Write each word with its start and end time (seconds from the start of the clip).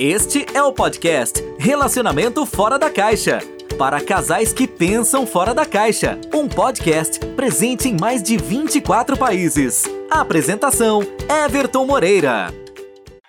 Este 0.00 0.46
é 0.54 0.62
o 0.62 0.72
podcast 0.72 1.42
Relacionamento 1.58 2.46
Fora 2.46 2.78
da 2.78 2.88
Caixa. 2.88 3.40
Para 3.76 4.00
casais 4.00 4.52
que 4.52 4.68
pensam 4.68 5.26
fora 5.26 5.52
da 5.52 5.66
caixa. 5.66 6.16
Um 6.32 6.46
podcast 6.46 7.18
presente 7.34 7.88
em 7.88 7.96
mais 8.00 8.22
de 8.22 8.36
24 8.36 9.16
países. 9.16 9.82
apresentação: 10.08 11.02
Everton 11.44 11.84
Moreira. 11.84 12.54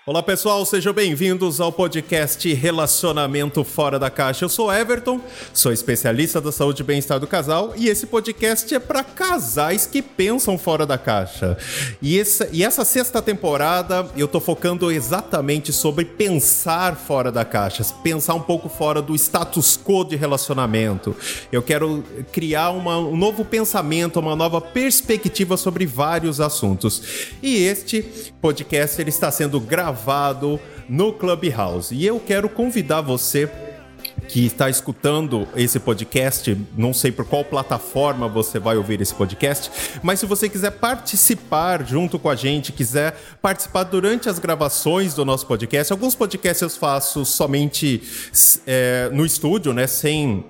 Olá 0.09 0.23
pessoal, 0.23 0.65
sejam 0.65 0.91
bem-vindos 0.91 1.61
ao 1.61 1.71
podcast 1.71 2.51
Relacionamento 2.51 3.63
Fora 3.63 3.99
da 3.99 4.09
Caixa. 4.09 4.43
Eu 4.43 4.49
sou 4.49 4.73
Everton, 4.73 5.21
sou 5.53 5.71
especialista 5.71 6.41
da 6.41 6.51
saúde 6.51 6.81
e 6.81 6.83
bem-estar 6.83 7.19
do 7.19 7.27
casal 7.27 7.73
e 7.77 7.87
esse 7.87 8.07
podcast 8.07 8.73
é 8.73 8.79
para 8.79 9.03
casais 9.03 9.85
que 9.85 10.01
pensam 10.01 10.57
fora 10.57 10.83
da 10.83 10.97
caixa. 10.97 11.55
E 12.01 12.19
essa, 12.19 12.49
e 12.51 12.63
essa 12.63 12.83
sexta 12.83 13.21
temporada 13.21 14.09
eu 14.17 14.27
tô 14.27 14.39
focando 14.39 14.91
exatamente 14.91 15.71
sobre 15.71 16.05
pensar 16.05 16.95
fora 16.95 17.31
da 17.31 17.45
caixa, 17.45 17.85
pensar 18.01 18.33
um 18.33 18.41
pouco 18.41 18.67
fora 18.67 19.03
do 19.03 19.13
status 19.13 19.77
quo 19.77 20.03
de 20.03 20.15
relacionamento. 20.15 21.15
Eu 21.51 21.61
quero 21.61 22.03
criar 22.31 22.71
uma, 22.71 22.97
um 22.97 23.15
novo 23.15 23.45
pensamento, 23.45 24.19
uma 24.19 24.35
nova 24.35 24.59
perspectiva 24.59 25.55
sobre 25.55 25.85
vários 25.85 26.41
assuntos. 26.41 27.27
E 27.43 27.57
este 27.57 28.01
podcast 28.41 28.99
ele 28.99 29.11
está 29.11 29.29
sendo 29.29 29.59
gravado 29.59 29.98
gravado 29.99 30.59
no 30.87 31.11
Clubhouse. 31.13 31.93
E 31.93 32.05
eu 32.05 32.19
quero 32.19 32.47
convidar 32.49 33.01
você 33.01 33.49
que 34.27 34.45
está 34.45 34.69
escutando 34.69 35.47
esse 35.55 35.79
podcast, 35.79 36.55
não 36.77 36.93
sei 36.93 37.11
por 37.11 37.25
qual 37.25 37.43
plataforma 37.43 38.27
você 38.27 38.59
vai 38.59 38.77
ouvir 38.77 39.01
esse 39.01 39.13
podcast, 39.13 39.71
mas 40.03 40.19
se 40.19 40.25
você 40.25 40.47
quiser 40.47 40.71
participar 40.71 41.85
junto 41.85 42.19
com 42.19 42.29
a 42.29 42.35
gente, 42.35 42.71
quiser 42.71 43.15
participar 43.41 43.83
durante 43.83 44.29
as 44.29 44.37
gravações 44.37 45.15
do 45.15 45.25
nosso 45.25 45.47
podcast, 45.47 45.91
alguns 45.91 46.15
podcasts 46.15 46.61
eu 46.61 46.69
faço 46.69 47.25
somente 47.25 48.03
é, 48.67 49.09
no 49.11 49.25
estúdio, 49.25 49.73
né, 49.73 49.87
sem 49.87 50.45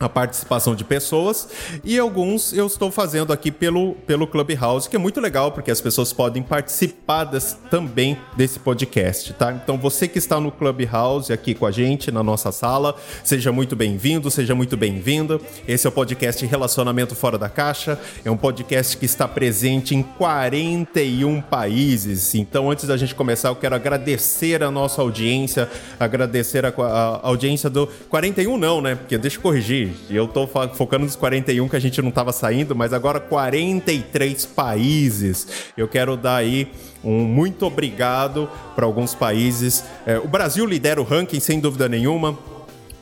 a 0.00 0.08
participação 0.08 0.74
de 0.74 0.82
pessoas 0.82 1.46
e 1.84 1.98
alguns 1.98 2.54
eu 2.54 2.66
estou 2.66 2.90
fazendo 2.90 3.34
aqui 3.34 3.50
pelo, 3.50 3.92
pelo 4.06 4.26
Clubhouse, 4.26 4.88
que 4.88 4.96
é 4.96 4.98
muito 4.98 5.20
legal 5.20 5.52
porque 5.52 5.70
as 5.70 5.78
pessoas 5.78 6.10
podem 6.10 6.42
participar 6.42 7.24
das, 7.24 7.58
também 7.70 8.16
desse 8.34 8.58
podcast, 8.58 9.34
tá? 9.34 9.52
Então 9.52 9.76
você 9.76 10.08
que 10.08 10.16
está 10.16 10.40
no 10.40 10.50
Clubhouse 10.50 11.30
aqui 11.30 11.54
com 11.54 11.66
a 11.66 11.70
gente 11.70 12.10
na 12.10 12.22
nossa 12.22 12.50
sala, 12.50 12.96
seja 13.22 13.52
muito 13.52 13.76
bem-vindo, 13.76 14.30
seja 14.30 14.54
muito 14.54 14.74
bem-vinda. 14.74 15.38
Esse 15.68 15.86
é 15.86 15.90
o 15.90 15.92
podcast 15.92 16.46
Relacionamento 16.46 17.14
Fora 17.14 17.36
da 17.36 17.50
Caixa, 17.50 18.00
é 18.24 18.30
um 18.30 18.38
podcast 18.38 18.96
que 18.96 19.04
está 19.04 19.28
presente 19.28 19.94
em 19.94 20.02
41 20.02 21.42
países. 21.42 22.34
Então 22.34 22.70
antes 22.70 22.86
da 22.86 22.96
gente 22.96 23.14
começar, 23.14 23.50
eu 23.50 23.56
quero 23.56 23.74
agradecer 23.74 24.62
a 24.62 24.70
nossa 24.70 25.02
audiência, 25.02 25.68
agradecer 25.98 26.64
a, 26.64 26.70
a 26.70 27.28
audiência 27.28 27.68
do 27.68 27.86
41 28.08 28.56
não, 28.56 28.80
né? 28.80 28.94
Porque 28.94 29.18
deixa 29.18 29.36
eu 29.36 29.42
corrigir, 29.42 29.89
eu 30.08 30.26
tô 30.26 30.46
focando 30.46 31.04
nos 31.04 31.16
41 31.16 31.68
que 31.68 31.76
a 31.76 31.80
gente 31.80 32.00
não 32.02 32.10
tava 32.10 32.32
saindo, 32.32 32.74
mas 32.74 32.92
agora 32.92 33.20
43 33.20 34.46
países. 34.46 35.72
Eu 35.76 35.88
quero 35.88 36.16
dar 36.16 36.36
aí 36.36 36.68
um 37.02 37.20
muito 37.24 37.64
obrigado 37.66 38.48
para 38.74 38.84
alguns 38.84 39.14
países. 39.14 39.84
É, 40.06 40.18
o 40.18 40.28
Brasil 40.28 40.66
lidera 40.66 41.00
o 41.00 41.04
ranking, 41.04 41.40
sem 41.40 41.58
dúvida 41.58 41.88
nenhuma. 41.88 42.38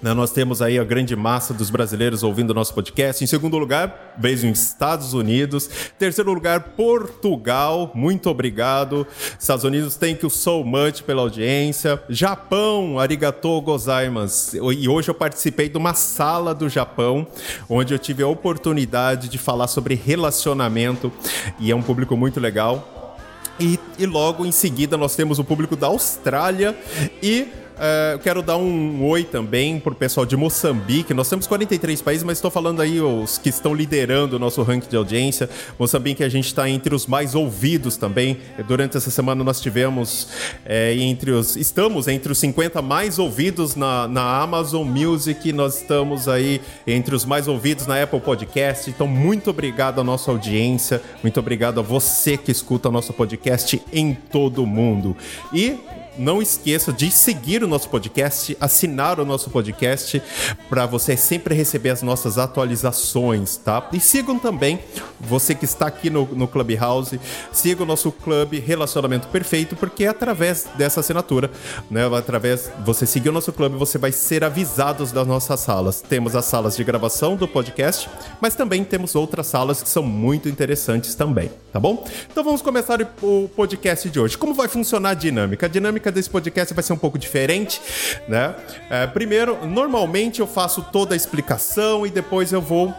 Né, 0.01 0.15
nós 0.15 0.31
temos 0.31 0.63
aí 0.63 0.79
a 0.79 0.85
grande 0.85 1.17
massa 1.17 1.53
dos 1.53 1.71
brasileiros 1.71 2.23
ouvindo 2.23 2.51
o 2.51 2.55
nosso 2.55 2.73
podcast. 2.73 3.23
Em 3.23 3.27
segundo 3.27 3.59
lugar, 3.59 4.15
beijo 4.17 4.47
em 4.47 4.53
Estados 4.53 5.13
Unidos. 5.13 5.69
Terceiro 5.99 6.33
lugar, 6.33 6.61
Portugal. 6.77 7.91
Muito 7.95 8.31
obrigado. 8.31 9.05
Estados 9.37 9.65
Unidos, 9.65 9.97
thank 9.97 10.23
you 10.23 10.31
so 10.31 10.63
much 10.63 11.03
pela 11.03 11.23
audiência. 11.23 12.01
Japão, 12.09 13.01
arigatou 13.01 13.61
gozaimasu. 13.61 14.73
E 14.73 14.89
hoje 14.89 15.11
eu 15.11 15.15
participei 15.15 15.69
de 15.69 15.77
uma 15.77 15.95
sala 15.95 16.55
do 16.55 16.69
Japão, 16.69 17.27
onde 17.69 17.93
eu 17.93 17.99
tive 17.99 18.23
a 18.23 18.29
oportunidade 18.29 19.29
de 19.29 19.37
falar 19.37 19.67
sobre 19.67 19.97
relacionamento. 19.97 21.13
E 21.59 21.73
é 21.73 21.75
um 21.75 21.83
público 21.83 22.17
muito 22.17 22.39
legal. 22.39 23.17
E, 23.59 23.81
e 23.99 24.07
logo 24.07 24.47
em 24.47 24.53
seguida 24.53 24.97
nós 24.97 25.17
temos 25.17 25.41
o 25.41 25.45
público 25.45 25.75
da 25.75 25.89
Austrália 25.89 26.79
e 27.21 27.49
Uh, 27.79 28.15
eu 28.15 28.19
quero 28.19 28.43
dar 28.43 28.57
um 28.57 29.05
oi 29.05 29.23
também 29.23 29.79
pro 29.79 29.95
pessoal 29.95 30.27
de 30.27 30.37
Moçambique. 30.37 31.15
Nós 31.15 31.29
temos 31.29 31.47
43 31.47 32.03
países, 32.03 32.25
mas 32.25 32.39
estou 32.39 32.51
falando 32.51 32.83
aí 32.83 33.01
os 33.01 33.39
que 33.39 33.49
estão 33.49 33.73
liderando 33.73 34.35
o 34.35 34.39
nosso 34.39 34.61
ranking 34.65 34.89
de 34.89 34.97
audiência. 34.97 35.49
Moçambique, 35.79 36.25
a 36.25 36.29
gente 36.29 36.47
está 36.47 36.69
entre 36.69 36.93
os 36.93 37.07
mais 37.07 37.37
ouvidos 37.37 37.97
também. 37.97 38.39
Durante 38.67 38.97
essa 38.97 39.13
semana 39.13 39.45
nós 39.45 39.61
tivemos 39.61 40.29
é, 40.65 40.93
entre 40.97 41.31
os. 41.31 41.55
Estamos 41.55 42.09
entre 42.09 42.33
os 42.33 42.39
50 42.39 42.83
mais 42.83 43.17
ouvidos 43.17 43.77
na, 43.77 44.09
na 44.09 44.43
Amazon 44.43 44.85
Music. 44.85 45.53
Nós 45.53 45.77
estamos 45.77 46.27
aí 46.27 46.61
entre 46.85 47.15
os 47.15 47.25
mais 47.25 47.47
ouvidos 47.47 47.87
na 47.87 48.03
Apple 48.03 48.21
Podcast. 48.21 48.91
Então, 48.91 49.07
muito 49.07 49.51
obrigado 49.51 50.01
à 50.01 50.05
nossa 50.05 50.33
audiência. 50.33 51.01
Muito 51.23 51.39
obrigado 51.39 51.79
a 51.79 51.83
você 51.83 52.37
que 52.37 52.51
escuta 52.51 52.91
nosso 52.91 53.13
podcast 53.13 53.81
em 53.93 54.15
todo 54.15 54.65
o 54.65 54.67
mundo. 54.67 55.17
E 55.53 55.79
não 56.19 56.43
esqueça 56.43 56.93
de 56.93 57.11
seguir 57.11 57.63
o 57.63 57.69
nosso 57.69 57.89
podcast, 57.89 58.57
assinar 58.61 59.21
o 59.21 59.25
nosso 59.25 59.51
podcast 59.51 60.23
para 60.69 60.87
você 60.87 61.17
sempre 61.17 61.55
receber 61.55 61.91
as 61.91 62.03
nossas 62.03 62.39
atualizações, 62.39 63.57
tá? 63.57 63.89
E 63.93 64.01
sigam 64.01 64.39
também, 64.39 64.81
você 65.21 65.55
que 65.55 65.65
está 65.65 65.87
aqui 65.87 66.11
no, 66.11 66.27
no 66.33 66.49
Clubhouse, 66.49 67.21
siga 67.53 67.83
o 67.83 67.87
nosso 67.87 68.11
clube 68.11 68.59
Relacionamento 68.59 69.29
Perfeito, 69.29 69.77
porque 69.77 70.07
através 70.07 70.67
dessa 70.77 71.01
assinatura, 71.01 71.51
né? 71.91 72.07
Através 72.17 72.71
você 72.85 73.07
seguir 73.07 73.29
o 73.29 73.33
nosso 73.33 73.53
clube, 73.53 73.77
você 73.77 73.99
vai 73.99 74.13
ser 74.13 74.43
avisado 74.45 75.07
das 75.07 75.27
nossas 75.27 75.61
salas. 75.61 76.01
Temos 76.01 76.35
as 76.35 76.45
salas 76.45 76.77
de 76.77 76.85
gravação 76.85 77.37
do 77.37 77.47
podcast, 77.47 78.09
mas 78.41 78.55
também 78.55 78.85
temos 78.85 79.15
outras 79.15 79.47
salas 79.47 79.83
que 79.83 79.89
são 79.89 80.03
muito 80.03 80.49
interessantes 80.49 81.15
também, 81.15 81.51
tá 81.73 81.79
bom? 81.79 82.05
Então 82.31 82.43
vamos 82.43 82.63
começar 82.63 82.99
o 83.23 83.49
podcast 83.55 84.09
de 84.09 84.19
hoje. 84.19 84.37
Como 84.37 84.55
vai 84.55 84.69
funcionar 84.69 85.11
a 85.11 85.15
dinâmica? 85.15 85.67
A 85.67 85.69
dinâmica 85.69 86.08
dinâmica 86.09 86.13
desse 86.13 86.31
podcast 86.31 86.75
vai 86.75 86.83
ser 86.83 86.93
um 86.93 86.99
pouco 86.99 87.19
diferente, 87.19 87.81
né? 88.27 88.55
É, 88.91 89.07
primeiro, 89.07 89.65
normalmente 89.67 90.41
eu 90.41 90.47
faço 90.47 90.83
toda 90.91 91.15
a 91.15 91.17
explicação 91.17 92.07
e 92.07 92.11
depois 92.11 92.53
eu 92.53 92.61
vou 92.61 92.95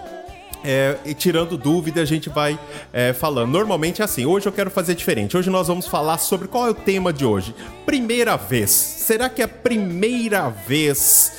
é, 0.64 0.98
e 1.06 1.14
tirando 1.14 1.58
dúvida, 1.58 2.02
a 2.02 2.06
gente 2.06 2.30
vai 2.30 2.60
é, 2.92 3.14
falando. 3.14 3.52
Normalmente 3.52 4.02
é 4.02 4.06
assim. 4.06 4.26
Hoje 4.26 4.48
eu 4.48 4.52
quero 4.52 4.70
fazer 4.70 4.96
diferente. 4.96 5.38
Hoje 5.38 5.50
nós 5.50 5.68
vamos 5.68 5.88
falar 5.88 6.18
sobre 6.18 6.48
qual 6.48 6.68
é 6.68 6.72
o 6.72 6.74
tema 6.74 7.14
de 7.14 7.26
hoje. 7.26 7.56
Primeira 7.86 8.36
vez. 8.36 8.70
Será 8.70 9.30
que 9.30 9.42
a 9.42 9.48
primeira 9.48 10.50
vez 10.50 11.32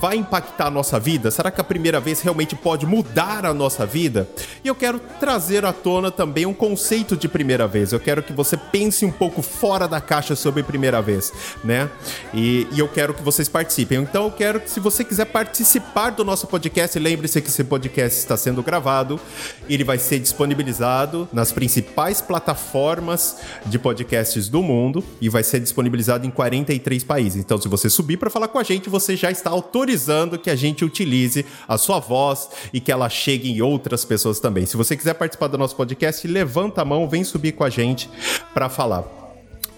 vai 0.00 0.16
impactar 0.16 0.66
a 0.66 0.70
nossa 0.70 0.98
vida? 0.98 1.30
Será 1.30 1.50
que 1.50 1.60
a 1.60 1.64
primeira 1.64 2.00
vez 2.00 2.20
realmente 2.20 2.56
pode 2.56 2.86
mudar 2.86 3.44
a 3.44 3.54
nossa 3.54 3.86
vida? 3.86 4.28
E 4.64 4.68
eu 4.68 4.74
quero 4.74 4.98
trazer 5.20 5.64
à 5.64 5.72
tona 5.72 6.10
também 6.10 6.46
um 6.46 6.54
conceito 6.54 7.16
de 7.16 7.28
primeira 7.28 7.68
vez. 7.68 7.92
Eu 7.92 8.00
quero 8.00 8.22
que 8.22 8.32
você 8.32 8.56
pense 8.56 9.04
um 9.04 9.12
pouco 9.12 9.42
fora 9.42 9.86
da 9.86 10.00
caixa 10.00 10.34
sobre 10.34 10.62
primeira 10.62 11.00
vez, 11.00 11.32
né? 11.62 11.88
E, 12.32 12.66
e 12.72 12.80
eu 12.80 12.88
quero 12.88 13.14
que 13.14 13.22
vocês 13.22 13.48
participem. 13.48 13.98
Então 13.98 14.24
eu 14.24 14.32
quero 14.32 14.60
que, 14.60 14.70
se 14.70 14.80
você 14.80 15.04
quiser 15.04 15.26
participar 15.26 16.10
do 16.10 16.24
nosso 16.24 16.46
podcast, 16.46 16.98
lembre-se 16.98 17.40
que 17.40 17.48
esse 17.48 17.62
podcast 17.62 18.18
está 18.18 18.37
sendo 18.38 18.62
gravado. 18.62 19.20
Ele 19.68 19.84
vai 19.84 19.98
ser 19.98 20.18
disponibilizado 20.18 21.28
nas 21.32 21.52
principais 21.52 22.20
plataformas 22.20 23.38
de 23.66 23.78
podcasts 23.78 24.48
do 24.48 24.62
mundo 24.62 25.04
e 25.20 25.28
vai 25.28 25.42
ser 25.42 25.60
disponibilizado 25.60 26.26
em 26.26 26.30
43 26.30 27.04
países. 27.04 27.42
Então, 27.42 27.60
se 27.60 27.68
você 27.68 27.90
subir 27.90 28.16
para 28.16 28.30
falar 28.30 28.48
com 28.48 28.58
a 28.58 28.62
gente, 28.62 28.88
você 28.88 29.16
já 29.16 29.30
está 29.30 29.50
autorizando 29.50 30.38
que 30.38 30.50
a 30.50 30.56
gente 30.56 30.84
utilize 30.84 31.44
a 31.66 31.76
sua 31.76 31.98
voz 31.98 32.48
e 32.72 32.80
que 32.80 32.92
ela 32.92 33.08
chegue 33.08 33.50
em 33.50 33.60
outras 33.60 34.04
pessoas 34.04 34.40
também. 34.40 34.66
Se 34.66 34.76
você 34.76 34.96
quiser 34.96 35.14
participar 35.14 35.48
do 35.48 35.58
nosso 35.58 35.76
podcast, 35.76 36.26
levanta 36.26 36.82
a 36.82 36.84
mão, 36.84 37.08
vem 37.08 37.24
subir 37.24 37.52
com 37.52 37.64
a 37.64 37.70
gente 37.70 38.08
para 38.54 38.68
falar. 38.68 39.17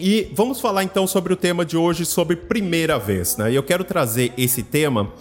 E 0.00 0.31
vamos 0.33 0.61
falar 0.61 0.83
então 0.83 1.06
sobre 1.06 1.31
o 1.33 1.37
tema 1.37 1.62
de 1.62 1.77
hoje, 1.77 2.06
sobre 2.06 2.34
primeira 2.34 2.99
vez, 2.99 3.37
né? 3.37 3.53
E 3.53 3.55
eu 3.55 3.63
quero 3.63 3.84
trazer 3.84 4.33
esse 4.39 4.63
tema 4.63 5.13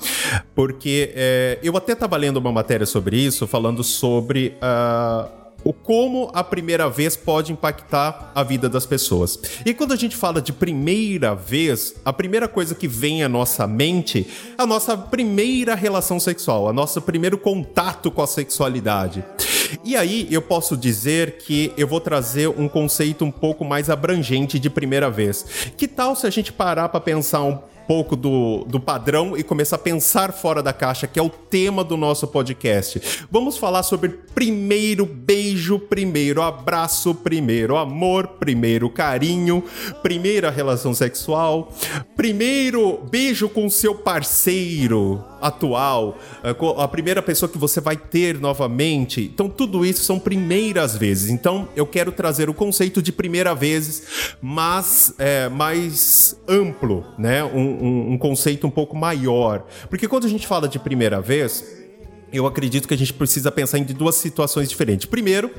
porque 0.56 1.12
é, 1.14 1.60
eu 1.62 1.76
até 1.76 1.92
estava 1.92 2.16
lendo 2.16 2.38
uma 2.38 2.52
matéria 2.52 2.86
sobre 2.86 3.18
isso, 3.18 3.46
falando 3.46 3.84
sobre 3.84 4.54
uh, 4.64 5.30
o 5.66 5.74
como 5.74 6.32
a 6.34 6.44
primeira 6.46 6.90
vez 6.90 7.18
pode 7.18 7.52
impactar 7.52 8.32
a 8.34 8.42
vida 8.42 8.70
das 8.70 8.86
pessoas. 8.86 9.38
E 9.66 9.74
quando 9.74 9.92
a 9.92 9.98
gente 9.98 10.16
fala 10.16 10.42
de 10.42 10.54
primeira 10.54 11.36
vez, 11.36 11.96
a 12.06 12.14
primeira 12.14 12.48
coisa 12.48 12.74
que 12.74 12.88
vem 12.88 13.22
à 13.22 13.28
nossa 13.28 13.68
mente 13.68 14.26
é 14.58 14.62
a 14.62 14.66
nossa 14.66 14.96
primeira 14.96 15.76
relação 15.76 16.22
sexual, 16.22 16.70
a 16.70 16.74
nosso 16.74 17.02
primeiro 17.02 17.38
contato 17.38 18.10
com 18.10 18.22
a 18.22 18.28
sexualidade. 18.28 19.26
E 19.84 19.96
aí 19.96 20.28
eu 20.32 20.42
posso 20.42 20.76
dizer 20.76 21.38
que 21.38 21.74
eu 21.78 21.88
vou 21.88 22.00
trazer 22.00 22.48
um 22.50 22.68
conceito 22.68 23.26
um 23.26 23.32
pouco 23.32 23.64
mais 23.66 23.90
abrangente 23.90 24.60
de 24.60 24.70
primeira 24.70 25.10
vez. 25.10 25.46
Que 25.78 25.88
tal 25.88 26.16
se 26.16 26.26
a 26.28 26.30
gente 26.30 26.52
parar 26.52 26.90
para 26.90 27.00
pensar 27.00 27.44
um 27.44 27.60
pouco 27.90 28.16
do, 28.16 28.66
do 28.66 28.80
padrão 28.80 29.36
e 29.36 29.42
começar 29.42 29.78
a 29.78 29.80
pensar 29.80 30.32
fora 30.32 30.62
da 30.62 30.72
caixa, 30.72 31.08
que 31.08 31.18
é 31.18 31.24
o 31.24 31.30
tema 31.30 31.84
do 31.84 31.98
nosso 31.98 32.28
podcast. 32.28 33.26
Vamos 33.32 33.58
falar 33.58 33.82
sobre 33.82 34.10
primeiro 34.10 35.08
beijo, 35.08 35.80
primeiro 35.80 36.44
abraço, 36.44 37.16
primeiro 37.16 37.78
amor, 37.78 38.28
primeiro 38.40 38.92
carinho, 38.92 39.64
primeira 40.04 40.52
relação 40.52 40.94
sexual, 40.94 41.74
primeiro 42.16 43.00
beijo 43.10 43.50
com 43.50 43.68
seu 43.68 43.96
parceiro 43.96 45.24
atual, 45.42 46.18
eh, 46.44 46.56
a 46.78 46.88
primeira 46.88 47.22
pessoa 47.22 47.50
que 47.50 47.58
você 47.58 47.80
vai 47.82 47.98
ter 47.98 48.40
novamente. 48.40 49.22
Então, 49.22 49.50
tudo 49.50 49.86
isso 49.86 50.04
são 50.04 50.20
primeiras 50.20 50.96
vezes. 50.96 51.30
Então, 51.30 51.68
eu 51.76 51.86
quero 51.86 52.12
trazer 52.12 52.50
o 52.50 52.54
conceito 52.54 53.02
de 53.02 53.12
primeira 53.12 53.54
vezes, 53.54 54.36
mas 54.42 55.14
é, 55.18 55.50
mais 55.50 56.40
amplo, 56.48 57.06
né? 57.18 57.44
Um, 57.44 57.60
um, 57.60 58.12
um 58.14 58.18
conceito 58.18 58.66
um 58.66 58.72
pouco 58.72 58.96
maior. 58.96 59.66
Porque 59.90 60.08
quando 60.08 60.26
a 60.26 60.30
gente 60.30 60.48
fala 60.48 60.68
de 60.68 60.80
primeira 60.80 61.22
vez, 61.22 61.64
eu 62.32 62.46
acredito 62.46 62.88
que 62.88 62.94
a 62.94 62.98
gente 62.98 63.14
precisa 63.14 63.52
pensar 63.52 63.78
em 63.78 63.84
duas 63.84 64.16
situações 64.16 64.70
diferentes. 64.70 65.06
Primeiro, 65.06 65.52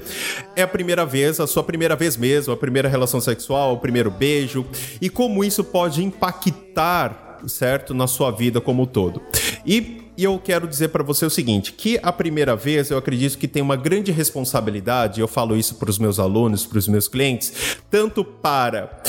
é 0.55 0.62
a 0.62 0.69
primeira 0.69 1.05
vez, 1.05 1.41
a 1.41 1.47
sua 1.47 1.62
primeira 1.62 1.97
vez 1.97 2.17
mesmo, 2.17 2.53
a 2.53 2.56
primeira 2.56 2.88
relação 2.88 3.21
sexual, 3.21 3.75
o 3.75 3.79
primeiro 3.79 4.11
beijo, 4.11 4.65
e 5.00 5.09
como 5.09 5.44
isso 5.44 5.65
pode 5.65 6.03
impactar, 6.03 7.38
certo, 7.47 7.94
na 7.94 8.06
sua 8.06 8.31
vida 8.31 8.61
como 8.61 8.82
um 8.82 8.87
todo. 8.87 9.23
E 9.65 10.01
e 10.21 10.25
eu 10.25 10.39
quero 10.39 10.69
dizer 10.69 10.89
para 10.89 11.03
você 11.03 11.25
o 11.25 11.31
seguinte, 11.31 11.73
que 11.73 11.99
a 12.03 12.12
primeira 12.12 12.55
vez 12.55 12.91
eu 12.91 12.99
acredito 12.99 13.39
que 13.39 13.49
tem 13.49 13.62
uma 13.62 13.75
grande 13.75 14.12
responsabilidade, 14.12 15.19
eu 15.19 15.27
falo 15.27 15.57
isso 15.57 15.77
para 15.77 15.89
os 15.89 15.99
meus 15.99 16.19
alunos, 16.19 16.67
para 16.67 16.77
os 16.77 16.87
meus 16.87 17.09
clientes, 17.09 17.79
tanto 17.91 18.23
para 18.23 19.01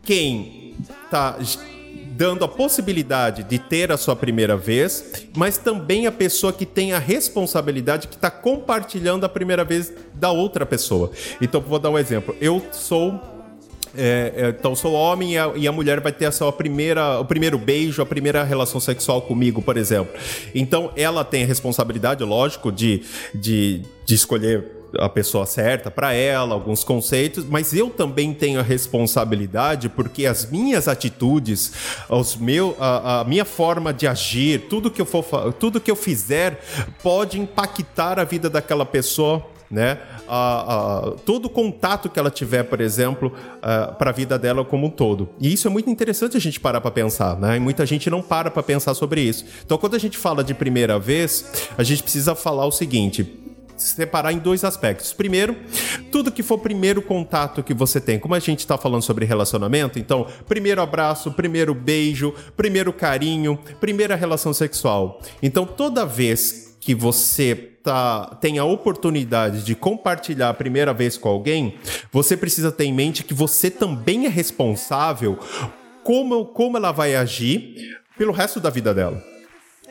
quem 0.00 0.76
está 1.04 1.36
dando 2.12 2.44
a 2.44 2.48
possibilidade 2.48 3.42
de 3.42 3.58
ter 3.58 3.90
a 3.90 3.96
sua 3.96 4.14
primeira 4.14 4.56
vez, 4.56 5.26
mas 5.36 5.58
também 5.58 6.06
a 6.06 6.12
pessoa 6.12 6.52
que 6.52 6.64
tem 6.64 6.92
a 6.92 7.00
responsabilidade 7.00 8.06
que 8.06 8.14
está 8.14 8.30
compartilhando 8.30 9.24
a 9.24 9.28
primeira 9.28 9.64
vez 9.64 9.92
da 10.14 10.30
outra 10.30 10.64
pessoa. 10.64 11.10
Então, 11.40 11.60
vou 11.60 11.80
dar 11.80 11.90
um 11.90 11.98
exemplo. 11.98 12.36
Eu 12.40 12.64
sou 12.70 13.39
é, 13.96 14.32
é, 14.36 14.48
então 14.50 14.74
sou 14.74 14.92
homem 14.92 15.34
e 15.34 15.38
a, 15.38 15.52
e 15.56 15.68
a, 15.68 15.72
mulher 15.72 16.00
vai 16.00 16.12
ter 16.12 16.26
a 16.26 16.32
sua 16.32 16.52
primeira, 16.52 17.18
o 17.18 17.24
primeiro 17.24 17.58
beijo, 17.58 18.00
a 18.02 18.06
primeira 18.06 18.44
relação 18.44 18.80
sexual 18.80 19.22
comigo, 19.22 19.60
por 19.60 19.76
exemplo. 19.76 20.12
Então 20.54 20.92
ela 20.96 21.24
tem 21.24 21.42
a 21.42 21.46
responsabilidade, 21.46 22.22
lógico, 22.22 22.70
de, 22.70 23.02
de, 23.34 23.82
de 24.04 24.14
escolher 24.14 24.80
a 24.98 25.08
pessoa 25.08 25.46
certa 25.46 25.90
para 25.90 26.12
ela, 26.12 26.54
alguns 26.54 26.82
conceitos, 26.82 27.44
mas 27.44 27.72
eu 27.72 27.90
também 27.90 28.34
tenho 28.34 28.58
a 28.58 28.62
responsabilidade 28.62 29.88
porque 29.88 30.26
as 30.26 30.50
minhas 30.50 30.88
atitudes, 30.88 31.72
os 32.08 32.36
meu, 32.36 32.76
a, 32.78 33.20
a 33.20 33.24
minha 33.24 33.44
forma 33.44 33.92
de 33.92 34.06
agir, 34.06 34.62
tudo 34.68 34.90
que 34.90 35.00
eu 35.00 35.06
for, 35.06 35.52
tudo 35.54 35.80
que 35.80 35.90
eu 35.90 35.96
fizer 35.96 36.60
pode 37.02 37.38
impactar 37.38 38.18
a 38.18 38.24
vida 38.24 38.50
daquela 38.50 38.84
pessoa 38.84 39.46
né? 39.70 39.98
Todo 41.24 41.46
o 41.46 41.48
contato 41.48 42.08
que 42.08 42.18
ela 42.18 42.30
tiver, 42.30 42.62
por 42.62 42.80
exemplo, 42.80 43.32
para 43.98 44.10
a 44.10 44.12
vida 44.12 44.38
dela 44.38 44.64
como 44.64 44.86
um 44.86 44.90
todo. 44.90 45.28
E 45.40 45.52
isso 45.52 45.66
é 45.66 45.70
muito 45.70 45.90
interessante 45.90 46.36
a 46.36 46.40
gente 46.40 46.60
parar 46.60 46.80
para 46.80 46.90
pensar, 46.90 47.36
né? 47.36 47.56
E 47.56 47.60
muita 47.60 47.84
gente 47.84 48.08
não 48.08 48.22
para 48.22 48.50
para 48.50 48.62
pensar 48.62 48.94
sobre 48.94 49.20
isso. 49.20 49.44
Então, 49.64 49.76
quando 49.76 49.96
a 49.96 49.98
gente 49.98 50.16
fala 50.16 50.44
de 50.44 50.54
primeira 50.54 50.98
vez, 50.98 51.68
a 51.76 51.82
gente 51.82 52.02
precisa 52.02 52.34
falar 52.34 52.64
o 52.66 52.70
seguinte: 52.70 53.40
separar 53.76 54.32
em 54.32 54.38
dois 54.38 54.62
aspectos. 54.62 55.12
Primeiro, 55.12 55.56
tudo 56.12 56.30
que 56.30 56.42
for 56.42 56.58
primeiro 56.58 57.02
contato 57.02 57.62
que 57.62 57.74
você 57.74 58.00
tem, 58.00 58.18
como 58.18 58.34
a 58.34 58.38
gente 58.38 58.60
está 58.60 58.78
falando 58.78 59.02
sobre 59.02 59.24
relacionamento, 59.24 59.98
então, 59.98 60.26
primeiro 60.46 60.80
abraço, 60.80 61.32
primeiro 61.32 61.74
beijo, 61.74 62.32
primeiro 62.56 62.92
carinho, 62.92 63.58
primeira 63.80 64.14
relação 64.14 64.52
sexual. 64.52 65.20
Então, 65.42 65.66
toda 65.66 66.06
vez 66.06 66.69
que 66.80 66.94
você 66.94 67.54
tá, 67.82 68.36
tem 68.40 68.58
a 68.58 68.64
oportunidade 68.64 69.62
de 69.62 69.74
compartilhar 69.74 70.48
a 70.48 70.54
primeira 70.54 70.92
vez 70.92 71.16
com 71.16 71.28
alguém, 71.28 71.74
você 72.10 72.36
precisa 72.36 72.72
ter 72.72 72.84
em 72.84 72.92
mente 72.92 73.22
que 73.22 73.34
você 73.34 73.70
também 73.70 74.26
é 74.26 74.28
responsável 74.28 75.38
como, 76.02 76.46
como 76.46 76.76
ela 76.76 76.90
vai 76.90 77.14
agir 77.14 77.98
pelo 78.16 78.32
resto 78.32 78.58
da 78.58 78.70
vida 78.70 78.92
dela. 78.94 79.29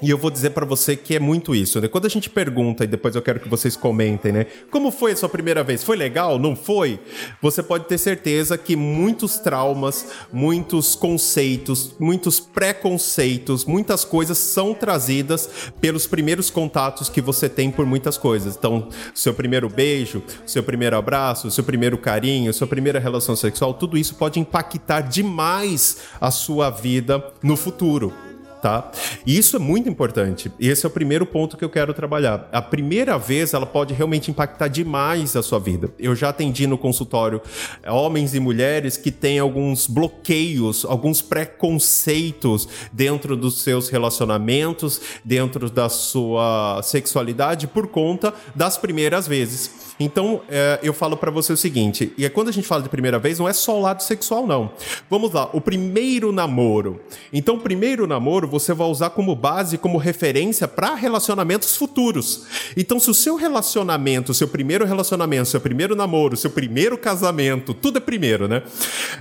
E 0.01 0.09
eu 0.09 0.17
vou 0.17 0.31
dizer 0.31 0.51
para 0.51 0.65
você 0.65 0.95
que 0.95 1.15
é 1.15 1.19
muito 1.19 1.53
isso, 1.53 1.81
né? 1.81 1.87
Quando 1.87 2.05
a 2.05 2.09
gente 2.09 2.29
pergunta, 2.29 2.83
e 2.83 2.87
depois 2.87 3.15
eu 3.15 3.21
quero 3.21 3.39
que 3.39 3.49
vocês 3.49 3.75
comentem, 3.75 4.31
né? 4.31 4.45
Como 4.71 4.91
foi 4.91 5.11
a 5.11 5.15
sua 5.15 5.27
primeira 5.27 5.63
vez? 5.63 5.83
Foi 5.83 5.97
legal? 5.97 6.39
Não 6.39 6.55
foi? 6.55 6.99
Você 7.41 7.61
pode 7.61 7.85
ter 7.85 7.97
certeza 7.97 8.57
que 8.57 8.75
muitos 8.75 9.39
traumas, 9.39 10.07
muitos 10.31 10.95
conceitos, 10.95 11.95
muitos 11.99 12.39
preconceitos, 12.39 13.65
muitas 13.65 14.05
coisas 14.05 14.37
são 14.37 14.73
trazidas 14.73 15.49
pelos 15.81 16.07
primeiros 16.07 16.49
contatos 16.49 17.09
que 17.09 17.21
você 17.21 17.49
tem 17.49 17.69
por 17.69 17.85
muitas 17.85 18.17
coisas. 18.17 18.55
Então, 18.55 18.87
seu 19.13 19.33
primeiro 19.33 19.69
beijo, 19.69 20.23
seu 20.45 20.63
primeiro 20.63 20.95
abraço, 20.95 21.51
seu 21.51 21.63
primeiro 21.63 21.97
carinho, 21.97 22.53
sua 22.53 22.67
primeira 22.67 22.99
relação 22.99 23.35
sexual, 23.35 23.73
tudo 23.73 23.97
isso 23.97 24.15
pode 24.15 24.39
impactar 24.39 25.01
demais 25.01 25.97
a 26.21 26.31
sua 26.31 26.69
vida 26.69 27.23
no 27.43 27.57
futuro 27.57 28.28
tá? 28.61 28.91
E 29.25 29.37
isso 29.37 29.55
é 29.55 29.59
muito 29.59 29.89
importante. 29.89 30.51
E 30.59 30.67
esse 30.67 30.85
é 30.85 30.89
o 30.89 30.91
primeiro 30.91 31.25
ponto 31.25 31.57
que 31.57 31.63
eu 31.63 31.69
quero 31.69 31.93
trabalhar. 31.93 32.47
A 32.51 32.61
primeira 32.61 33.17
vez 33.17 33.53
ela 33.53 33.65
pode 33.65 33.93
realmente 33.93 34.29
impactar 34.31 34.67
demais 34.67 35.35
a 35.35 35.43
sua 35.43 35.59
vida. 35.59 35.89
Eu 35.97 36.15
já 36.15 36.29
atendi 36.29 36.67
no 36.67 36.77
consultório 36.77 37.41
eh, 37.83 37.91
homens 37.91 38.33
e 38.33 38.39
mulheres 38.39 38.97
que 38.97 39.11
têm 39.11 39.39
alguns 39.39 39.87
bloqueios, 39.87 40.85
alguns 40.85 41.21
preconceitos 41.21 42.67
dentro 42.91 43.35
dos 43.35 43.61
seus 43.61 43.89
relacionamentos, 43.89 45.01
dentro 45.23 45.69
da 45.69 45.89
sua 45.89 46.81
sexualidade 46.83 47.67
por 47.67 47.87
conta 47.87 48.33
das 48.55 48.77
primeiras 48.77 49.27
vezes. 49.27 49.88
Então, 49.99 50.41
é, 50.47 50.79
eu 50.81 50.93
falo 50.93 51.17
para 51.17 51.29
você 51.29 51.51
o 51.51 51.57
seguinte, 51.57 52.13
e 52.17 52.25
é 52.25 52.29
quando 52.29 52.47
a 52.47 52.51
gente 52.51 52.67
fala 52.67 52.81
de 52.81 52.89
primeira 52.89 53.19
vez, 53.19 53.37
não 53.37 53.49
é 53.49 53.53
só 53.53 53.77
o 53.77 53.81
lado 53.81 54.01
sexual, 54.01 54.47
não. 54.47 54.71
Vamos 55.09 55.33
lá, 55.33 55.49
o 55.51 55.59
primeiro 55.59 56.31
namoro. 56.31 57.01
Então, 57.33 57.55
o 57.55 57.59
primeiro 57.59 58.07
namoro 58.07 58.47
você 58.47 58.73
vai 58.73 58.87
usar 58.87 59.09
como 59.09 59.35
base, 59.35 59.77
como 59.77 59.97
referência 59.97 60.67
para 60.67 60.95
relacionamentos 60.95 61.75
futuros. 61.75 62.45
Então, 62.77 62.99
se 62.99 63.09
o 63.09 63.13
seu 63.13 63.35
relacionamento, 63.35 64.33
seu 64.33 64.47
primeiro 64.47 64.85
relacionamento, 64.85 65.49
seu 65.49 65.59
primeiro 65.59 65.95
namoro, 65.95 66.37
seu 66.37 66.49
primeiro 66.49 66.97
casamento, 66.97 67.73
tudo 67.73 67.97
é 67.97 68.01
primeiro, 68.01 68.47
né? 68.47 68.63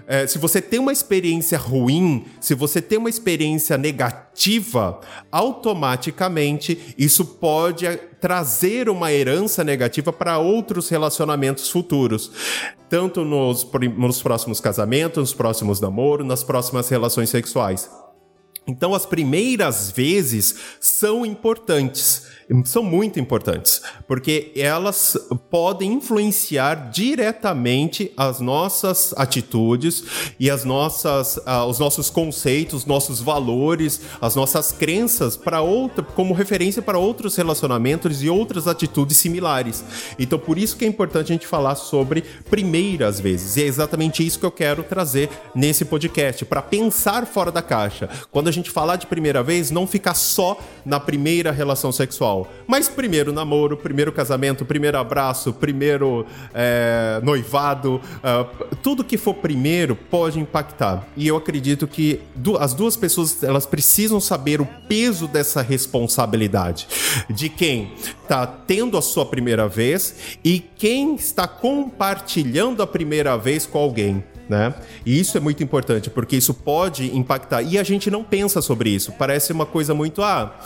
É, 0.07 0.27
se 0.27 0.39
você 0.39 0.63
tem 0.63 0.79
uma 0.79 0.93
experiência 0.93 1.59
ruim, 1.59 2.25
se 2.41 2.55
você 2.55 2.81
tem 2.81 2.99
uma 2.99 3.11
experiência 3.11 3.77
negativa, 3.77 5.01
automaticamente 5.33 6.95
isso 6.97 7.25
pode 7.25 7.87
trazer 8.20 8.88
uma 8.88 9.12
herança 9.12 9.62
negativa 9.62 10.12
para 10.12 10.38
outros 10.38 10.88
relacionamentos 10.88 11.70
futuros, 11.70 12.31
tanto 12.88 13.25
nos, 13.25 13.67
nos 13.97 14.23
próximos 14.23 14.61
casamentos, 14.61 15.19
nos 15.19 15.35
próximos 15.35 15.81
namoros, 15.81 16.26
nas 16.26 16.43
próximas 16.43 16.88
relações 16.88 17.31
sexuais. 17.31 17.91
Então, 18.67 18.94
as 18.94 19.06
primeiras 19.06 19.91
vezes 19.91 20.56
são 20.79 21.25
importantes 21.25 22.27
são 22.64 22.82
muito 22.82 23.20
importantes, 23.20 23.82
porque 24.06 24.52
elas 24.56 25.19
podem 25.50 25.93
influenciar 25.93 26.90
diretamente 26.90 28.10
as 28.17 28.40
nossas 28.40 29.12
atitudes 29.19 30.05
e 30.40 30.50
as 30.50 30.64
nossas, 30.64 31.36
uh, 31.36 31.67
os 31.69 31.78
nossos 31.78 32.08
conceitos, 32.08 32.86
nossos 32.86 33.20
valores, 33.20 34.00
as 34.20 34.34
nossas 34.34 34.72
crenças 34.72 35.36
para 35.36 35.60
outra, 35.60 36.02
como 36.02 36.32
referência 36.32 36.81
para 36.81 36.98
outros 36.98 37.36
relacionamentos 37.36 38.22
e 38.22 38.31
outras 38.31 38.67
atitudes 38.67 39.19
similares. 39.19 39.84
Então, 40.19 40.38
por 40.38 40.56
isso 40.56 40.76
que 40.76 40.86
é 40.86 40.88
importante 40.88 41.31
a 41.32 41.34
gente 41.34 41.46
falar 41.46 41.74
sobre 41.74 42.22
primeiras 42.48 43.20
vezes. 43.20 43.56
E 43.56 43.62
é 43.62 43.67
exatamente 43.67 44.26
isso 44.26 44.38
que 44.38 44.46
eu 44.46 44.50
quero 44.50 44.82
trazer 44.82 45.28
nesse 45.55 45.84
podcast, 45.84 46.46
para 46.46 46.62
pensar 46.62 47.26
fora 47.26 47.52
da 47.52 47.60
caixa. 47.60 48.08
Quando 48.31 48.48
a 48.48 48.52
gente 48.52 48.70
falar 48.70 48.96
de 48.96 49.06
primeira 49.06 49.43
vez, 49.43 49.70
não 49.70 49.86
ficar 49.86 50.14
só 50.14 50.58
na 50.84 50.98
primeira 50.98 51.52
relação 51.52 51.93
sexual 51.93 52.38
mas 52.67 52.89
primeiro 52.89 53.33
namoro, 53.33 53.77
primeiro 53.77 54.13
casamento, 54.13 54.65
primeiro 54.65 54.99
abraço, 54.99 55.53
primeiro 55.53 56.27
é, 56.53 57.21
noivado, 57.23 58.01
uh, 58.19 58.77
tudo 58.83 59.03
que 59.03 59.17
for 59.17 59.35
primeiro 59.35 59.97
pode 59.97 60.39
impactar. 60.39 61.07
E 61.17 61.27
eu 61.27 61.37
acredito 61.37 61.87
que 61.87 62.21
as 62.59 62.75
duas 62.75 62.97
pessoas 62.97 63.43
elas 63.43 63.67
precisam 63.67 64.21
saber 64.21 64.61
o 64.61 64.69
peso 64.89 65.27
dessa 65.27 65.63
responsabilidade. 65.63 66.87
De 67.31 67.49
quem 67.49 67.93
está 68.23 68.47
tendo 68.47 68.97
a 68.99 69.03
sua 69.03 69.25
primeira 69.25 69.67
vez 69.67 70.39
e 70.45 70.61
quem 70.61 71.15
está 71.15 71.49
compartilhando 71.49 72.83
a 72.83 72.87
primeira 72.87 73.37
vez 73.37 73.65
com 73.67 73.79
alguém 73.79 74.23
né? 74.48 74.74
E 75.05 75.19
isso 75.19 75.36
é 75.36 75.40
muito 75.40 75.62
importante, 75.62 76.08
porque 76.08 76.36
isso 76.36 76.55
pode 76.55 77.14
impactar. 77.17 77.62
E 77.62 77.78
a 77.78 77.82
gente 77.82 78.10
não 78.10 78.24
pensa 78.24 78.62
sobre 78.62 78.90
isso. 78.90 79.12
Parece 79.12 79.52
uma 79.52 79.67
coisa 79.67 79.94
muito. 79.94 80.22
Ah, 80.22 80.58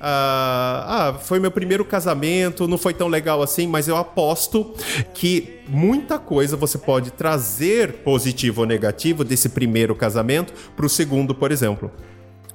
ah, 0.00 0.86
ah, 0.88 1.18
foi 1.18 1.38
meu 1.38 1.50
primeiro 1.50 1.84
casamento, 1.84 2.66
não 2.66 2.78
foi 2.78 2.92
tão 2.94 3.08
legal 3.08 3.42
assim, 3.42 3.66
mas 3.66 3.86
eu 3.88 3.96
aposto 3.96 4.74
que 5.14 5.60
muita 5.68 6.18
coisa 6.18 6.56
você 6.56 6.78
pode 6.78 7.10
trazer 7.10 7.98
positivo 8.04 8.62
ou 8.62 8.66
negativo 8.66 9.22
desse 9.22 9.48
primeiro 9.48 9.94
casamento 9.94 10.52
para 10.76 10.86
o 10.86 10.88
segundo, 10.88 11.34
por 11.34 11.52
exemplo. 11.52 11.90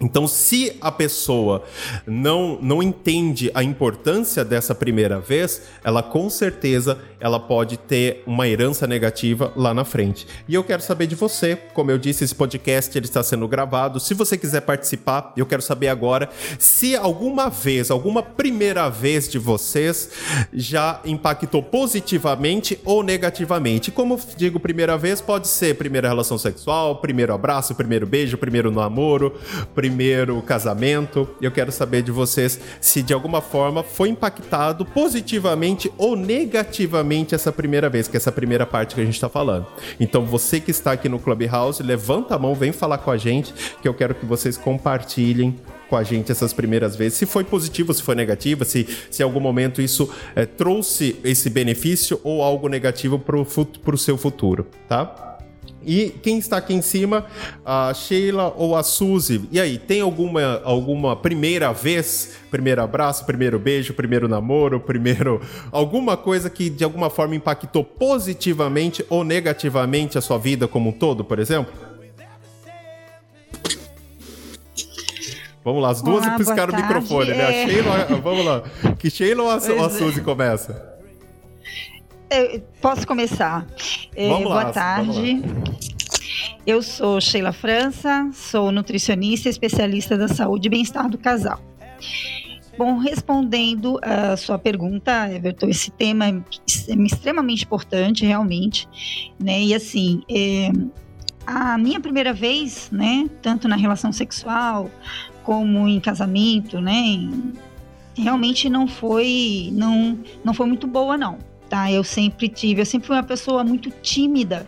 Então, 0.03 0.27
se 0.27 0.75
a 0.81 0.91
pessoa 0.91 1.63
não, 2.05 2.59
não 2.61 2.83
entende 2.83 3.49
a 3.53 3.63
importância 3.63 4.43
dessa 4.43 4.75
primeira 4.75 5.19
vez, 5.19 5.61
ela 5.83 6.03
com 6.03 6.29
certeza 6.29 6.97
ela 7.23 7.39
pode 7.39 7.77
ter 7.77 8.21
uma 8.27 8.49
herança 8.49 8.85
negativa 8.85 9.53
lá 9.55 9.73
na 9.73 9.85
frente. 9.85 10.27
E 10.45 10.53
eu 10.53 10.61
quero 10.61 10.81
saber 10.81 11.07
de 11.07 11.15
você, 11.15 11.55
como 11.73 11.89
eu 11.89 11.97
disse, 11.97 12.25
esse 12.25 12.35
podcast 12.35 12.97
ele 12.97 13.05
está 13.05 13.23
sendo 13.23 13.47
gravado. 13.47 13.97
Se 13.97 14.13
você 14.13 14.37
quiser 14.37 14.59
participar, 14.59 15.31
eu 15.37 15.45
quero 15.45 15.61
saber 15.61 15.87
agora 15.87 16.29
se 16.59 16.97
alguma 16.97 17.49
vez, 17.49 17.89
alguma 17.89 18.21
primeira 18.21 18.89
vez 18.89 19.29
de 19.29 19.39
vocês 19.39 20.09
já 20.51 20.99
impactou 21.05 21.63
positivamente 21.63 22.77
ou 22.83 23.01
negativamente. 23.01 23.89
Como 23.89 24.19
digo, 24.35 24.59
primeira 24.59 24.97
vez 24.97 25.21
pode 25.21 25.47
ser 25.47 25.77
primeira 25.77 26.09
relação 26.09 26.37
sexual, 26.37 26.97
primeiro 26.97 27.33
abraço, 27.33 27.73
primeiro 27.73 28.05
beijo, 28.05 28.37
primeiro 28.37 28.69
namoro, 28.69 29.39
primeiro 29.73 30.41
casamento. 30.41 31.25
Eu 31.41 31.51
quero 31.51 31.71
saber 31.71 32.01
de 32.01 32.11
vocês 32.11 32.59
se 32.81 33.01
de 33.01 33.13
alguma 33.13 33.39
forma 33.39 33.81
foi 33.81 34.09
impactado 34.09 34.83
positivamente 34.83 35.89
ou 35.97 36.17
negativamente 36.17 37.12
essa 37.31 37.51
primeira 37.51 37.89
vez, 37.89 38.07
que 38.07 38.15
é 38.15 38.19
essa 38.19 38.31
primeira 38.31 38.65
parte 38.65 38.95
que 38.95 39.01
a 39.01 39.05
gente 39.05 39.15
está 39.15 39.29
falando. 39.29 39.67
Então, 39.99 40.25
você 40.25 40.59
que 40.59 40.71
está 40.71 40.93
aqui 40.93 41.07
no 41.07 41.19
Clubhouse, 41.19 41.83
levanta 41.83 42.35
a 42.35 42.39
mão, 42.39 42.55
vem 42.55 42.71
falar 42.71 42.97
com 42.97 43.11
a 43.11 43.17
gente, 43.17 43.53
que 43.81 43.87
eu 43.87 43.93
quero 43.93 44.15
que 44.15 44.25
vocês 44.25 44.57
compartilhem 44.57 45.55
com 45.89 45.97
a 45.97 46.03
gente 46.03 46.31
essas 46.31 46.53
primeiras 46.53 46.95
vezes, 46.95 47.19
se 47.19 47.25
foi 47.25 47.43
positivo, 47.43 47.93
se 47.93 48.01
foi 48.01 48.15
negativo, 48.15 48.65
se, 48.65 48.87
se 49.11 49.21
em 49.21 49.25
algum 49.25 49.39
momento 49.39 49.81
isso 49.81 50.09
é, 50.35 50.45
trouxe 50.45 51.17
esse 51.23 51.49
benefício 51.49 52.19
ou 52.23 52.41
algo 52.41 52.67
negativo 52.67 53.19
para 53.19 53.37
o 53.37 53.97
seu 53.97 54.17
futuro, 54.17 54.65
tá? 54.87 55.32
E 55.85 56.09
quem 56.21 56.37
está 56.37 56.57
aqui 56.57 56.73
em 56.73 56.81
cima, 56.81 57.25
a 57.65 57.93
Sheila 57.93 58.53
ou 58.55 58.75
a 58.75 58.83
Suzy? 58.83 59.47
E 59.51 59.59
aí, 59.59 59.77
tem 59.77 60.01
alguma, 60.01 60.61
alguma 60.63 61.15
primeira 61.15 61.71
vez, 61.71 62.37
primeiro 62.49 62.81
abraço, 62.81 63.25
primeiro 63.25 63.59
beijo, 63.59 63.93
primeiro 63.93 64.27
namoro, 64.27 64.79
primeiro. 64.79 65.41
alguma 65.71 66.15
coisa 66.15 66.49
que 66.49 66.69
de 66.69 66.83
alguma 66.83 67.09
forma 67.09 67.35
impactou 67.35 67.83
positivamente 67.83 69.05
ou 69.09 69.23
negativamente 69.23 70.17
a 70.17 70.21
sua 70.21 70.37
vida 70.37 70.67
como 70.67 70.89
um 70.89 70.93
todo, 70.93 71.23
por 71.23 71.39
exemplo? 71.39 71.73
Vamos 75.63 75.81
lá, 75.81 75.91
as 75.91 76.01
duas 76.01 76.25
Olá, 76.25 76.37
piscaram 76.37 76.73
o 76.73 76.75
microfone, 76.75 77.29
né? 77.29 77.45
A 77.45 77.51
é. 77.53 77.67
Sheila, 77.67 78.05
vamos 78.21 78.45
lá. 78.45 78.63
Que 78.99 79.09
Sheila 79.09 79.43
ou 79.43 79.49
a, 79.49 79.55
ou 79.55 79.83
a 79.83 79.87
é. 79.87 79.89
Suzy 79.89 80.21
começa? 80.21 80.93
Eu 82.29 82.61
posso 82.81 83.07
começar? 83.07 83.65
Vamos 84.15 84.43
boa 84.43 84.65
tarde. 84.65 85.41
Eu 86.67 86.83
sou 86.83 87.19
Sheila 87.19 87.51
França, 87.51 88.29
sou 88.31 88.71
nutricionista 88.71 89.49
e 89.49 89.51
especialista 89.51 90.15
da 90.15 90.27
saúde 90.27 90.67
e 90.67 90.69
bem-estar 90.69 91.09
do 91.09 91.17
casal. 91.17 91.59
Bom, 92.77 92.97
respondendo 92.97 93.99
a 94.03 94.37
sua 94.37 94.59
pergunta, 94.59 95.31
Everton, 95.31 95.67
esse 95.67 95.89
tema 95.89 96.27
é 96.27 96.41
extremamente 96.67 97.65
importante, 97.65 98.23
realmente, 98.25 98.87
né? 99.39 99.61
E 99.61 99.73
assim, 99.73 100.21
é, 100.29 100.71
a 101.45 101.77
minha 101.77 101.99
primeira 101.99 102.33
vez, 102.33 102.89
né, 102.91 103.27
tanto 103.41 103.67
na 103.67 103.75
relação 103.75 104.11
sexual 104.11 104.91
como 105.43 105.87
em 105.87 105.99
casamento, 105.99 106.79
né, 106.79 107.29
realmente 108.15 108.69
não 108.69 108.87
foi, 108.87 109.69
não, 109.73 110.19
não 110.43 110.53
foi 110.53 110.67
muito 110.67 110.87
boa, 110.87 111.17
não 111.17 111.52
tá? 111.73 111.91
Eu 111.91 112.03
sempre 112.03 112.47
tive, 112.47 112.81
eu 112.81 112.85
sempre 112.85 113.07
fui 113.07 113.15
uma 113.15 113.23
pessoa 113.23 113.63
muito 113.63 113.89
tímida. 113.89 114.67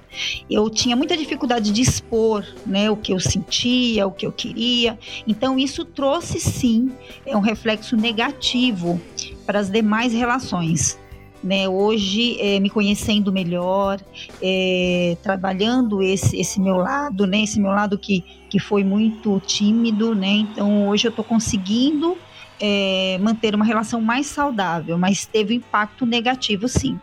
Eu 0.49 0.67
tinha 0.71 0.95
muita 0.95 1.15
dificuldade 1.15 1.71
de 1.71 1.79
expor, 1.79 2.43
né, 2.65 2.89
o 2.89 2.97
que 2.97 3.13
eu 3.13 3.19
sentia, 3.19 4.07
o 4.07 4.11
que 4.11 4.25
eu 4.25 4.31
queria. 4.31 4.97
Então 5.27 5.59
isso 5.59 5.85
trouxe 5.85 6.39
sim 6.39 6.91
é 7.23 7.37
um 7.37 7.41
reflexo 7.41 7.95
negativo 7.95 8.99
para 9.45 9.59
as 9.59 9.69
demais 9.69 10.13
relações. 10.13 10.97
Né, 11.43 11.69
hoje, 11.69 12.41
é, 12.41 12.59
me 12.59 12.71
conhecendo 12.71 13.31
melhor, 13.31 14.01
é, 14.41 15.15
trabalhando 15.21 16.01
esse, 16.01 16.35
esse 16.35 16.59
meu 16.59 16.77
lado, 16.77 17.27
né, 17.27 17.43
esse 17.43 17.59
meu 17.59 17.69
lado 17.69 17.99
que, 17.99 18.25
que 18.49 18.57
foi 18.57 18.83
muito 18.83 19.39
tímido, 19.45 20.15
né, 20.15 20.37
então 20.37 20.87
hoje 20.87 21.05
eu 21.05 21.09
estou 21.09 21.23
conseguindo 21.23 22.17
é, 22.59 23.17
manter 23.21 23.55
uma 23.55 23.65
relação 23.65 24.01
mais 24.01 24.27
saudável, 24.27 24.97
mas 24.97 25.25
teve 25.25 25.55
impacto 25.55 26.05
negativo 26.05 26.67
sim. 26.67 26.99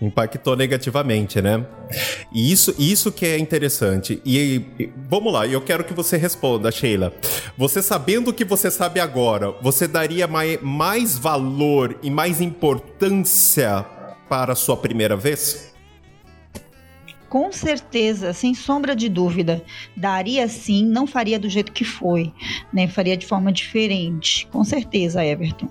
Impactou 0.00 0.56
negativamente, 0.56 1.40
né? 1.40 1.64
E 2.32 2.50
isso, 2.50 2.74
isso 2.76 3.12
que 3.12 3.24
é 3.24 3.38
interessante. 3.38 4.20
E, 4.24 4.64
e 4.76 4.92
vamos 5.08 5.32
lá, 5.32 5.46
eu 5.46 5.60
quero 5.60 5.84
que 5.84 5.94
você 5.94 6.16
responda, 6.16 6.72
Sheila. 6.72 7.12
Você 7.56 7.80
sabendo 7.80 8.30
o 8.30 8.32
que 8.32 8.44
você 8.44 8.68
sabe 8.68 8.98
agora, 8.98 9.52
você 9.62 9.86
daria 9.86 10.26
mais, 10.26 10.60
mais 10.60 11.16
valor 11.16 11.96
e 12.02 12.10
mais 12.10 12.40
importância 12.40 13.86
para 14.28 14.54
a 14.54 14.56
sua 14.56 14.76
primeira 14.76 15.16
vez? 15.16 15.71
Com 17.32 17.50
certeza, 17.50 18.34
sem 18.34 18.52
sombra 18.52 18.94
de 18.94 19.08
dúvida, 19.08 19.62
daria 19.96 20.46
sim, 20.46 20.84
não 20.84 21.06
faria 21.06 21.38
do 21.38 21.48
jeito 21.48 21.72
que 21.72 21.82
foi, 21.82 22.30
né? 22.70 22.86
Faria 22.86 23.16
de 23.16 23.24
forma 23.24 23.50
diferente, 23.50 24.46
com 24.52 24.62
certeza, 24.62 25.24
Everton. 25.24 25.66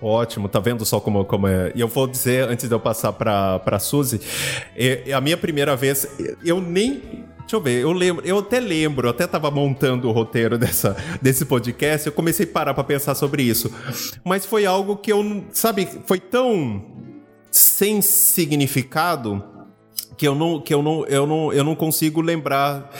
Ótimo, 0.00 0.48
tá 0.48 0.58
vendo 0.60 0.82
só 0.86 0.98
como, 0.98 1.26
como 1.26 1.46
é? 1.46 1.72
E 1.74 1.80
eu 1.82 1.88
vou 1.88 2.06
dizer, 2.06 2.48
antes 2.48 2.66
de 2.66 2.74
eu 2.74 2.80
passar 2.80 3.12
pra, 3.12 3.58
pra 3.58 3.78
Suzy, 3.78 4.18
é, 4.74 5.10
é 5.10 5.12
a 5.12 5.20
minha 5.20 5.36
primeira 5.36 5.76
vez, 5.76 6.08
eu 6.42 6.58
nem 6.58 7.02
Deixa 7.40 7.56
eu 7.56 7.60
ver, 7.60 7.82
eu 7.82 7.92
lembro, 7.92 8.26
eu 8.26 8.38
até 8.38 8.58
lembro, 8.58 9.06
eu 9.06 9.10
até 9.10 9.26
tava 9.26 9.50
montando 9.50 10.08
o 10.08 10.12
roteiro 10.12 10.56
dessa, 10.56 10.96
desse 11.20 11.44
podcast, 11.44 12.06
eu 12.06 12.12
comecei 12.14 12.46
a 12.46 12.48
parar 12.48 12.72
pra 12.72 12.82
pensar 12.82 13.14
sobre 13.14 13.42
isso. 13.42 13.70
Mas 14.24 14.46
foi 14.46 14.64
algo 14.64 14.96
que 14.96 15.12
eu, 15.12 15.44
sabe, 15.52 15.86
foi 16.06 16.18
tão 16.18 16.82
sem 17.50 18.00
significado 18.00 19.52
que 20.16 20.26
eu 20.26 20.34
não, 20.34 20.60
que 20.60 20.72
eu 20.72 20.82
não, 20.82 21.06
eu 21.06 21.26
não, 21.26 21.52
eu 21.52 21.64
não 21.64 21.74
consigo 21.74 22.20
lembrar 22.20 22.90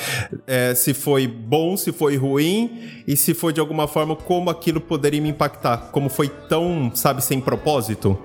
é, 0.46 0.74
se 0.74 0.94
foi 0.94 1.26
bom, 1.26 1.76
se 1.76 1.92
foi 1.92 2.16
ruim 2.16 3.02
e 3.06 3.16
se 3.16 3.34
foi 3.34 3.52
de 3.52 3.60
alguma 3.60 3.86
forma 3.86 4.16
como 4.16 4.50
aquilo 4.50 4.80
poderia 4.80 5.20
me 5.20 5.28
impactar, 5.28 5.90
como 5.92 6.08
foi 6.08 6.28
tão, 6.28 6.90
sabe, 6.94 7.22
sem 7.22 7.40
propósito. 7.40 8.18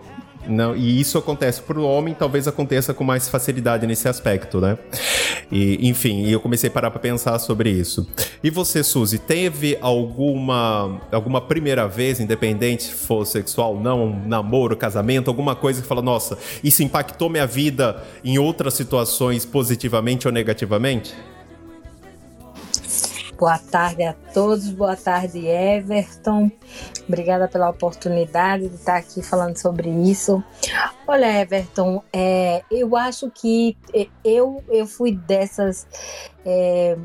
Não, 0.47 0.75
e 0.75 0.99
isso 0.99 1.17
acontece 1.17 1.61
para 1.61 1.79
o 1.79 1.83
homem, 1.83 2.13
talvez 2.13 2.47
aconteça 2.47 2.93
com 2.93 3.03
mais 3.03 3.27
facilidade 3.27 3.85
nesse 3.85 4.07
aspecto, 4.07 4.59
né? 4.59 4.77
E, 5.51 5.87
enfim, 5.87 6.27
eu 6.27 6.39
comecei 6.39 6.69
a 6.69 6.71
parar 6.71 6.91
para 6.91 6.99
pensar 6.99 7.37
sobre 7.39 7.69
isso. 7.69 8.07
E 8.43 8.49
você, 8.49 8.83
Suzy, 8.83 9.19
teve 9.19 9.77
alguma 9.81 11.01
alguma 11.11 11.41
primeira 11.41 11.87
vez, 11.87 12.19
independente 12.19 12.93
for 12.93 13.25
sexual, 13.25 13.79
não, 13.79 14.21
namoro, 14.25 14.77
casamento, 14.77 15.27
alguma 15.27 15.55
coisa 15.55 15.81
que 15.81 15.87
fala, 15.87 16.01
nossa, 16.01 16.37
isso 16.63 16.81
impactou 16.83 17.29
minha 17.29 17.45
vida 17.45 18.03
em 18.23 18.37
outras 18.37 18.73
situações 18.73 19.45
positivamente 19.45 20.27
ou 20.27 20.33
negativamente? 20.33 21.13
Boa 23.39 23.57
tarde 23.57 24.03
a 24.03 24.13
todos, 24.33 24.69
boa 24.69 24.97
tarde, 24.97 25.47
Everton. 25.47 26.51
Obrigada 27.07 27.47
pela 27.47 27.69
oportunidade 27.69 28.67
de 28.67 28.75
estar 28.75 28.97
aqui 28.97 29.21
falando 29.21 29.55
sobre 29.55 29.89
isso. 29.89 30.43
Olha, 31.07 31.41
Everton, 31.41 32.03
é, 32.11 32.63
eu 32.69 32.97
acho 32.97 33.31
que 33.31 33.77
eu, 34.25 34.61
eu 34.67 34.85
fui 34.85 35.15
dessas 35.15 35.87
é, 36.45 36.97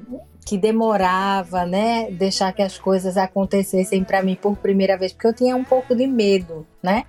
que 0.45 0.59
demorava, 0.59 1.65
né, 1.65 2.11
deixar 2.11 2.53
que 2.53 2.63
as 2.63 2.79
coisas 2.79 3.17
acontecessem 3.17 4.03
para 4.03 4.21
mim 4.21 4.35
por 4.35 4.57
primeira 4.57 4.99
vez, 4.99 5.13
porque 5.13 5.29
eu 5.29 5.35
tinha 5.35 5.55
um 5.55 5.65
pouco 5.65 5.95
de 5.95 6.09
medo, 6.09 6.67
né? 6.83 7.05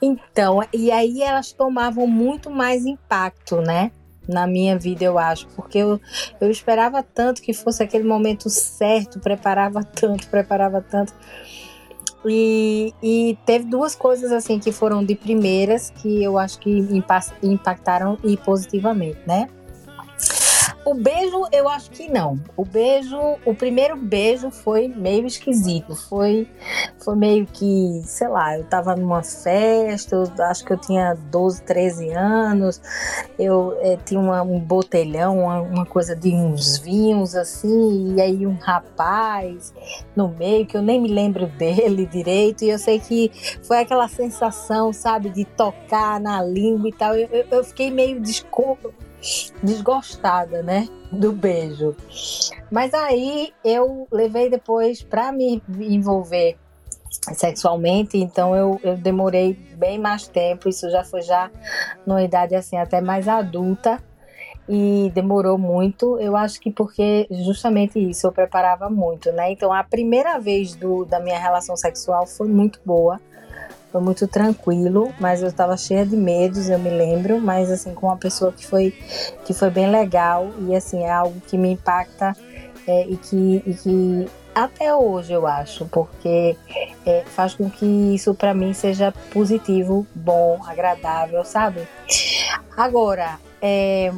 Então, 0.00 0.60
e 0.72 0.92
aí 0.92 1.22
elas 1.22 1.50
tomavam 1.50 2.06
muito 2.06 2.48
mais 2.50 2.86
impacto, 2.86 3.60
né? 3.60 3.90
Na 4.28 4.46
minha 4.46 4.78
vida, 4.78 5.04
eu 5.04 5.18
acho, 5.18 5.46
porque 5.56 5.78
eu, 5.78 6.00
eu 6.40 6.50
esperava 6.50 7.02
tanto 7.02 7.42
que 7.42 7.52
fosse 7.52 7.82
aquele 7.82 8.04
momento 8.04 8.48
certo, 8.48 9.18
preparava 9.20 9.82
tanto, 9.82 10.28
preparava 10.28 10.80
tanto. 10.80 11.12
E, 12.24 12.94
e 13.02 13.36
teve 13.44 13.64
duas 13.64 13.96
coisas 13.96 14.30
assim 14.30 14.58
que 14.58 14.70
foram 14.70 15.04
de 15.04 15.16
primeiras 15.16 15.90
que 15.90 16.22
eu 16.22 16.38
acho 16.38 16.58
que 16.60 16.70
impactaram 17.42 18.16
e 18.22 18.36
positivamente, 18.36 19.18
né? 19.26 19.48
O 20.84 20.94
beijo, 20.94 21.46
eu 21.52 21.68
acho 21.68 21.90
que 21.92 22.10
não. 22.10 22.40
O 22.56 22.64
beijo, 22.64 23.16
o 23.46 23.54
primeiro 23.54 23.96
beijo 23.96 24.50
foi 24.50 24.88
meio 24.88 25.26
esquisito. 25.26 25.94
Foi, 25.94 26.48
foi 26.98 27.14
meio 27.14 27.46
que, 27.46 28.02
sei 28.04 28.26
lá, 28.26 28.58
eu 28.58 28.64
tava 28.64 28.96
numa 28.96 29.22
festa, 29.22 30.16
eu 30.16 30.44
acho 30.44 30.64
que 30.64 30.72
eu 30.72 30.76
tinha 30.76 31.14
12, 31.14 31.62
13 31.62 32.10
anos, 32.10 32.80
eu 33.38 33.78
é, 33.80 33.96
tinha 33.96 34.18
uma, 34.18 34.42
um 34.42 34.58
botelhão, 34.58 35.38
uma, 35.44 35.60
uma, 35.60 35.86
coisa 35.86 36.16
de 36.16 36.34
uns 36.34 36.78
vinhos 36.78 37.36
assim, 37.36 38.16
e 38.16 38.20
aí 38.20 38.44
um 38.44 38.56
rapaz 38.56 39.72
no 40.16 40.28
meio, 40.28 40.66
que 40.66 40.76
eu 40.76 40.82
nem 40.82 41.00
me 41.00 41.08
lembro 41.08 41.46
dele 41.58 42.06
direito, 42.06 42.64
e 42.64 42.70
eu 42.70 42.78
sei 42.78 42.98
que 42.98 43.30
foi 43.62 43.78
aquela 43.78 44.08
sensação, 44.08 44.92
sabe, 44.92 45.30
de 45.30 45.44
tocar 45.44 46.18
na 46.18 46.42
língua 46.42 46.88
e 46.88 46.92
tal. 46.92 47.14
Eu, 47.14 47.28
eu, 47.30 47.46
eu 47.48 47.64
fiquei 47.64 47.88
meio 47.88 48.20
desculpa 48.20 48.90
desgostada, 49.62 50.62
né? 50.62 50.88
Do 51.10 51.32
beijo. 51.32 51.94
Mas 52.70 52.92
aí 52.94 53.52
eu 53.64 54.06
levei 54.10 54.50
depois 54.50 55.02
para 55.02 55.30
me 55.30 55.62
envolver 55.78 56.56
sexualmente, 57.34 58.16
então 58.16 58.56
eu, 58.56 58.80
eu 58.82 58.96
demorei 58.96 59.54
bem 59.76 59.98
mais 59.98 60.26
tempo, 60.26 60.68
isso 60.68 60.90
já 60.90 61.04
foi 61.04 61.22
já 61.22 61.50
numa 62.06 62.22
idade 62.22 62.54
assim 62.54 62.76
até 62.76 63.00
mais 63.00 63.28
adulta 63.28 64.02
e 64.68 65.10
demorou 65.14 65.58
muito, 65.58 66.18
eu 66.18 66.36
acho 66.36 66.60
que 66.60 66.70
porque 66.70 67.26
justamente 67.30 67.98
isso 67.98 68.26
eu 68.26 68.32
preparava 68.32 68.88
muito, 68.88 69.30
né? 69.32 69.50
Então 69.52 69.72
a 69.72 69.84
primeira 69.84 70.38
vez 70.38 70.74
do, 70.74 71.04
da 71.04 71.20
minha 71.20 71.38
relação 71.38 71.76
sexual 71.76 72.26
foi 72.26 72.48
muito 72.48 72.80
boa, 72.84 73.20
foi 73.92 74.00
muito 74.00 74.26
tranquilo, 74.26 75.12
mas 75.20 75.42
eu 75.42 75.48
estava 75.48 75.76
cheia 75.76 76.06
de 76.06 76.16
medos, 76.16 76.70
eu 76.70 76.78
me 76.78 76.88
lembro, 76.88 77.38
mas 77.38 77.70
assim 77.70 77.94
com 77.94 78.06
uma 78.06 78.16
pessoa 78.16 78.50
que 78.50 78.66
foi 78.66 78.90
que 79.44 79.52
foi 79.52 79.68
bem 79.68 79.90
legal 79.90 80.50
e 80.66 80.74
assim 80.74 81.02
é 81.02 81.10
algo 81.10 81.38
que 81.46 81.58
me 81.58 81.72
impacta 81.72 82.34
é, 82.86 83.06
e, 83.06 83.16
que, 83.16 83.62
e 83.66 83.74
que 83.74 84.28
até 84.54 84.94
hoje 84.94 85.32
eu 85.32 85.46
acho, 85.46 85.86
porque 85.86 86.56
é, 87.06 87.22
faz 87.26 87.54
com 87.54 87.70
que 87.70 87.86
isso 87.86 88.34
para 88.34 88.54
mim 88.54 88.72
seja 88.72 89.12
positivo, 89.32 90.06
bom, 90.14 90.58
agradável, 90.66 91.44
sabe? 91.44 91.86
Agora, 92.76 93.38
é, 93.60 94.12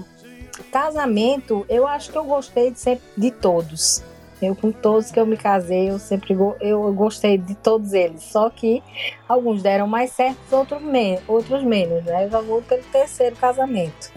casamento, 0.72 1.66
eu 1.68 1.86
acho 1.86 2.10
que 2.10 2.18
eu 2.18 2.24
gostei 2.24 2.70
de 2.70 2.78
sempre 2.78 3.04
de 3.16 3.30
todos. 3.30 4.02
Eu 4.46 4.56
com 4.56 4.70
todos 4.70 5.10
que 5.10 5.18
eu 5.18 5.26
me 5.26 5.36
casei, 5.36 5.90
eu 5.90 5.98
sempre 5.98 6.36
eu 6.60 6.92
gostei 6.92 7.38
de 7.38 7.54
todos 7.54 7.92
eles. 7.92 8.22
Só 8.22 8.50
que 8.50 8.82
alguns 9.28 9.62
deram 9.62 9.86
mais 9.86 10.10
certo, 10.10 10.38
outros, 10.52 10.82
men 10.82 11.18
outros 11.26 11.62
menos, 11.62 12.04
né? 12.04 12.26
Eu 12.26 12.30
já 12.30 12.40
vou 12.40 12.62
pelo 12.62 12.82
terceiro 12.84 13.36
casamento. 13.36 14.12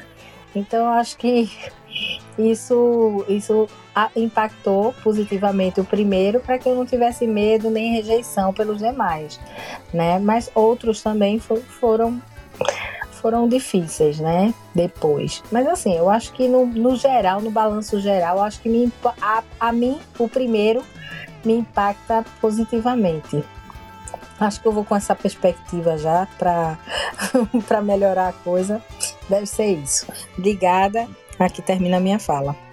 Então 0.56 0.86
eu 0.86 0.92
acho 0.94 1.18
que 1.18 1.50
isso, 2.38 3.26
isso 3.28 3.68
impactou 4.16 4.94
positivamente 5.04 5.80
o 5.80 5.84
primeiro 5.84 6.40
para 6.40 6.60
que 6.60 6.70
eu 6.70 6.76
não 6.76 6.86
tivesse 6.86 7.26
medo 7.26 7.70
nem 7.70 7.94
rejeição 7.94 8.54
pelos 8.54 8.78
demais, 8.78 9.40
né? 9.94 10.20
Mas 10.20 10.52
outros 10.54 11.02
também 11.02 11.40
for, 11.40 11.60
foram 11.60 12.22
foram 13.18 13.48
difíceis, 13.48 14.20
né? 14.20 14.54
Depois. 14.74 15.44
Mas 15.52 15.68
assim, 15.68 15.96
eu 15.96 16.10
acho 16.10 16.32
que 16.34 16.48
no, 16.48 16.66
no 16.66 16.96
geral, 16.96 17.42
no 17.42 17.52
balanço 17.52 18.00
geral, 18.00 18.42
acho 18.42 18.62
que 18.62 18.70
me, 18.70 18.92
a, 19.22 19.44
a 19.60 19.72
mim, 19.72 20.00
o 20.18 20.28
primeiro, 20.28 20.84
me 21.44 21.54
impacta 21.54 22.24
positivamente. 22.40 23.44
Acho 24.40 24.62
que 24.62 24.68
eu 24.68 24.72
vou 24.72 24.86
com 24.86 24.96
essa 24.96 25.16
perspectiva 25.16 25.98
já 25.98 26.28
para 26.38 26.78
melhorar 27.82 28.30
a 28.30 28.34
coisa. 28.34 28.82
Deve 29.28 29.48
ser 29.48 29.74
isso. 29.74 30.06
Obrigada. 30.38 31.08
Aqui 31.40 31.62
termina 31.62 31.98
a 31.98 32.00
minha 32.00 32.20
fala. 32.20 32.67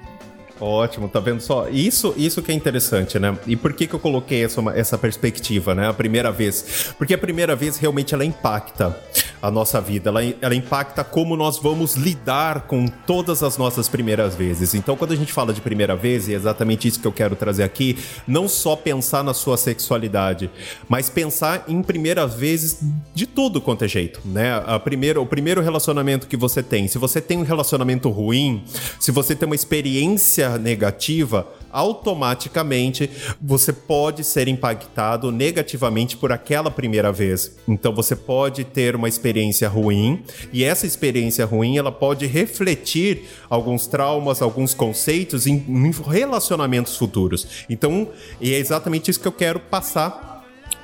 Ótimo, 0.60 1.08
tá 1.08 1.18
vendo 1.18 1.40
só? 1.40 1.68
Isso, 1.68 2.14
isso 2.16 2.40
que 2.40 2.52
é 2.52 2.54
interessante, 2.54 3.18
né? 3.18 3.36
E 3.46 3.56
por 3.56 3.72
que, 3.72 3.86
que 3.86 3.94
eu 3.94 3.98
coloquei 3.98 4.44
essa, 4.44 4.60
essa 4.74 4.96
perspectiva, 4.96 5.74
né? 5.74 5.88
A 5.88 5.92
primeira 5.92 6.30
vez. 6.30 6.94
Porque 6.96 7.14
a 7.14 7.18
primeira 7.18 7.56
vez 7.56 7.76
realmente 7.76 8.14
ela 8.14 8.24
impacta 8.24 8.96
a 9.42 9.50
nossa 9.50 9.78
vida, 9.78 10.08
ela, 10.08 10.24
ela 10.40 10.54
impacta 10.54 11.04
como 11.04 11.36
nós 11.36 11.58
vamos 11.58 11.96
lidar 11.96 12.62
com 12.62 12.86
todas 12.86 13.42
as 13.42 13.58
nossas 13.58 13.90
primeiras 13.90 14.34
vezes. 14.34 14.74
Então, 14.74 14.96
quando 14.96 15.12
a 15.12 15.16
gente 15.16 15.34
fala 15.34 15.52
de 15.52 15.60
primeira 15.60 15.94
vez, 15.94 16.28
e 16.28 16.32
é 16.32 16.36
exatamente 16.36 16.88
isso 16.88 16.98
que 16.98 17.06
eu 17.06 17.12
quero 17.12 17.36
trazer 17.36 17.62
aqui, 17.62 17.98
não 18.26 18.48
só 18.48 18.74
pensar 18.74 19.22
na 19.22 19.34
sua 19.34 19.58
sexualidade, 19.58 20.50
mas 20.88 21.10
pensar 21.10 21.64
em 21.68 21.82
primeiras 21.82 22.32
vezes 22.34 22.78
de 23.14 23.26
tudo 23.26 23.60
quanto 23.60 23.84
é 23.84 23.88
jeito, 23.88 24.20
né? 24.24 24.62
A 24.66 24.78
primeira, 24.78 25.20
o 25.20 25.26
primeiro 25.26 25.60
relacionamento 25.60 26.26
que 26.26 26.38
você 26.38 26.62
tem, 26.62 26.88
se 26.88 26.96
você 26.96 27.20
tem 27.20 27.36
um 27.36 27.42
relacionamento 27.42 28.08
ruim, 28.08 28.64
se 28.98 29.10
você 29.10 29.34
tem 29.34 29.44
uma 29.44 29.54
experiência 29.54 30.43
negativa, 30.58 31.46
automaticamente 31.70 33.10
você 33.42 33.72
pode 33.72 34.22
ser 34.22 34.46
impactado 34.46 35.32
negativamente 35.32 36.16
por 36.16 36.30
aquela 36.30 36.70
primeira 36.70 37.10
vez. 37.10 37.56
Então 37.66 37.92
você 37.92 38.14
pode 38.14 38.62
ter 38.64 38.94
uma 38.94 39.08
experiência 39.08 39.68
ruim 39.68 40.22
e 40.52 40.62
essa 40.62 40.86
experiência 40.86 41.44
ruim 41.44 41.76
ela 41.76 41.90
pode 41.90 42.26
refletir 42.26 43.24
alguns 43.50 43.86
traumas, 43.86 44.40
alguns 44.40 44.72
conceitos 44.72 45.46
em, 45.46 45.64
em 45.68 45.90
relacionamentos 45.90 46.96
futuros. 46.96 47.64
Então, 47.68 48.08
é 48.40 48.48
exatamente 48.48 49.10
isso 49.10 49.20
que 49.20 49.28
eu 49.28 49.32
quero 49.32 49.58
passar 49.58 50.33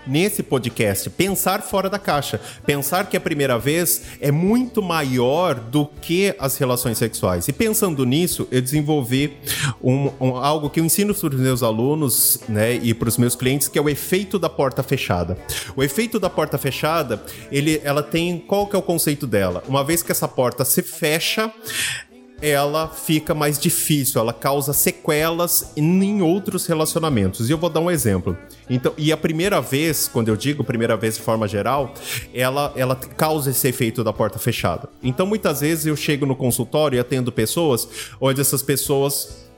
nesse 0.07 0.43
podcast, 0.43 1.11
pensar 1.11 1.63
fora 1.63 1.89
da 1.89 1.99
caixa, 1.99 2.41
pensar 2.65 3.07
que 3.09 3.17
a 3.17 3.21
primeira 3.21 3.59
vez 3.59 4.03
é 4.21 4.31
muito 4.31 4.83
maior 4.83 5.55
do 5.55 5.87
que 5.87 6.35
as 6.39 6.57
relações 6.57 6.99
sexuais. 6.99 7.49
E 7.49 7.53
pensando 7.53 8.05
nisso, 8.05 8.49
eu 8.51 8.61
desenvolvi 8.61 9.37
um, 9.83 10.11
um, 10.21 10.37
algo 10.37 10.71
que 10.71 10.81
eu 10.81 10.85
ensino 10.85 11.15
para 11.15 11.35
os 11.35 11.41
meus 11.41 11.63
alunos 11.63 12.41
né, 12.49 12.75
e 12.75 12.95
para 12.95 13.09
os 13.09 13.17
meus 13.17 13.35
clientes, 13.35 13.69
que 13.69 13.79
é 13.79 13.83
o 13.83 13.89
efeito 13.89 14.39
da 14.39 14.49
porta 14.49 14.83
fechada. 14.83 15.37
O 15.77 15.83
efeito 15.83 16.19
da 16.19 16.31
porta 16.31 16.59
fechada, 16.59 17.23
ele, 17.51 17.81
ela 17.85 18.03
tem 18.03 18.39
qual 18.39 18.67
que 18.67 18.77
é 18.77 18.79
o 18.79 18.83
conceito 18.83 19.27
dela? 19.27 19.63
Uma 19.69 19.85
vez 19.85 20.03
que 20.03 20.13
essa 20.13 20.29
porta 20.29 20.65
se 20.65 20.83
fecha, 20.83 21.53
ela 22.43 22.89
fica 22.89 23.35
mais 23.35 23.59
difícil, 23.59 24.21
ela 24.21 24.33
causa 24.33 24.73
sequelas 24.73 25.73
em 25.77 26.23
outros 26.23 26.67
relacionamentos. 26.67 27.49
E 27.49 27.53
eu 27.53 27.59
vou 27.59 27.69
dar 27.71 27.81
um 27.81 27.91
exemplo. 27.91 28.37
Então, 28.69 28.93
e 28.97 29.13
a 29.13 29.17
primeira 29.17 29.61
vez, 29.61 30.09
quando 30.09 30.29
eu 30.29 30.37
digo 30.37 30.65
primeira 30.65 30.97
vez 30.97 31.17
de 31.17 31.23
forma 31.23 31.47
geral, 31.47 31.93
ela, 32.33 32.73
ela 32.77 32.97
causa 32.97 33.51
esse 33.51 33.69
efeito 33.69 34.03
da 34.05 34.13
porta 34.13 34.39
fechada. 34.39 34.89
Então, 35.03 35.27
muitas 35.27 35.61
vezes 35.61 35.87
eu 35.87 35.97
chego 35.97 36.25
no 36.25 36.37
consultório 36.37 36.97
e 36.97 37.01
atendo 37.01 37.33
pessoas 37.33 37.89
onde 38.21 38.41
essas 38.41 38.63
pessoas 38.63 39.50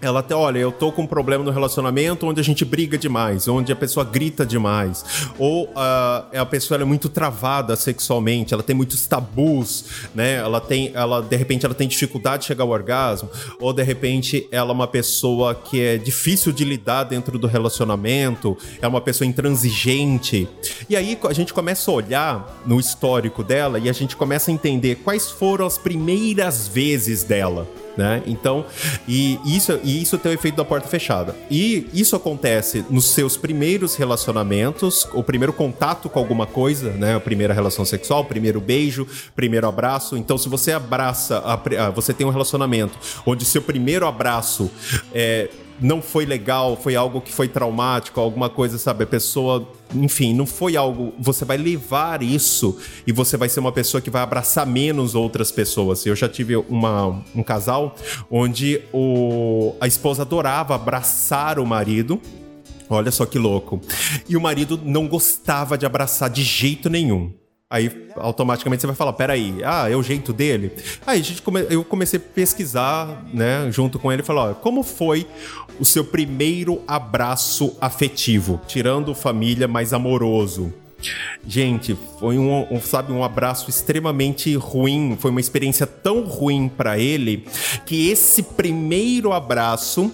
ela 0.00 0.20
até, 0.20 0.34
olha, 0.34 0.58
eu 0.58 0.72
tô 0.72 0.90
com 0.90 1.02
um 1.02 1.06
problema 1.06 1.44
no 1.44 1.50
relacionamento 1.50 2.26
onde 2.26 2.40
a 2.40 2.44
gente 2.44 2.64
briga 2.64 2.96
demais, 2.96 3.46
onde 3.48 3.72
a 3.72 3.76
pessoa 3.76 4.04
grita 4.04 4.46
demais, 4.46 5.04
ou 5.38 5.64
uh, 5.64 6.38
a 6.38 6.46
pessoa 6.46 6.80
é 6.80 6.84
muito 6.84 7.08
travada 7.08 7.76
sexualmente, 7.76 8.54
ela 8.54 8.62
tem 8.62 8.74
muitos 8.74 9.06
tabus, 9.06 9.84
né? 10.14 10.36
Ela 10.36 10.60
tem, 10.60 10.90
ela 10.94 11.20
de 11.20 11.36
repente 11.36 11.66
ela 11.66 11.74
tem 11.74 11.86
dificuldade 11.86 12.42
de 12.42 12.46
chegar 12.46 12.64
ao 12.64 12.70
orgasmo, 12.70 13.28
ou 13.60 13.72
de 13.72 13.82
repente 13.82 14.48
ela 14.50 14.70
é 14.70 14.72
uma 14.72 14.86
pessoa 14.86 15.54
que 15.54 15.80
é 15.80 15.98
difícil 15.98 16.52
de 16.52 16.64
lidar 16.64 17.04
dentro 17.04 17.38
do 17.38 17.46
relacionamento, 17.46 18.56
é 18.80 18.88
uma 18.88 19.00
pessoa 19.00 19.26
intransigente. 19.26 20.48
E 20.88 20.96
aí 20.96 21.18
a 21.28 21.32
gente 21.32 21.52
começa 21.52 21.90
a 21.90 21.94
olhar 21.94 22.62
no 22.64 22.80
histórico 22.80 23.42
dela 23.42 23.78
e 23.78 23.88
a 23.88 23.92
gente 23.92 24.16
começa 24.16 24.50
a 24.50 24.54
entender 24.54 24.96
quais 24.96 25.30
foram 25.30 25.66
as 25.66 25.76
primeiras 25.76 26.68
vezes 26.68 27.22
dela 27.22 27.68
né? 27.96 28.22
Então, 28.26 28.64
e 29.06 29.38
isso, 29.44 29.78
e 29.82 30.02
isso 30.02 30.18
tem 30.18 30.32
o 30.32 30.34
efeito 30.34 30.56
da 30.56 30.64
porta 30.64 30.88
fechada. 30.88 31.34
E 31.50 31.88
isso 31.92 32.16
acontece 32.16 32.84
nos 32.90 33.06
seus 33.06 33.36
primeiros 33.36 33.96
relacionamentos, 33.96 35.08
o 35.12 35.22
primeiro 35.22 35.52
contato 35.52 36.08
com 36.08 36.18
alguma 36.18 36.46
coisa, 36.46 36.90
né? 36.92 37.16
A 37.16 37.20
primeira 37.20 37.52
relação 37.52 37.84
sexual, 37.84 38.22
o 38.22 38.24
primeiro 38.24 38.60
beijo, 38.60 39.06
primeiro 39.34 39.66
abraço. 39.66 40.16
Então, 40.16 40.38
se 40.38 40.48
você 40.48 40.72
abraça, 40.72 41.38
a, 41.38 41.90
você 41.90 42.12
tem 42.12 42.26
um 42.26 42.30
relacionamento 42.30 42.98
onde 43.26 43.44
seu 43.44 43.62
primeiro 43.62 44.06
abraço 44.06 44.70
é 45.12 45.48
não 45.80 46.02
foi 46.02 46.26
legal, 46.26 46.76
foi 46.76 46.94
algo 46.94 47.20
que 47.20 47.32
foi 47.32 47.48
traumático, 47.48 48.20
alguma 48.20 48.50
coisa, 48.50 48.78
sabe? 48.78 49.04
A 49.04 49.06
pessoa, 49.06 49.66
enfim, 49.94 50.34
não 50.34 50.44
foi 50.44 50.76
algo. 50.76 51.14
Você 51.18 51.44
vai 51.44 51.56
levar 51.56 52.22
isso 52.22 52.78
e 53.06 53.12
você 53.12 53.36
vai 53.36 53.48
ser 53.48 53.60
uma 53.60 53.72
pessoa 53.72 54.00
que 54.00 54.10
vai 54.10 54.22
abraçar 54.22 54.66
menos 54.66 55.14
outras 55.14 55.50
pessoas. 55.50 56.04
Eu 56.04 56.14
já 56.14 56.28
tive 56.28 56.56
uma, 56.56 57.22
um 57.34 57.42
casal 57.42 57.94
onde 58.30 58.82
o, 58.92 59.74
a 59.80 59.86
esposa 59.86 60.22
adorava 60.22 60.74
abraçar 60.74 61.58
o 61.58 61.66
marido. 61.66 62.20
Olha 62.88 63.10
só 63.10 63.24
que 63.24 63.38
louco. 63.38 63.80
E 64.28 64.36
o 64.36 64.40
marido 64.40 64.78
não 64.84 65.06
gostava 65.06 65.78
de 65.78 65.86
abraçar 65.86 66.28
de 66.28 66.42
jeito 66.42 66.90
nenhum. 66.90 67.39
Aí 67.72 68.08
automaticamente 68.16 68.80
você 68.80 68.88
vai 68.88 68.96
falar, 68.96 69.12
peraí, 69.12 69.60
ah, 69.64 69.88
é 69.88 69.94
o 69.94 70.02
jeito 70.02 70.32
dele? 70.32 70.72
Aí 71.06 71.20
a 71.20 71.22
gente 71.22 71.40
come... 71.40 71.64
eu 71.70 71.84
comecei 71.84 72.18
a 72.18 72.34
pesquisar, 72.34 73.24
né, 73.32 73.70
junto 73.70 73.96
com 73.96 74.10
ele 74.10 74.24
falar, 74.24 74.54
como 74.54 74.82
foi 74.82 75.24
o 75.78 75.84
seu 75.84 76.04
primeiro 76.04 76.82
abraço 76.84 77.76
afetivo, 77.80 78.60
tirando 78.66 79.14
família 79.14 79.68
mais 79.68 79.92
amoroso? 79.92 80.74
Gente, 81.46 81.96
foi 82.18 82.38
um, 82.38 82.66
um, 82.70 82.80
sabe, 82.80 83.12
um 83.12 83.22
abraço 83.22 83.70
extremamente 83.70 84.54
ruim, 84.56 85.16
foi 85.18 85.30
uma 85.30 85.40
experiência 85.40 85.86
tão 85.86 86.24
ruim 86.24 86.68
para 86.68 86.98
ele 86.98 87.46
que 87.86 88.10
esse 88.10 88.42
primeiro 88.42 89.32
abraço 89.32 90.12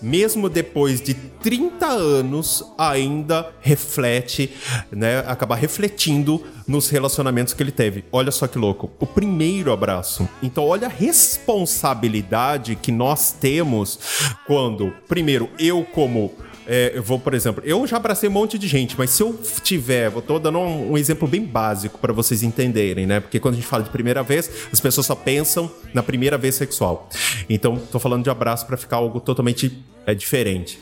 mesmo 0.00 0.48
depois 0.48 1.00
de 1.00 1.14
30 1.14 1.86
anos, 1.86 2.64
ainda 2.78 3.52
reflete, 3.60 4.50
né, 4.90 5.18
acaba 5.26 5.54
refletindo 5.54 6.42
nos 6.66 6.88
relacionamentos 6.88 7.52
que 7.52 7.62
ele 7.62 7.72
teve. 7.72 8.04
Olha 8.10 8.30
só 8.30 8.46
que 8.46 8.58
louco. 8.58 8.90
O 8.98 9.06
primeiro 9.06 9.72
abraço. 9.72 10.28
Então, 10.42 10.66
olha 10.66 10.86
a 10.86 10.90
responsabilidade 10.90 12.76
que 12.76 12.90
nós 12.90 13.32
temos 13.32 13.98
quando, 14.46 14.92
primeiro, 15.08 15.50
eu 15.58 15.84
como 15.84 16.32
é, 16.66 16.92
eu 16.94 17.02
vou, 17.02 17.18
por 17.18 17.34
exemplo, 17.34 17.62
eu 17.66 17.86
já 17.86 17.96
abracei 17.96 18.28
um 18.28 18.32
monte 18.32 18.58
de 18.58 18.66
gente, 18.66 18.96
mas 18.96 19.10
se 19.10 19.22
eu 19.22 19.38
tiver, 19.62 20.08
vou 20.10 20.22
tô 20.22 20.38
dando 20.38 20.58
um, 20.58 20.92
um 20.92 20.98
exemplo 20.98 21.28
bem 21.28 21.44
básico 21.44 21.98
para 21.98 22.12
vocês 22.12 22.42
entenderem, 22.42 23.06
né? 23.06 23.20
Porque 23.20 23.38
quando 23.38 23.54
a 23.54 23.56
gente 23.56 23.66
fala 23.66 23.82
de 23.82 23.90
primeira 23.90 24.22
vez, 24.22 24.50
as 24.72 24.80
pessoas 24.80 25.06
só 25.06 25.14
pensam 25.14 25.70
na 25.92 26.02
primeira 26.02 26.38
vez 26.38 26.54
sexual. 26.54 27.08
Então, 27.48 27.76
tô 27.76 27.98
falando 27.98 28.24
de 28.24 28.30
abraço 28.30 28.66
para 28.66 28.76
ficar 28.76 28.96
algo 28.96 29.20
totalmente 29.20 29.84
é, 30.06 30.14
diferente. 30.14 30.78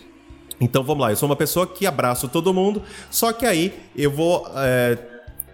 Então 0.60 0.84
vamos 0.84 1.02
lá, 1.02 1.10
eu 1.10 1.16
sou 1.16 1.28
uma 1.28 1.34
pessoa 1.34 1.66
que 1.66 1.86
abraço 1.86 2.28
todo 2.28 2.54
mundo, 2.54 2.82
só 3.10 3.32
que 3.32 3.44
aí 3.44 3.74
eu 3.96 4.12
vou 4.12 4.46
é, 4.54 4.96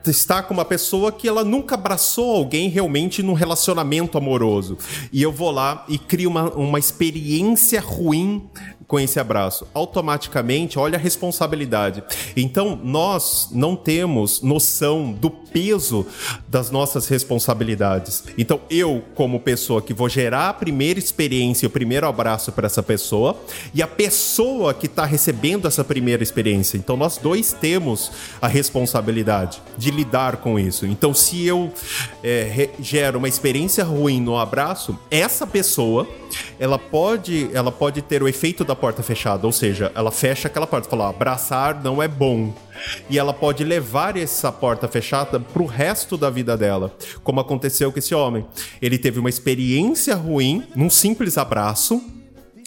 estar 0.06 0.42
com 0.42 0.52
uma 0.52 0.66
pessoa 0.66 1.10
que 1.10 1.26
ela 1.26 1.42
nunca 1.42 1.76
abraçou 1.76 2.36
alguém 2.36 2.68
realmente 2.68 3.22
num 3.22 3.32
relacionamento 3.32 4.18
amoroso. 4.18 4.76
E 5.10 5.22
eu 5.22 5.32
vou 5.32 5.50
lá 5.50 5.84
e 5.88 5.96
crio 5.98 6.28
uma, 6.28 6.50
uma 6.54 6.78
experiência 6.78 7.80
ruim 7.80 8.48
com 8.88 8.98
esse 8.98 9.20
abraço. 9.20 9.68
Automaticamente, 9.74 10.78
olha 10.78 10.96
a 10.96 11.00
responsabilidade. 11.00 12.02
Então, 12.34 12.80
nós 12.82 13.50
não 13.52 13.76
temos 13.76 14.40
noção 14.40 15.12
do 15.12 15.30
peso 15.30 16.06
das 16.48 16.70
nossas 16.70 17.06
responsabilidades. 17.06 18.24
Então, 18.38 18.60
eu, 18.70 19.04
como 19.14 19.40
pessoa 19.40 19.82
que 19.82 19.92
vou 19.92 20.08
gerar 20.08 20.48
a 20.48 20.54
primeira 20.54 20.98
experiência, 20.98 21.68
o 21.68 21.70
primeiro 21.70 22.06
abraço 22.06 22.50
para 22.50 22.64
essa 22.64 22.82
pessoa, 22.82 23.38
e 23.74 23.82
a 23.82 23.86
pessoa 23.86 24.72
que 24.72 24.86
está 24.86 25.04
recebendo 25.04 25.68
essa 25.68 25.84
primeira 25.84 26.22
experiência. 26.22 26.78
Então, 26.78 26.96
nós 26.96 27.18
dois 27.18 27.52
temos 27.52 28.10
a 28.40 28.48
responsabilidade 28.48 29.60
de 29.76 29.90
lidar 29.90 30.38
com 30.38 30.58
isso. 30.58 30.86
Então, 30.86 31.12
se 31.12 31.44
eu 31.44 31.70
é, 32.24 32.70
gero 32.80 33.18
uma 33.18 33.28
experiência 33.28 33.84
ruim 33.84 34.18
no 34.18 34.38
abraço, 34.38 34.98
essa 35.10 35.46
pessoa 35.46 36.08
ela 36.58 36.78
pode, 36.78 37.50
ela 37.52 37.72
pode 37.72 38.02
ter 38.02 38.22
o 38.22 38.28
efeito 38.28 38.64
da 38.64 38.76
porta 38.78 39.02
fechada, 39.02 39.46
ou 39.46 39.52
seja, 39.52 39.92
ela 39.94 40.10
fecha 40.10 40.48
aquela 40.48 40.66
porta, 40.66 40.88
fala, 40.88 41.10
abraçar 41.10 41.82
não 41.82 42.02
é 42.02 42.08
bom. 42.08 42.54
E 43.10 43.18
ela 43.18 43.34
pode 43.34 43.64
levar 43.64 44.16
essa 44.16 44.50
porta 44.50 44.88
fechada 44.88 45.38
pro 45.38 45.66
resto 45.66 46.16
da 46.16 46.30
vida 46.30 46.56
dela, 46.56 46.94
como 47.22 47.40
aconteceu 47.40 47.92
com 47.92 47.98
esse 47.98 48.14
homem. 48.14 48.46
Ele 48.80 48.96
teve 48.96 49.18
uma 49.18 49.28
experiência 49.28 50.14
ruim 50.14 50.64
num 50.74 50.88
simples 50.88 51.36
abraço, 51.36 52.02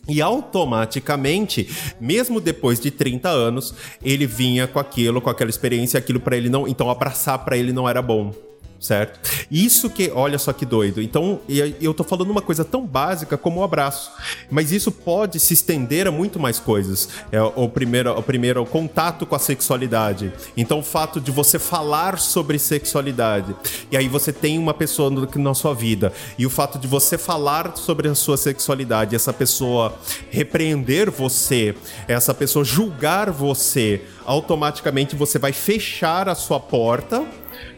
e 0.07 0.21
automaticamente, 0.21 1.69
mesmo 1.99 2.41
depois 2.41 2.79
de 2.79 2.91
30 2.91 3.29
anos, 3.29 3.73
ele 4.03 4.25
vinha 4.25 4.67
com 4.67 4.79
aquilo, 4.79 5.21
com 5.21 5.29
aquela 5.29 5.49
experiência, 5.49 5.97
aquilo 5.97 6.19
para 6.19 6.35
ele 6.35 6.49
não, 6.49 6.67
então 6.67 6.89
abraçar 6.89 7.37
para 7.39 7.55
ele 7.55 7.71
não 7.71 7.87
era 7.87 8.01
bom 8.01 8.50
certo? 8.81 9.19
Isso 9.49 9.91
que, 9.91 10.11
olha 10.13 10.39
só 10.39 10.51
que 10.51 10.65
doido. 10.65 11.01
Então, 11.01 11.39
eu 11.79 11.93
tô 11.93 12.03
falando 12.03 12.31
uma 12.31 12.41
coisa 12.41 12.65
tão 12.65 12.83
básica 12.83 13.37
como 13.37 13.59
o 13.59 13.63
abraço, 13.63 14.11
mas 14.49 14.71
isso 14.71 14.91
pode 14.91 15.39
se 15.39 15.53
estender 15.53 16.07
a 16.07 16.11
muito 16.11 16.39
mais 16.39 16.59
coisas. 16.59 17.07
É 17.31 17.39
o 17.39 17.69
primeiro, 17.69 18.17
o 18.17 18.23
primeiro 18.23 18.63
o 18.63 18.65
contato 18.65 19.25
com 19.25 19.35
a 19.35 19.39
sexualidade. 19.39 20.33
Então, 20.57 20.79
o 20.79 20.83
fato 20.83 21.21
de 21.21 21.29
você 21.29 21.59
falar 21.59 22.17
sobre 22.17 22.57
sexualidade. 22.57 23.55
E 23.91 23.95
aí 23.95 24.07
você 24.07 24.33
tem 24.33 24.57
uma 24.57 24.73
pessoa 24.73 25.11
no, 25.11 25.29
na 25.35 25.53
sua 25.53 25.75
vida 25.75 26.11
e 26.37 26.45
o 26.45 26.49
fato 26.49 26.79
de 26.79 26.87
você 26.87 27.19
falar 27.19 27.77
sobre 27.77 28.07
a 28.07 28.15
sua 28.15 28.35
sexualidade, 28.35 29.15
essa 29.15 29.31
pessoa 29.31 29.95
repreender 30.31 31.11
você, 31.11 31.75
essa 32.07 32.33
pessoa 32.33 32.65
julgar 32.65 33.29
você, 33.29 34.01
automaticamente 34.25 35.15
você 35.15 35.37
vai 35.37 35.53
fechar 35.53 36.27
a 36.27 36.33
sua 36.33 36.59
porta 36.59 37.23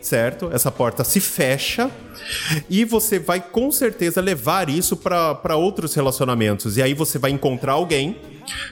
certo? 0.06 0.50
Essa 0.54 0.72
porta 0.72 1.04
se 1.04 1.20
fecha 1.20 1.90
e 2.70 2.86
você 2.86 3.20
vai 3.20 3.42
com 3.42 3.72
certeza 3.72 4.22
levar 4.22 4.70
isso 4.70 4.96
para 4.98 5.56
outros 5.56 5.94
relacionamentos. 5.94 6.78
E 6.78 6.82
aí 6.82 6.94
você 6.94 7.18
vai 7.18 7.32
encontrar 7.32 7.74
alguém 7.74 8.18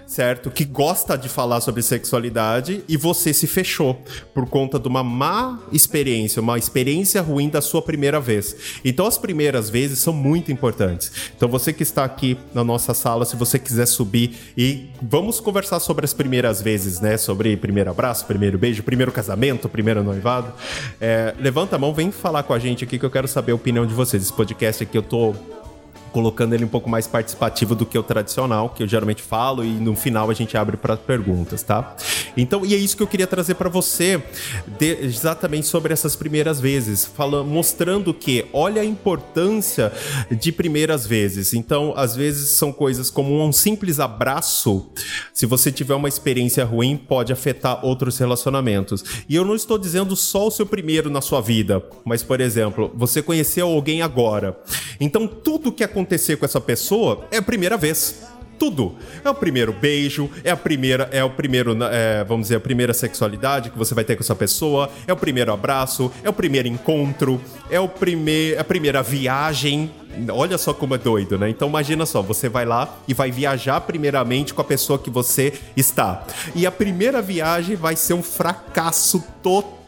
certo? 0.06 0.52
Que 0.52 0.66
gosta 0.66 1.18
de 1.18 1.30
falar 1.30 1.62
sobre 1.62 1.82
sexualidade 1.82 2.84
e 2.88 2.98
você 2.98 3.34
se 3.34 3.48
fechou 3.48 4.02
por 4.34 4.48
conta 4.48 4.80
de 4.80 4.88
uma 4.88 5.04
má 5.04 5.60
experiência, 5.72 6.42
uma 6.42 6.58
experiência 6.58 7.22
ruim 7.22 7.50
da 7.50 7.62
sua 7.62 7.82
primeira 7.82 8.20
vez. 8.20 8.56
Então 8.84 9.06
as 9.06 9.18
primeiras 9.18 9.70
vezes 9.70 10.00
são 10.00 10.14
muito 10.14 10.52
importantes. 10.52 11.12
Então 11.36 11.48
você 11.48 11.72
que 11.72 11.84
está 11.84 12.04
aqui 12.04 12.38
na 12.54 12.64
nossa 12.64 12.94
sala, 12.94 13.26
se 13.26 13.36
você 13.36 13.58
quiser 13.58 13.86
subir 13.86 14.54
e 14.58 14.90
vamos 15.02 15.40
conversar 15.40 15.80
sobre 15.80 16.06
as 16.06 16.14
primeiras 16.14 16.62
vezes, 16.62 17.00
né? 17.00 17.18
Sobre 17.18 17.56
primeiro 17.58 17.90
abraço, 17.90 18.26
primeiro 18.26 18.58
beijo, 18.58 18.84
primeiro 18.84 19.12
casamento, 19.12 19.70
primeiro 19.70 20.04
noivado. 20.04 20.54
É, 21.00 21.21
levanta 21.40 21.76
a 21.76 21.80
mão, 21.80 21.94
vem 21.94 22.12
falar 22.12 22.44
com 22.44 22.54
a 22.54 22.60
gente 22.60 22.84
aqui 22.84 22.98
que 22.98 23.06
eu 23.06 23.12
quero 23.12 23.28
saber 23.28 23.52
a 23.52 23.56
opinião 23.56 23.86
de 23.86 23.94
vocês. 23.94 24.24
Esse 24.24 24.34
podcast 24.34 24.84
aqui 24.84 24.98
eu 24.98 25.04
tô 25.04 25.34
colocando 26.12 26.54
ele 26.54 26.66
um 26.66 26.68
pouco 26.68 26.90
mais 26.90 27.08
participativo 27.08 27.76
do 27.76 27.86
que 27.86 27.98
o 27.98 28.04
tradicional, 28.04 28.70
que 28.70 28.84
eu 28.84 28.88
geralmente 28.88 29.22
falo, 29.22 29.64
e 29.64 29.70
no 29.70 29.96
final 29.96 30.30
a 30.30 30.34
gente 30.34 30.58
abre 30.58 30.78
para 30.78 30.98
perguntas, 30.98 31.64
tá? 31.64 31.96
Então, 32.36 32.66
e 32.66 32.74
é 32.74 32.78
isso 32.78 32.96
que 32.96 33.04
eu 33.04 33.08
queria 33.08 33.28
trazer 33.28 33.56
para 33.56 33.70
você, 33.70 34.22
de, 34.80 34.98
exatamente 35.02 35.68
sobre 35.68 35.94
essas 35.94 36.16
primeiras 36.16 36.60
vezes, 36.60 37.06
falando, 37.06 37.48
mostrando 37.48 38.14
que 38.14 38.46
olha 38.54 38.82
a 38.82 38.86
importância 38.86 39.92
de 40.30 40.52
primeiras 40.52 41.06
vezes. 41.08 41.54
Então, 41.54 41.94
às 41.96 42.16
vezes 42.16 42.52
são 42.52 42.72
coisas 42.72 43.10
como 43.10 43.44
um 43.44 43.52
simples 43.52 44.00
abraço, 44.00 44.92
se 45.34 45.46
você 45.46 45.72
tiver 45.72 45.96
uma 45.96 46.08
experiência 46.08 46.64
ruim, 46.64 46.98
pode 46.98 47.34
afetar 47.34 47.86
outros 47.86 48.18
relacionamentos. 48.18 49.04
E 49.28 49.36
eu 49.36 49.46
não 49.46 49.56
estou 49.56 49.78
dizendo 49.78 50.16
só 50.16 50.48
o 50.48 50.52
seu 50.52 50.66
primeiro 50.66 51.10
na 51.10 51.22
sua 51.22 51.42
vida, 51.42 51.84
mas, 52.06 52.24
por 52.24 52.42
exemplo, 52.42 52.92
você 52.96 53.22
conheceu 53.22 53.68
alguém 53.68 54.02
agora. 54.02 54.58
Então, 55.00 55.28
tudo 55.28 55.72
que 55.72 55.84
acontece 55.84 56.01
acontecer 56.02 56.38
com 56.38 56.46
essa 56.46 56.60
pessoa 56.60 57.28
é 57.32 57.38
a 57.38 57.42
primeira 57.42 57.78
vez 57.78 58.24
tudo. 58.58 58.96
É 59.24 59.30
o 59.30 59.34
primeiro 59.34 59.74
beijo, 59.74 60.30
é 60.44 60.52
a 60.52 60.58
primeira, 60.58 61.10
é 61.12 61.24
o 61.24 61.32
primeiro, 61.32 61.76
é, 61.84 62.24
vamos 62.24 62.44
dizer, 62.44 62.58
a 62.58 62.60
primeira 62.60 62.94
sexualidade 62.94 63.72
que 63.72 63.78
você 63.78 63.96
vai 63.96 64.04
ter 64.04 64.16
com 64.16 64.22
essa 64.22 64.36
pessoa, 64.36 64.88
é 65.08 65.14
o 65.14 65.18
primeiro 65.18 65.52
abraço, 65.52 66.12
é 66.24 66.30
o 66.30 66.34
primeiro 66.34 66.68
encontro, 66.68 67.42
é 67.72 67.80
o 67.80 67.88
primeir, 67.88 68.60
a 68.60 68.64
primeira 68.64 69.02
viagem. 69.02 69.90
Olha 70.32 70.60
só 70.60 70.76
como 70.76 70.94
é 70.94 71.00
doido, 71.00 71.40
né? 71.40 71.50
Então 71.50 71.70
imagina 71.70 72.06
só, 72.06 72.22
você 72.22 72.50
vai 72.50 72.66
lá 72.66 73.00
e 73.08 73.16
vai 73.16 73.32
viajar 73.32 73.82
primeiramente 73.82 74.54
com 74.54 74.62
a 74.62 74.66
pessoa 74.66 75.00
que 75.00 75.10
você 75.10 75.54
está. 75.76 76.24
E 76.54 76.64
a 76.68 76.72
primeira 76.72 77.20
viagem 77.20 77.76
vai 77.76 77.96
ser 77.96 78.14
um 78.14 78.22
fracasso 78.22 79.24
total 79.42 79.81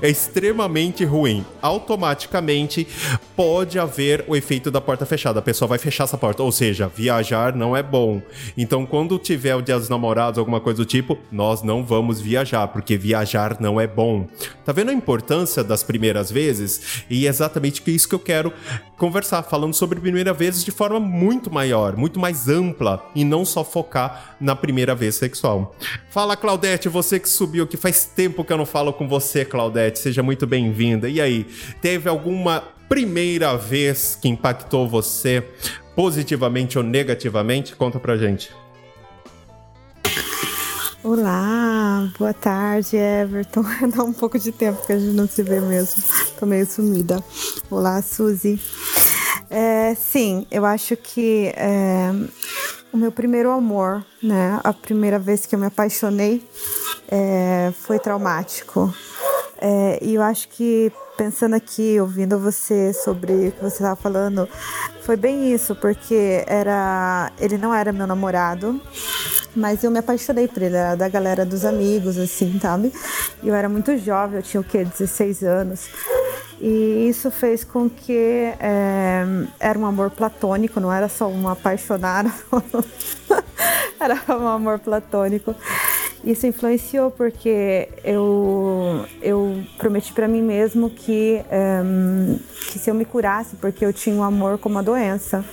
é 0.00 0.08
extremamente 0.08 1.04
ruim. 1.04 1.44
Automaticamente 1.60 2.86
pode 3.36 3.78
haver 3.78 4.24
o 4.26 4.34
efeito 4.34 4.70
da 4.70 4.80
porta 4.80 5.06
fechada. 5.06 5.38
A 5.38 5.42
pessoa 5.42 5.68
vai 5.68 5.78
fechar 5.78 6.04
essa 6.04 6.18
porta, 6.18 6.42
ou 6.42 6.50
seja, 6.50 6.88
viajar 6.88 7.54
não 7.54 7.76
é 7.76 7.82
bom. 7.82 8.20
Então, 8.56 8.86
quando 8.86 9.18
tiver 9.18 9.54
o 9.54 9.62
dia 9.62 9.78
dos 9.78 9.88
namorados, 9.88 10.38
alguma 10.38 10.60
coisa 10.60 10.78
do 10.78 10.86
tipo, 10.86 11.18
nós 11.30 11.62
não 11.62 11.84
vamos 11.84 12.20
viajar, 12.20 12.68
porque 12.68 12.96
viajar 12.96 13.60
não 13.60 13.80
é 13.80 13.86
bom. 13.86 14.26
Tá 14.64 14.72
vendo 14.72 14.90
a 14.90 14.94
importância 14.94 15.62
das 15.62 15.82
primeiras 15.82 16.30
vezes? 16.30 17.04
E 17.08 17.26
é 17.26 17.28
exatamente 17.28 17.82
isso 17.86 18.08
que 18.08 18.14
eu 18.14 18.18
quero 18.18 18.52
conversar, 18.96 19.42
falando 19.44 19.74
sobre 19.74 20.00
primeira 20.00 20.32
vez 20.32 20.64
de 20.64 20.70
forma 20.70 20.98
muito 20.98 21.50
maior, 21.50 21.96
muito 21.96 22.18
mais 22.18 22.48
ampla 22.48 23.08
e 23.14 23.24
não 23.24 23.44
só 23.44 23.62
focar 23.62 24.36
na 24.40 24.56
primeira 24.56 24.94
vez 24.94 25.14
sexual. 25.14 25.74
Fala, 26.10 26.36
Claudete, 26.36 26.88
você 26.88 27.20
que 27.20 27.28
subiu 27.28 27.64
aqui, 27.64 27.76
faz 27.76 28.04
tempo 28.04 28.44
que 28.44 28.52
eu 28.52 28.56
não 28.56 28.66
falo 28.66 28.92
com 28.92 29.08
você, 29.08 29.17
Claudete, 29.44 29.98
seja 29.98 30.22
muito 30.22 30.46
bem-vinda. 30.46 31.08
E 31.08 31.20
aí, 31.20 31.46
teve 31.80 32.08
alguma 32.08 32.62
primeira 32.88 33.56
vez 33.56 34.18
que 34.20 34.28
impactou 34.28 34.88
você 34.88 35.44
positivamente 35.94 36.78
ou 36.78 36.84
negativamente? 36.84 37.76
Conta 37.76 37.98
pra 37.98 38.16
gente. 38.16 38.50
Olá, 41.02 42.10
boa 42.18 42.34
tarde, 42.34 42.96
Everton. 42.96 43.64
Dá 43.94 44.02
um 44.02 44.12
pouco 44.12 44.38
de 44.38 44.52
tempo 44.52 44.84
que 44.84 44.92
a 44.92 44.98
gente 44.98 45.14
não 45.14 45.28
se 45.28 45.42
vê 45.42 45.60
mesmo. 45.60 46.02
Tô 46.38 46.44
meio 46.44 46.66
sumida. 46.66 47.22
Olá, 47.70 48.02
Suzy. 48.02 48.60
É, 49.50 49.94
sim, 49.94 50.46
eu 50.50 50.64
acho 50.66 50.96
que 50.96 51.52
é, 51.56 52.10
meu 52.98 53.12
primeiro 53.12 53.50
amor, 53.50 54.04
né? 54.22 54.60
A 54.62 54.72
primeira 54.72 55.18
vez 55.18 55.46
que 55.46 55.54
eu 55.54 55.58
me 55.58 55.66
apaixonei 55.66 56.46
é, 57.10 57.72
foi 57.80 57.98
traumático. 57.98 58.92
É, 59.60 59.98
e 60.02 60.14
eu 60.14 60.22
acho 60.22 60.48
que 60.48 60.92
pensando 61.16 61.54
aqui, 61.54 61.98
ouvindo 62.00 62.38
você 62.38 62.92
sobre 62.92 63.48
o 63.48 63.52
que 63.52 63.60
você 63.60 63.76
estava 63.76 63.96
falando, 63.96 64.48
foi 65.02 65.16
bem 65.16 65.52
isso, 65.52 65.74
porque 65.74 66.44
era 66.46 67.32
ele 67.40 67.58
não 67.58 67.74
era 67.74 67.92
meu 67.92 68.06
namorado, 68.06 68.80
mas 69.56 69.82
eu 69.82 69.90
me 69.90 69.98
apaixonei 69.98 70.46
por 70.46 70.62
ele, 70.62 70.76
era 70.76 70.94
da 70.94 71.08
galera 71.08 71.44
dos 71.44 71.64
amigos, 71.64 72.16
assim, 72.18 72.58
sabe? 72.60 72.92
Eu 73.42 73.54
era 73.54 73.68
muito 73.68 73.96
jovem, 73.98 74.36
eu 74.36 74.42
tinha 74.42 74.60
o 74.60 74.64
quê? 74.64 74.84
16 74.84 75.42
anos. 75.42 75.88
E 76.60 77.08
isso 77.08 77.30
fez 77.30 77.62
com 77.62 77.88
que 77.88 78.52
é, 78.58 79.24
era 79.60 79.78
um 79.78 79.86
amor 79.86 80.10
platônico, 80.10 80.80
não 80.80 80.92
era 80.92 81.08
só 81.08 81.28
uma 81.28 81.52
apaixonada, 81.52 82.32
era 84.00 84.20
um 84.36 84.48
amor 84.48 84.78
platônico. 84.80 85.54
Isso 86.24 86.46
influenciou 86.48 87.12
porque 87.12 87.88
eu, 88.02 89.06
eu 89.22 89.62
prometi 89.78 90.12
para 90.12 90.26
mim 90.26 90.42
mesmo 90.42 90.90
que, 90.90 91.40
eh, 91.48 91.82
que 92.72 92.78
se 92.78 92.90
eu 92.90 92.94
me 92.94 93.04
curasse, 93.04 93.54
porque 93.56 93.84
eu 93.84 93.92
tinha 93.92 94.16
o 94.16 94.18
um 94.18 94.22
amor 94.24 94.58
como 94.58 94.74
uma 94.74 94.82
doença, 94.82 95.44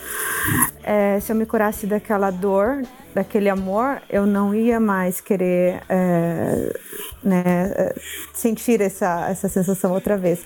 é, 0.83 1.19
se 1.19 1.31
eu 1.31 1.35
me 1.35 1.45
curasse 1.45 1.85
daquela 1.85 2.31
dor 2.31 2.81
daquele 3.15 3.47
amor, 3.47 4.01
eu 4.10 4.25
não 4.25 4.54
ia 4.54 4.78
mais 4.78 5.21
querer 5.21 5.82
é, 5.88 6.78
né, 7.23 7.93
sentir 8.34 8.82
essa, 8.82 9.28
essa 9.30 9.47
sensação 9.47 9.93
outra 9.93 10.17
vez. 10.17 10.45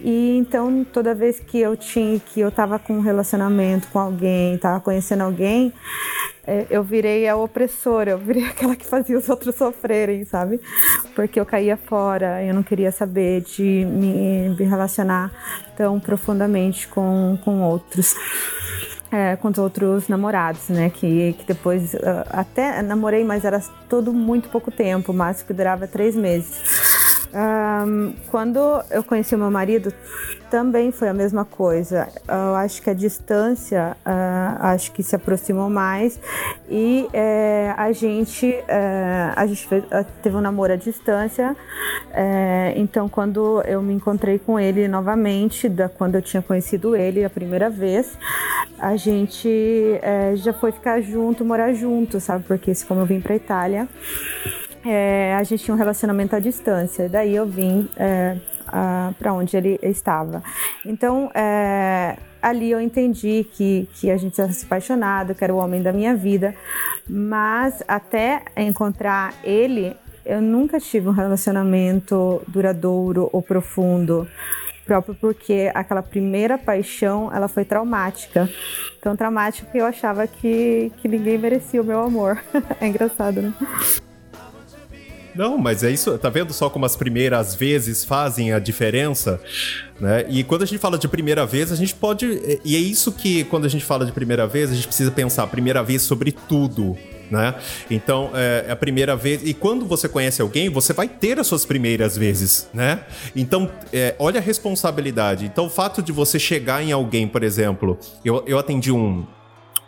E 0.00 0.38
então 0.38 0.84
toda 0.90 1.14
vez 1.14 1.38
que 1.38 1.60
eu 1.60 1.76
tinha, 1.76 2.18
que 2.18 2.40
eu 2.40 2.48
estava 2.48 2.78
com 2.78 2.94
um 2.94 3.00
relacionamento 3.00 3.88
com 3.88 3.98
alguém, 3.98 4.54
estava 4.54 4.80
conhecendo 4.80 5.22
alguém, 5.22 5.72
é, 6.46 6.66
eu 6.70 6.82
virei 6.82 7.28
a 7.28 7.36
opressora, 7.36 8.12
eu 8.12 8.18
virei 8.18 8.44
aquela 8.48 8.74
que 8.74 8.86
fazia 8.86 9.18
os 9.18 9.28
outros 9.28 9.54
sofrerem, 9.54 10.24
sabe? 10.24 10.58
Porque 11.14 11.38
eu 11.38 11.44
caía 11.44 11.76
fora, 11.76 12.42
eu 12.42 12.54
não 12.54 12.62
queria 12.62 12.90
saber 12.90 13.42
de 13.42 13.84
me, 13.84 14.48
me 14.58 14.64
relacionar 14.64 15.30
tão 15.76 16.00
profundamente 16.00 16.88
com, 16.88 17.38
com 17.44 17.60
outros. 17.60 18.16
É, 19.10 19.36
com 19.36 19.48
os 19.48 19.56
outros 19.56 20.06
namorados, 20.06 20.68
né? 20.68 20.90
Que, 20.90 21.34
que 21.38 21.46
depois 21.46 21.94
uh, 21.94 21.98
até 22.28 22.82
namorei, 22.82 23.24
mas 23.24 23.44
era 23.44 23.60
todo 23.88 24.12
muito 24.12 24.50
pouco 24.50 24.70
tempo, 24.70 25.12
mas 25.14 25.42
que 25.42 25.54
durava 25.54 25.86
três 25.86 26.14
meses. 26.14 26.97
Um, 27.32 28.14
quando 28.30 28.58
eu 28.90 29.04
conheci 29.04 29.34
o 29.34 29.38
meu 29.38 29.50
marido, 29.50 29.92
também 30.50 30.90
foi 30.90 31.08
a 31.08 31.14
mesma 31.14 31.44
coisa. 31.44 32.08
Eu 32.26 32.54
acho 32.54 32.80
que 32.82 32.90
a 32.90 32.94
distância, 32.94 33.96
uh, 34.06 34.64
acho 34.66 34.92
que 34.92 35.02
se 35.02 35.14
aproximou 35.14 35.68
mais 35.68 36.18
e 36.68 37.06
uh, 37.08 37.74
a 37.76 37.92
gente, 37.92 38.46
uh, 38.46 39.32
a 39.36 39.46
gente 39.46 39.66
fez, 39.66 39.84
teve 40.22 40.36
um 40.36 40.40
namoro 40.40 40.72
à 40.72 40.76
distância. 40.76 41.56
Eh, 42.12 42.74
então, 42.76 43.08
quando 43.08 43.62
eu 43.62 43.80
me 43.82 43.92
encontrei 43.92 44.38
com 44.38 44.58
ele 44.58 44.88
novamente, 44.88 45.68
da 45.68 45.88
quando 45.88 46.16
eu 46.16 46.22
tinha 46.22 46.42
conhecido 46.42 46.96
ele 46.96 47.24
a 47.24 47.30
primeira 47.30 47.70
vez, 47.70 48.18
a 48.78 48.96
gente 48.96 49.48
eh, 50.02 50.34
já 50.36 50.52
foi 50.52 50.72
ficar 50.72 51.00
junto, 51.00 51.44
morar 51.44 51.72
junto, 51.72 52.20
sabe? 52.20 52.44
Porque 52.44 52.72
como 52.86 53.00
eu 53.00 53.06
vim 53.06 53.20
para 53.20 53.36
Itália 53.36 53.88
é, 54.90 55.34
a 55.34 55.42
gente 55.42 55.64
tinha 55.64 55.74
um 55.74 55.78
relacionamento 55.78 56.34
à 56.34 56.38
distância. 56.38 57.08
Daí 57.08 57.34
eu 57.34 57.46
vim 57.46 57.88
é, 57.96 58.36
para 59.18 59.32
onde 59.32 59.56
ele 59.56 59.78
estava. 59.82 60.42
Então, 60.84 61.30
é, 61.34 62.16
ali 62.42 62.70
eu 62.70 62.80
entendi 62.80 63.46
que, 63.52 63.88
que 63.94 64.10
a 64.10 64.16
gente 64.16 64.34
tinha 64.34 64.50
se 64.52 64.64
apaixonado, 64.64 65.34
que 65.34 65.44
era 65.44 65.54
o 65.54 65.58
homem 65.58 65.82
da 65.82 65.92
minha 65.92 66.14
vida, 66.14 66.54
mas 67.08 67.82
até 67.86 68.42
encontrar 68.56 69.34
ele, 69.42 69.96
eu 70.24 70.40
nunca 70.40 70.78
tive 70.78 71.08
um 71.08 71.12
relacionamento 71.12 72.42
duradouro 72.48 73.28
ou 73.32 73.42
profundo 73.42 74.28
próprio 74.88 75.14
porque 75.14 75.70
aquela 75.74 76.02
primeira 76.02 76.56
paixão 76.56 77.30
ela 77.32 77.46
foi 77.46 77.64
traumática. 77.64 78.48
Tão 79.02 79.14
traumática 79.14 79.70
que 79.70 79.76
eu 79.76 79.84
achava 79.84 80.26
que, 80.26 80.90
que 80.96 81.06
ninguém 81.06 81.36
merecia 81.36 81.82
o 81.82 81.84
meu 81.84 82.00
amor. 82.00 82.42
é 82.80 82.86
engraçado, 82.86 83.42
né? 83.42 83.52
Não, 85.38 85.56
mas 85.56 85.84
é 85.84 85.90
isso. 85.92 86.18
Tá 86.18 86.28
vendo 86.28 86.52
só 86.52 86.68
como 86.68 86.84
as 86.84 86.96
primeiras 86.96 87.54
vezes 87.54 88.04
fazem 88.04 88.52
a 88.52 88.58
diferença? 88.58 89.40
Né? 90.00 90.26
E 90.28 90.42
quando 90.42 90.62
a 90.62 90.66
gente 90.66 90.80
fala 90.80 90.98
de 90.98 91.06
primeira 91.06 91.46
vez, 91.46 91.70
a 91.70 91.76
gente 91.76 91.94
pode. 91.94 92.26
E 92.64 92.74
é 92.74 92.78
isso 92.80 93.12
que, 93.12 93.44
quando 93.44 93.64
a 93.64 93.68
gente 93.68 93.84
fala 93.84 94.04
de 94.04 94.10
primeira 94.10 94.48
vez, 94.48 94.72
a 94.72 94.74
gente 94.74 94.88
precisa 94.88 95.12
pensar 95.12 95.46
primeira 95.46 95.80
vez 95.80 96.02
sobre 96.02 96.32
tudo. 96.32 96.98
Né? 97.30 97.54
Então, 97.88 98.32
é, 98.34 98.64
é 98.66 98.72
a 98.72 98.76
primeira 98.76 99.14
vez. 99.14 99.42
E 99.44 99.54
quando 99.54 99.86
você 99.86 100.08
conhece 100.08 100.42
alguém, 100.42 100.68
você 100.68 100.92
vai 100.92 101.06
ter 101.06 101.38
as 101.38 101.46
suas 101.46 101.64
primeiras 101.64 102.16
vezes, 102.18 102.68
né? 102.74 103.04
Então, 103.36 103.70
é, 103.92 104.16
olha 104.18 104.40
a 104.40 104.42
responsabilidade. 104.42 105.44
Então, 105.44 105.66
o 105.66 105.70
fato 105.70 106.02
de 106.02 106.10
você 106.10 106.36
chegar 106.36 106.82
em 106.82 106.90
alguém, 106.90 107.28
por 107.28 107.44
exemplo, 107.44 107.96
eu, 108.24 108.42
eu 108.44 108.58
atendi 108.58 108.90
um, 108.90 109.24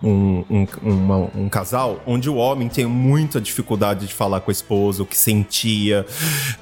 um, 0.03 0.45
um, 0.51 0.67
uma, 0.83 1.31
um 1.35 1.49
casal 1.49 2.03
onde 2.07 2.29
o 2.29 2.37
homem 2.37 2.69
tem 2.69 2.87
muita 2.87 3.41
dificuldade 3.41 4.07
de 4.07 4.15
falar 4.15 4.41
com 4.41 4.51
a 4.51 4.53
esposa, 4.53 5.03
o 5.03 5.07
que 5.07 5.17
sentia, 5.17 6.07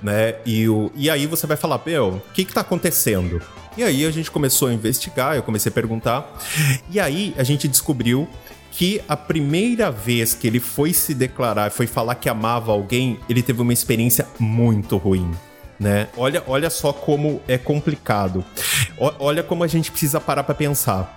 né? 0.02 0.36
E, 0.44 0.68
o, 0.68 0.90
e 0.94 1.08
aí 1.08 1.26
você 1.26 1.46
vai 1.46 1.56
falar, 1.56 1.80
meu, 1.84 2.08
o 2.08 2.32
que 2.32 2.44
que 2.44 2.52
tá 2.52 2.60
acontecendo? 2.60 3.40
E 3.76 3.82
aí 3.82 4.04
a 4.04 4.10
gente 4.10 4.30
começou 4.30 4.68
a 4.68 4.72
investigar, 4.72 5.36
eu 5.36 5.42
comecei 5.42 5.70
a 5.70 5.72
perguntar, 5.72 6.36
e 6.90 6.98
aí 6.98 7.32
a 7.38 7.44
gente 7.44 7.68
descobriu 7.68 8.28
que 8.72 9.00
a 9.08 9.16
primeira 9.16 9.90
vez 9.90 10.34
que 10.34 10.46
ele 10.46 10.60
foi 10.60 10.92
se 10.92 11.14
declarar, 11.14 11.70
foi 11.70 11.86
falar 11.86 12.14
que 12.16 12.28
amava 12.28 12.72
alguém, 12.72 13.18
ele 13.28 13.42
teve 13.42 13.62
uma 13.62 13.72
experiência 13.72 14.26
muito 14.38 14.96
ruim. 14.96 15.30
Né? 15.78 16.08
Olha, 16.16 16.42
olha 16.46 16.68
só 16.70 16.92
como 16.92 17.40
é 17.46 17.56
complicado. 17.56 18.44
O, 18.96 19.12
olha 19.20 19.44
como 19.44 19.62
a 19.62 19.66
gente 19.68 19.92
precisa 19.92 20.20
parar 20.20 20.42
para 20.42 20.54
pensar 20.54 21.16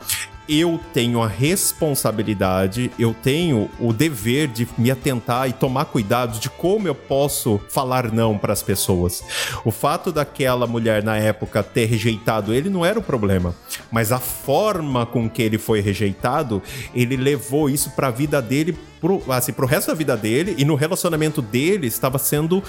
eu 0.52 0.78
tenho 0.94 1.22
a 1.22 1.28
responsabilidade, 1.28 2.92
eu 3.00 3.16
tenho 3.24 3.70
o 3.80 3.94
dever 3.94 4.50
de 4.50 4.68
me 4.78 4.92
atentar 4.92 5.48
e 5.48 5.54
tomar 5.54 5.86
cuidado 5.86 6.38
de 6.40 6.50
como 6.50 6.90
eu 6.90 6.94
posso 6.94 7.58
falar 7.70 8.12
não 8.12 8.38
para 8.38 8.52
as 8.52 8.62
pessoas. 8.62 9.24
O 9.64 9.72
fato 9.72 10.12
daquela 10.12 10.68
mulher 10.68 11.04
na 11.04 11.16
época 11.16 11.64
ter 11.64 11.86
rejeitado 11.86 12.54
ele 12.54 12.70
não 12.70 12.86
era 12.86 13.00
o 13.00 13.04
problema, 13.04 13.56
mas 13.90 14.12
a 14.12 14.20
forma 14.20 15.06
com 15.06 15.30
que 15.30 15.42
ele 15.42 15.58
foi 15.58 15.80
rejeitado, 15.80 16.62
ele 16.94 17.16
levou 17.16 17.70
isso 17.70 17.92
para 17.92 18.08
a 18.08 18.12
vida 18.12 18.42
dele 18.42 18.78
pro, 19.02 19.22
assim, 19.30 19.52
pro 19.52 19.66
resto 19.66 19.88
da 19.88 19.96
vida 19.96 20.16
dele 20.16 20.56
e 20.58 20.64
no 20.64 20.76
relacionamento 20.76 21.42
dele 21.42 21.88
estava 21.88 22.20
sendo 22.20 22.64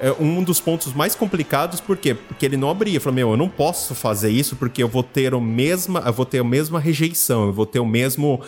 é, 0.00 0.10
um 0.18 0.42
dos 0.42 0.60
pontos 0.60 0.92
mais 0.92 1.14
complicados, 1.14 1.80
por 1.80 1.96
quê? 1.96 2.12
Porque 2.12 2.44
ele 2.44 2.56
não 2.56 2.68
abria, 2.68 3.00
falou, 3.00 3.14
meu, 3.14 3.30
eu 3.30 3.36
não 3.36 3.48
posso 3.48 3.94
fazer 3.94 4.30
isso 4.30 4.56
porque 4.56 4.82
eu 4.82 4.88
vou 4.88 5.04
ter 5.04 5.32
o 5.32 5.40
mesma, 5.40 6.02
eu 6.04 6.12
vou 6.12 6.26
ter 6.26 6.40
a 6.40 6.44
mesma 6.44 6.80
rejeição, 6.80 7.25
eu 7.32 7.52
vou 7.52 7.66
ter 7.66 7.80
o 7.80 7.86
mesmo, 7.86 8.40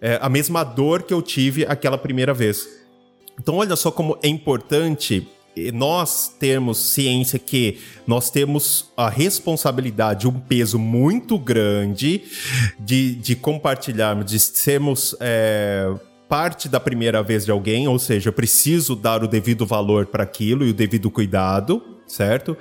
é, 0.00 0.18
a 0.20 0.28
mesma 0.28 0.64
dor 0.64 1.02
que 1.02 1.12
eu 1.12 1.22
tive 1.22 1.64
aquela 1.64 1.98
primeira 1.98 2.32
vez. 2.34 2.68
Então 3.38 3.56
olha 3.56 3.76
só 3.76 3.90
como 3.90 4.18
é 4.22 4.28
importante 4.28 5.26
nós 5.72 6.28
termos 6.38 6.78
ciência 6.78 7.38
que 7.38 7.78
nós 8.06 8.30
temos 8.30 8.90
a 8.96 9.08
responsabilidade, 9.08 10.28
um 10.28 10.38
peso 10.38 10.78
muito 10.78 11.38
grande 11.38 12.22
de, 12.78 13.16
de 13.16 13.34
compartilharmos, 13.34 14.26
de 14.26 14.38
sermos 14.38 15.14
é, 15.18 15.92
parte 16.28 16.68
da 16.68 16.78
primeira 16.78 17.22
vez 17.22 17.44
de 17.44 17.50
alguém, 17.50 17.88
ou 17.88 17.98
seja, 17.98 18.28
eu 18.28 18.32
preciso 18.32 18.94
dar 18.94 19.24
o 19.24 19.28
devido 19.28 19.66
valor 19.66 20.06
para 20.06 20.22
aquilo 20.22 20.64
e 20.64 20.70
o 20.70 20.74
devido 20.74 21.10
cuidado, 21.10 21.82
certo? 22.06 22.56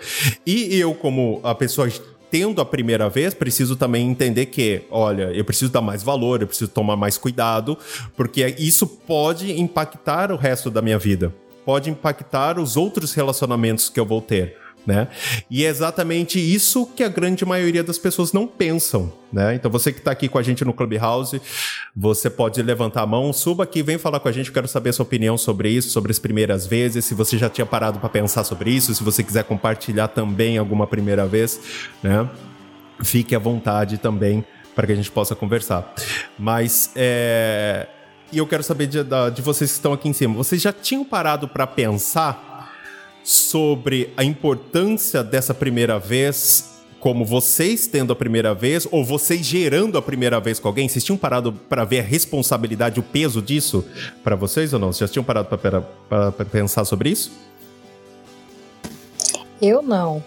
E 0.46 0.76
eu, 0.76 0.94
como 0.96 1.40
a 1.44 1.54
pessoa 1.54 1.88
tendo 2.32 2.62
a 2.62 2.65
primeira 2.65 3.10
vez, 3.10 3.34
preciso 3.34 3.76
também 3.76 4.08
entender 4.10 4.48
que, 4.48 4.84
olha, 4.89 5.32
eu 5.34 5.44
preciso 5.44 5.72
dar 5.72 5.82
mais 5.82 6.04
valor, 6.04 6.42
eu 6.42 6.48
preciso 6.48 6.70
tomar 6.70 6.96
mais 6.96 7.18
cuidado, 7.18 7.78
porque 8.15 8.56
isso 8.58 8.86
pode 8.86 9.60
impactar 9.60 10.32
o 10.32 10.36
resto 10.36 10.70
da 10.70 10.82
minha 10.82 11.00
vida, 11.00 11.34
pode 11.65 11.89
impactar 11.89 12.60
os 12.60 12.78
outros 12.78 13.13
relacionamentos 13.13 13.89
que 13.89 14.00
eu 14.00 14.06
vou 14.06 14.22
ter 14.22 14.56
né? 14.86 15.08
E 15.50 15.65
é 15.65 15.70
exatamente 15.70 16.39
isso 16.39 16.86
que 16.86 17.04
a 17.04 17.10
grande 17.10 17.46
maioria 17.46 17.84
das 17.84 17.98
pessoas 17.98 18.34
não 18.34 18.48
pensam, 18.48 19.12
né? 19.32 19.56
Então 19.56 19.70
você 19.70 19.92
que 19.92 20.00
está 20.00 20.12
aqui 20.12 20.28
com 20.28 20.38
a 20.38 20.44
gente 20.44 20.65
no 20.65 20.74
Clubhouse, 20.74 21.42
você 21.96 22.30
pode 22.30 22.62
levantar 22.62 23.04
a 23.04 23.06
mão, 23.06 23.32
suba 23.32 23.63
aqui, 23.63 23.84
vem 23.84 23.98
falar 23.98 24.20
com 24.20 24.28
a 24.28 24.32
gente, 24.32 24.52
quero 24.52 24.68
saber 24.68 24.89
a 24.89 24.94
sua 24.94 25.04
opinião 25.04 25.38
sobre 25.38 25.70
isso, 25.70 25.89
sobre 25.89 26.12
as 26.12 26.20
primeiras 26.20 26.65
vezes, 26.65 27.06
se 27.06 27.13
você 27.13 27.38
já 27.38 27.50
tinha 27.50 27.65
parado 27.65 28.00
para 28.00 28.10
pensar 28.10 28.44
sobre 28.44 28.72
isso, 28.72 28.94
se 28.94 29.04
você 29.04 29.24
quiser 29.24 29.44
compartilhar 29.44 30.08
também 30.08 30.58
alguma 30.58 30.88
primeira 30.88 31.26
vez, 31.28 31.60
né? 32.02 32.28
Fique 33.04 33.36
à 33.36 33.39
vontade 33.39 33.98
também 33.98 34.44
para 34.76 34.88
que 34.88 34.94
a 34.94 34.96
gente 34.96 35.12
possa 35.12 35.36
conversar. 35.36 35.94
Mas 36.38 36.92
é... 36.96 37.88
E 38.32 38.38
eu 38.38 38.46
quero 38.46 38.62
saber 38.62 38.86
de, 38.86 39.00
de 39.34 39.42
vocês 39.42 39.72
que 39.72 39.78
estão 39.78 39.92
aqui 39.92 40.08
em 40.08 40.13
cima. 40.13 40.36
Vocês 40.36 40.62
já 40.62 40.72
tinham 40.72 41.04
parado 41.04 41.48
para 41.48 41.65
pensar 41.65 42.49
sobre 43.30 44.12
a 44.18 44.24
importância 44.24 45.24
dessa 45.24 45.54
primeira 45.54 46.00
vez 46.00 46.82
como 47.00 47.24
vocês 47.24 47.86
tendo 47.86 48.12
a 48.12 48.15
primeira 48.15 48.56
vez 48.56 48.88
ou 48.89 49.06
vocês 49.06 49.46
gerando 49.46 50.00
a 50.00 50.02
primeira 50.02 50.39
vez 50.39 50.60
com 50.60 50.68
alguém? 50.68 50.89
Vocês 50.89 51.04
tinham 51.04 51.15
parado 51.15 51.54
para 51.54 51.86
ver 51.86 52.00
a 52.00 52.04
responsabilidade, 52.04 53.00
o 53.00 53.04
peso 53.04 53.39
disso 53.39 53.86
para 54.24 54.36
vocês 54.36 54.74
ou 54.74 54.80
não? 54.80 54.92
Vocês 54.92 55.08
já 55.08 55.13
tinham 55.13 55.24
parado 55.24 55.48
para 55.48 56.32
pensar 56.46 56.84
sobre 56.86 57.12
isso? 57.12 57.32
Eu 59.62 59.84
não. 59.84 60.24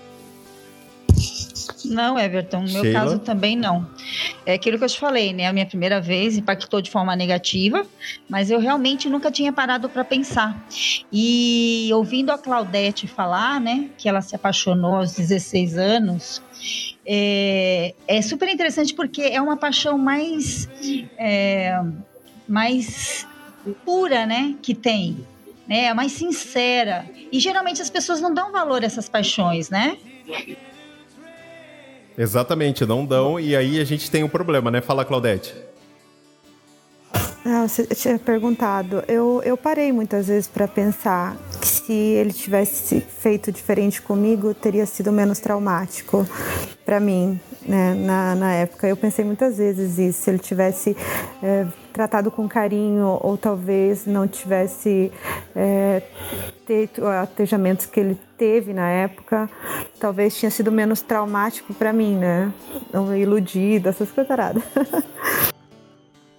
Não, 1.84 2.18
Everton, 2.18 2.62
no 2.62 2.72
meu 2.72 2.82
Sheila? 2.82 3.00
caso 3.00 3.18
também 3.18 3.56
não. 3.56 3.86
É 4.44 4.54
aquilo 4.54 4.78
que 4.78 4.84
eu 4.84 4.88
te 4.88 4.98
falei, 4.98 5.32
né? 5.32 5.46
A 5.46 5.52
minha 5.52 5.66
primeira 5.66 6.00
vez 6.00 6.36
impactou 6.36 6.80
de 6.80 6.90
forma 6.90 7.14
negativa, 7.16 7.86
mas 8.28 8.50
eu 8.50 8.58
realmente 8.58 9.08
nunca 9.08 9.30
tinha 9.30 9.52
parado 9.52 9.88
para 9.88 10.04
pensar. 10.04 10.66
E 11.12 11.90
ouvindo 11.92 12.30
a 12.30 12.38
Claudete 12.38 13.06
falar, 13.06 13.60
né, 13.60 13.90
que 13.96 14.08
ela 14.08 14.20
se 14.20 14.34
apaixonou 14.34 14.96
aos 14.96 15.12
16 15.14 15.76
anos, 15.76 16.42
é, 17.06 17.94
é 18.06 18.22
super 18.22 18.48
interessante 18.48 18.94
porque 18.94 19.22
é 19.22 19.40
uma 19.40 19.56
paixão 19.56 19.98
mais, 19.98 20.68
é, 21.18 21.80
mais 22.48 23.26
pura, 23.84 24.26
né, 24.26 24.54
que 24.62 24.74
tem. 24.74 25.26
Né, 25.66 25.84
é 25.84 25.94
mais 25.94 26.12
sincera. 26.12 27.06
E 27.30 27.38
geralmente 27.38 27.80
as 27.80 27.88
pessoas 27.88 28.20
não 28.20 28.34
dão 28.34 28.50
valor 28.50 28.82
a 28.82 28.86
essas 28.86 29.08
paixões, 29.08 29.70
né? 29.70 29.96
Exatamente, 32.16 32.84
não 32.84 33.04
dão, 33.04 33.40
e 33.40 33.56
aí 33.56 33.80
a 33.80 33.84
gente 33.84 34.10
tem 34.10 34.22
um 34.22 34.28
problema, 34.28 34.70
né? 34.70 34.80
Fala, 34.80 35.04
Claudete. 35.04 35.54
Ah, 37.44 37.66
você 37.66 37.86
tinha 37.86 38.18
perguntado. 38.18 39.02
Eu, 39.08 39.42
eu 39.44 39.56
parei 39.56 39.92
muitas 39.92 40.28
vezes 40.28 40.46
para 40.46 40.68
pensar 40.68 41.36
se 41.84 41.92
ele 41.92 42.32
tivesse 42.32 43.00
feito 43.00 43.50
diferente 43.50 44.00
comigo, 44.00 44.54
teria 44.54 44.86
sido 44.86 45.10
menos 45.10 45.40
traumático 45.40 46.26
para 46.84 47.00
mim, 47.00 47.40
né? 47.66 47.94
Na, 47.94 48.34
na 48.34 48.52
época. 48.54 48.86
Eu 48.86 48.96
pensei 48.96 49.24
muitas 49.24 49.58
vezes 49.58 49.98
isso. 49.98 50.22
Se 50.22 50.30
ele 50.30 50.38
tivesse 50.38 50.96
é, 51.42 51.66
tratado 51.92 52.30
com 52.30 52.48
carinho 52.48 53.18
ou 53.20 53.36
talvez 53.36 54.06
não 54.06 54.28
tivesse 54.28 55.10
é, 55.56 56.02
feito 56.66 57.04
atejamentos 57.04 57.86
que 57.86 57.98
ele 57.98 58.18
teve 58.38 58.72
na 58.72 58.88
época, 58.88 59.50
talvez 59.98 60.36
tinha 60.36 60.50
sido 60.50 60.70
menos 60.70 61.02
traumático 61.02 61.74
para 61.74 61.92
mim, 61.92 62.16
né? 62.16 62.52
Não 62.92 63.14
iludido, 63.16 63.88
essas 63.88 64.10
coisas. 64.10 64.32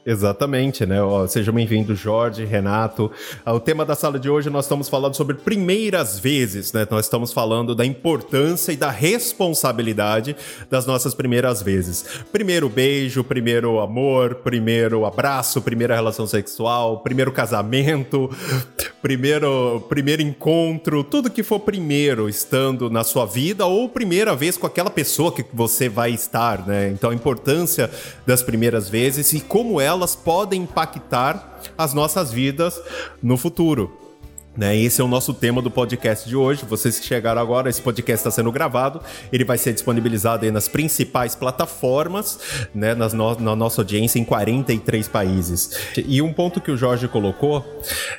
Exatamente, 0.06 0.86
né? 0.86 1.02
Ó, 1.02 1.26
sejam 1.28 1.54
bem-vindos, 1.54 1.98
Jorge, 1.98 2.44
Renato. 2.44 3.10
Ah, 3.46 3.54
o 3.54 3.60
tema 3.60 3.86
da 3.86 3.96
sala 3.96 4.20
de 4.20 4.30
hoje 4.30 4.50
nós 4.50 4.66
estamos 4.66 4.90
falando 4.90 5.16
sobre 5.16 5.36
primeiras 5.36 6.20
vezes, 6.20 6.74
né? 6.74 6.86
Nós 6.92 7.06
estamos 7.06 7.32
falando 7.32 7.74
da 7.74 7.86
importância 7.86 8.74
e 8.74 8.76
da 8.76 8.90
responsabilidade 8.90 10.36
das 10.70 10.86
nossas 10.86 11.14
primeiras 11.14 11.62
vezes. 11.62 12.04
Primeiro 12.34 12.68
beijo, 12.68 13.24
primeiro 13.24 13.80
amor, 13.80 14.36
primeiro 14.36 15.06
abraço, 15.06 15.62
primeira 15.62 15.96
relação 15.96 16.28
sexual, 16.28 17.00
primeiro 17.00 17.32
casamento, 17.32 18.30
primeiro, 19.02 19.86
primeiro 19.88 20.22
encontro, 20.22 21.02
tudo 21.06 21.30
que 21.30 21.44
for 21.44 21.62
primeiro 21.62 22.28
estando 22.28 22.90
na 22.90 23.06
sua 23.06 23.26
vida 23.26 23.66
ou 23.66 23.88
primeira 23.88 24.36
vez 24.36 24.58
com 24.58 24.68
aquela 24.68 24.90
pessoa 24.90 25.32
que 25.32 25.46
você 25.54 25.88
vai 25.88 26.12
estar, 26.12 26.68
né? 26.68 26.90
Então 26.90 27.10
a 27.10 27.16
importância 27.16 27.90
das 28.26 28.44
primeiras 28.44 28.90
vezes 28.90 29.32
e 29.32 29.40
como 29.40 29.80
é 29.80 29.93
elas 29.94 30.16
podem 30.16 30.64
impactar 30.64 31.62
as 31.78 31.94
nossas 31.94 32.32
vidas 32.32 32.80
no 33.22 33.38
futuro. 33.38 34.04
Né, 34.56 34.78
esse 34.78 35.02
é 35.02 35.04
o 35.04 35.08
nosso 35.08 35.34
tema 35.34 35.64
do 35.64 35.72
podcast 35.72 36.30
de 36.30 36.36
hoje. 36.36 36.64
Vocês 36.64 37.00
que 37.00 37.08
chegaram 37.08 37.42
agora, 37.42 37.72
esse 37.72 37.82
podcast 37.82 38.20
está 38.20 38.30
sendo 38.30 38.52
gravado. 38.52 39.02
Ele 39.32 39.44
vai 39.44 39.58
ser 39.58 39.74
disponibilizado 39.74 40.50
nas 40.52 40.68
principais 40.68 41.34
plataformas, 41.34 42.40
né, 42.74 42.94
nas 42.94 43.14
no 43.14 43.34
na 43.40 43.56
nossa 43.56 43.82
audiência 43.82 44.20
em 44.20 44.24
43 44.24 45.08
países. 45.08 45.72
E 45.98 46.22
um 46.22 46.32
ponto 46.32 46.62
que 46.62 46.70
o 46.70 46.78
Jorge 46.78 47.08
colocou 47.08 47.66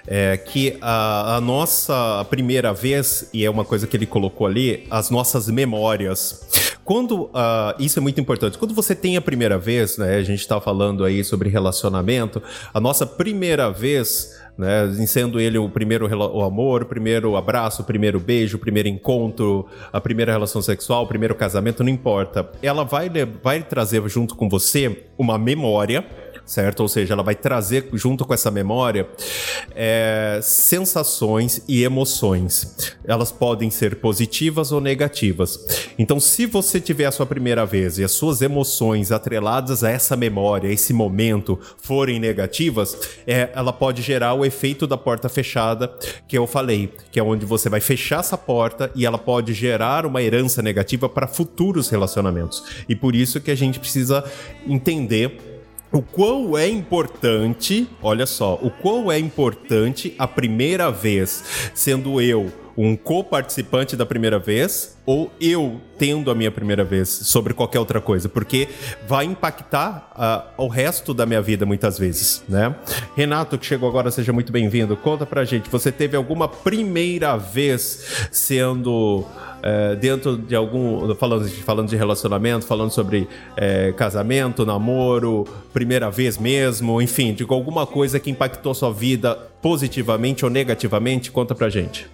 é 0.08 0.36
que 0.36 0.76
a, 0.80 1.36
a 1.36 1.40
nossa 1.40 2.26
primeira 2.28 2.74
vez, 2.74 3.28
e 3.32 3.44
é 3.44 3.50
uma 3.50 3.64
coisa 3.64 3.86
que 3.86 3.96
ele 3.96 4.06
colocou 4.06 4.44
ali, 4.44 4.88
as 4.90 5.10
nossas 5.10 5.48
memórias. 5.48 6.63
Quando, 6.84 7.24
uh, 7.24 7.74
isso 7.78 7.98
é 7.98 8.02
muito 8.02 8.20
importante, 8.20 8.58
quando 8.58 8.74
você 8.74 8.94
tem 8.94 9.16
a 9.16 9.20
primeira 9.20 9.56
vez, 9.56 9.96
né, 9.96 10.16
a 10.16 10.22
gente 10.22 10.40
está 10.40 10.60
falando 10.60 11.04
aí 11.04 11.24
sobre 11.24 11.48
relacionamento, 11.48 12.42
a 12.72 12.80
nossa 12.80 13.06
primeira 13.06 13.70
vez, 13.70 14.38
né, 14.56 14.92
sendo 15.06 15.40
ele 15.40 15.56
o 15.56 15.68
primeiro 15.68 16.06
o 16.06 16.42
amor, 16.42 16.82
o 16.82 16.86
primeiro 16.86 17.36
abraço, 17.36 17.82
o 17.82 17.84
primeiro 17.84 18.20
beijo, 18.20 18.56
o 18.56 18.60
primeiro 18.60 18.88
encontro, 18.88 19.66
a 19.92 20.00
primeira 20.00 20.32
relação 20.32 20.60
sexual, 20.60 21.04
o 21.04 21.06
primeiro 21.06 21.34
casamento, 21.34 21.82
não 21.82 21.90
importa. 21.90 22.50
Ela 22.62 22.84
vai, 22.84 23.10
vai 23.42 23.62
trazer 23.62 24.06
junto 24.08 24.36
com 24.36 24.48
você 24.48 25.04
uma 25.16 25.38
memória 25.38 26.04
certo? 26.46 26.80
Ou 26.80 26.88
seja, 26.88 27.14
ela 27.14 27.22
vai 27.22 27.34
trazer 27.34 27.88
junto 27.92 28.24
com 28.24 28.34
essa 28.34 28.50
memória 28.50 29.08
é, 29.74 30.40
sensações 30.42 31.62
e 31.66 31.82
emoções. 31.82 32.94
Elas 33.04 33.32
podem 33.32 33.70
ser 33.70 33.96
positivas 33.96 34.72
ou 34.72 34.80
negativas. 34.80 35.90
Então, 35.98 36.20
se 36.20 36.46
você 36.46 36.80
tiver 36.80 37.06
a 37.06 37.12
sua 37.12 37.26
primeira 37.26 37.64
vez 37.64 37.98
e 37.98 38.04
as 38.04 38.12
suas 38.12 38.42
emoções 38.42 39.10
atreladas 39.10 39.82
a 39.82 39.90
essa 39.90 40.16
memória, 40.16 40.68
a 40.68 40.72
esse 40.72 40.92
momento, 40.92 41.58
forem 41.80 42.20
negativas, 42.20 42.96
é, 43.26 43.50
ela 43.54 43.72
pode 43.72 44.02
gerar 44.02 44.34
o 44.34 44.44
efeito 44.44 44.86
da 44.86 44.96
porta 44.96 45.28
fechada 45.28 45.88
que 46.28 46.36
eu 46.36 46.46
falei, 46.46 46.92
que 47.10 47.18
é 47.18 47.22
onde 47.22 47.46
você 47.46 47.68
vai 47.68 47.80
fechar 47.80 48.20
essa 48.20 48.36
porta 48.36 48.90
e 48.94 49.06
ela 49.06 49.18
pode 49.18 49.52
gerar 49.52 50.06
uma 50.06 50.22
herança 50.22 50.62
negativa 50.62 51.08
para 51.08 51.26
futuros 51.26 51.88
relacionamentos. 51.88 52.62
E 52.88 52.94
por 52.94 53.14
isso 53.14 53.40
que 53.40 53.50
a 53.50 53.54
gente 53.54 53.78
precisa 53.78 54.24
entender 54.66 55.53
o 55.94 56.02
quão 56.02 56.58
é 56.58 56.68
importante, 56.68 57.88
olha 58.02 58.26
só, 58.26 58.58
o 58.60 58.68
quão 58.68 59.12
é 59.12 59.18
importante 59.18 60.12
a 60.18 60.26
primeira 60.26 60.90
vez, 60.90 61.70
sendo 61.72 62.20
eu 62.20 62.63
um 62.76 62.96
co-participante 62.96 63.96
da 63.96 64.04
primeira 64.04 64.38
vez 64.38 64.96
ou 65.06 65.30
eu 65.40 65.80
tendo 65.98 66.30
a 66.30 66.34
minha 66.34 66.50
primeira 66.50 66.82
vez 66.82 67.08
sobre 67.08 67.54
qualquer 67.54 67.78
outra 67.78 68.00
coisa, 68.00 68.28
porque 68.28 68.68
vai 69.06 69.24
impactar 69.24 70.50
uh, 70.58 70.64
o 70.64 70.68
resto 70.68 71.12
da 71.12 71.26
minha 71.26 71.42
vida 71.42 71.64
muitas 71.66 71.98
vezes, 71.98 72.42
né? 72.48 72.74
Renato, 73.14 73.58
que 73.58 73.66
chegou 73.66 73.88
agora, 73.88 74.10
seja 74.10 74.32
muito 74.32 74.50
bem-vindo. 74.50 74.96
Conta 74.96 75.26
pra 75.26 75.44
gente, 75.44 75.70
você 75.70 75.92
teve 75.92 76.16
alguma 76.16 76.48
primeira 76.48 77.36
vez 77.36 78.28
sendo 78.32 79.24
é, 79.62 79.94
dentro 79.94 80.36
de 80.36 80.54
algum. 80.54 81.14
Falando, 81.14 81.48
falando 81.48 81.88
de 81.88 81.96
relacionamento, 81.96 82.66
falando 82.66 82.90
sobre 82.90 83.28
é, 83.56 83.92
casamento, 83.92 84.66
namoro, 84.66 85.46
primeira 85.72 86.10
vez 86.10 86.36
mesmo, 86.36 87.00
enfim, 87.00 87.32
de 87.32 87.46
alguma 87.48 87.86
coisa 87.86 88.18
que 88.18 88.30
impactou 88.30 88.74
sua 88.74 88.92
vida 88.92 89.34
positivamente 89.62 90.44
ou 90.44 90.50
negativamente? 90.50 91.30
Conta 91.30 91.54
pra 91.54 91.68
gente. 91.68 92.08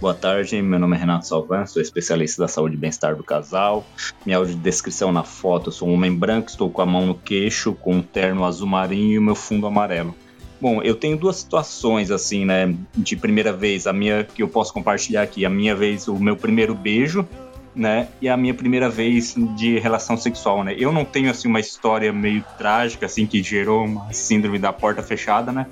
Boa 0.00 0.14
tarde, 0.14 0.62
meu 0.62 0.78
nome 0.78 0.96
é 0.96 0.98
Renato 0.98 1.26
Salvan, 1.26 1.66
sou 1.66 1.82
especialista 1.82 2.40
da 2.40 2.48
saúde 2.48 2.74
e 2.74 2.78
bem-estar 2.78 3.14
do 3.14 3.22
casal. 3.22 3.84
Minha 4.24 4.38
audiodescrição 4.38 5.12
na 5.12 5.22
foto, 5.22 5.68
eu 5.68 5.72
sou 5.72 5.90
um 5.90 5.92
homem 5.92 6.16
branco, 6.16 6.48
estou 6.48 6.70
com 6.70 6.80
a 6.80 6.86
mão 6.86 7.04
no 7.04 7.14
queixo, 7.14 7.74
com 7.74 7.96
um 7.96 8.00
terno 8.00 8.46
azul 8.46 8.66
marinho 8.66 9.12
e 9.12 9.18
o 9.18 9.22
meu 9.22 9.34
fundo 9.34 9.66
amarelo. 9.66 10.14
Bom, 10.58 10.80
eu 10.80 10.94
tenho 10.94 11.18
duas 11.18 11.36
situações 11.36 12.10
assim, 12.10 12.46
né, 12.46 12.74
de 12.96 13.14
primeira 13.14 13.52
vez, 13.52 13.86
a 13.86 13.92
minha 13.92 14.24
que 14.24 14.42
eu 14.42 14.48
posso 14.48 14.72
compartilhar 14.72 15.20
aqui, 15.20 15.44
a 15.44 15.50
minha 15.50 15.76
vez, 15.76 16.08
o 16.08 16.18
meu 16.18 16.34
primeiro 16.34 16.74
beijo, 16.74 17.28
né, 17.74 18.08
e 18.20 18.28
a 18.28 18.36
minha 18.36 18.52
primeira 18.52 18.88
vez 18.88 19.34
de 19.56 19.78
relação 19.78 20.16
sexual, 20.16 20.64
né. 20.64 20.74
Eu 20.76 20.92
não 20.92 21.04
tenho 21.04 21.30
assim 21.30 21.48
uma 21.48 21.60
história 21.60 22.12
meio 22.12 22.44
trágica 22.58 23.06
assim 23.06 23.26
que 23.26 23.42
gerou 23.42 23.84
uma 23.84 24.12
síndrome 24.12 24.58
da 24.58 24.72
porta 24.72 25.02
fechada, 25.02 25.52
né. 25.52 25.66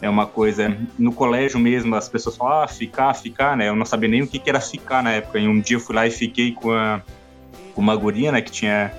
É 0.00 0.08
uma 0.08 0.26
coisa 0.26 0.76
no 0.98 1.12
colégio 1.12 1.58
mesmo, 1.58 1.94
as 1.94 2.08
pessoas 2.08 2.36
falam: 2.36 2.62
"Ah, 2.62 2.68
ficar, 2.68 3.12
ficar", 3.14 3.56
né? 3.56 3.68
Eu 3.68 3.76
não 3.76 3.84
sabia 3.84 4.08
nem 4.08 4.22
o 4.22 4.26
que 4.26 4.38
que 4.38 4.48
era 4.48 4.60
ficar 4.60 5.02
na 5.02 5.12
época. 5.12 5.38
E 5.38 5.46
um 5.46 5.60
dia 5.60 5.76
eu 5.76 5.80
fui 5.80 5.94
lá 5.94 6.06
e 6.06 6.10
fiquei 6.10 6.52
com 6.52 6.72
a 6.72 7.02
com 7.74 7.80
uma 7.80 7.94
guria, 7.94 8.32
né, 8.32 8.40
que 8.40 8.50
tinha 8.50 8.90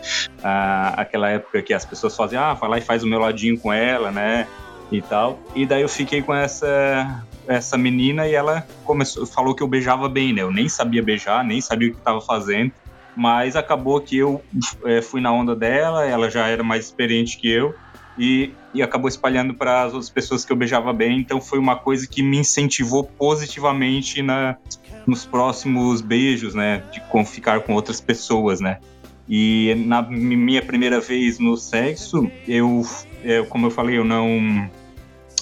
ah, 0.41 0.93
aquela 0.95 1.29
época 1.29 1.61
que 1.61 1.73
as 1.73 1.83
pessoas 1.83 2.15
faziam, 2.15 2.41
ah, 2.41 2.53
vai 2.53 2.69
lá 2.69 2.77
e 2.77 2.81
faz 2.81 3.03
o 3.03 3.07
meu 3.07 3.19
ladinho 3.19 3.59
com 3.59 3.71
ela, 3.73 4.11
né? 4.11 4.47
e 4.91 5.01
tal. 5.01 5.39
E 5.55 5.65
daí 5.65 5.81
eu 5.81 5.89
fiquei 5.89 6.21
com 6.21 6.33
essa 6.35 7.23
essa 7.51 7.77
menina 7.77 8.27
e 8.27 8.33
ela 8.33 8.65
começou, 8.83 9.25
falou 9.25 9.53
que 9.53 9.63
eu 9.63 9.67
beijava 9.67 10.07
bem, 10.09 10.33
né? 10.33 10.41
Eu 10.41 10.51
nem 10.51 10.67
sabia 10.69 11.03
beijar, 11.03 11.43
nem 11.43 11.61
sabia 11.61 11.89
o 11.89 11.91
que 11.91 11.97
estava 11.97 12.21
fazendo, 12.21 12.71
mas 13.15 13.55
acabou 13.55 13.99
que 14.01 14.17
eu 14.17 14.41
é, 14.85 15.01
fui 15.01 15.21
na 15.21 15.31
onda 15.31 15.55
dela, 15.55 16.05
ela 16.05 16.29
já 16.29 16.47
era 16.47 16.63
mais 16.63 16.85
experiente 16.85 17.37
que 17.37 17.49
eu 17.49 17.75
e, 18.17 18.53
e 18.73 18.81
acabou 18.81 19.07
espalhando 19.07 19.53
para 19.53 19.83
as 19.83 19.93
outras 19.93 20.09
pessoas 20.09 20.45
que 20.45 20.51
eu 20.51 20.55
beijava 20.55 20.91
bem. 20.93 21.19
Então 21.19 21.41
foi 21.41 21.59
uma 21.59 21.75
coisa 21.75 22.07
que 22.07 22.21
me 22.21 22.37
incentivou 22.37 23.03
positivamente 23.03 24.21
na, 24.21 24.57
nos 25.05 25.25
próximos 25.25 26.01
beijos, 26.01 26.53
né? 26.53 26.83
De 26.91 27.01
com, 27.01 27.25
ficar 27.25 27.61
com 27.61 27.73
outras 27.73 27.99
pessoas, 27.99 28.59
né? 28.59 28.79
E 29.27 29.73
na 29.85 30.01
minha 30.01 30.61
primeira 30.61 30.99
vez 30.99 31.39
no 31.39 31.55
sexo, 31.55 32.29
eu, 32.47 32.85
eu 33.23 33.45
como 33.45 33.67
eu 33.67 33.71
falei, 33.71 33.97
eu 33.97 34.03
não 34.03 34.69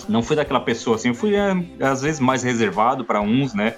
não 0.10 0.24
fui 0.24 0.36
daquela 0.36 0.60
pessoa 0.60 0.96
assim, 0.96 1.10
eu 1.10 1.14
fui 1.14 1.36
é, 1.36 1.56
às 1.80 2.02
vezes 2.02 2.20
mais 2.20 2.44
reservado 2.44 3.06
para 3.06 3.22
uns, 3.22 3.54
né? 3.54 3.76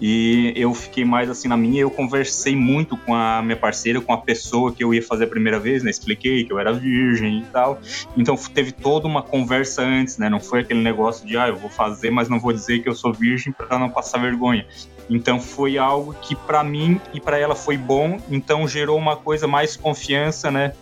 E 0.00 0.52
eu 0.56 0.72
fiquei 0.72 1.04
mais 1.04 1.28
assim 1.28 1.48
na 1.48 1.56
minha, 1.56 1.82
eu 1.82 1.90
conversei 1.90 2.54
muito 2.54 2.96
com 2.96 3.14
a 3.14 3.42
minha 3.42 3.56
parceira, 3.56 4.00
com 4.00 4.12
a 4.12 4.18
pessoa 4.18 4.72
que 4.72 4.82
eu 4.82 4.94
ia 4.94 5.02
fazer 5.02 5.24
a 5.24 5.26
primeira 5.26 5.58
vez, 5.58 5.82
né? 5.82 5.90
Expliquei 5.90 6.44
que 6.44 6.52
eu 6.52 6.58
era 6.58 6.72
virgem 6.72 7.40
e 7.40 7.44
tal. 7.46 7.80
Então 8.16 8.36
teve 8.36 8.72
toda 8.72 9.06
uma 9.06 9.22
conversa 9.22 9.82
antes, 9.82 10.18
né? 10.18 10.28
Não 10.28 10.40
foi 10.40 10.60
aquele 10.60 10.80
negócio 10.80 11.26
de, 11.26 11.36
ah, 11.36 11.48
eu 11.48 11.56
vou 11.56 11.70
fazer, 11.70 12.10
mas 12.10 12.28
não 12.28 12.38
vou 12.38 12.52
dizer 12.52 12.80
que 12.80 12.88
eu 12.88 12.94
sou 12.94 13.12
virgem 13.12 13.52
para 13.52 13.78
não 13.78 13.90
passar 13.90 14.18
vergonha. 14.18 14.66
Então 15.10 15.40
foi 15.40 15.78
algo 15.78 16.14
que 16.14 16.34
para 16.34 16.62
mim 16.62 17.00
e 17.12 17.20
para 17.20 17.38
ela 17.38 17.54
foi 17.54 17.76
bom, 17.76 18.18
então 18.30 18.66
gerou 18.66 18.96
uma 18.96 19.16
coisa 19.16 19.46
mais 19.46 19.76
confiança, 19.76 20.50
né? 20.50 20.72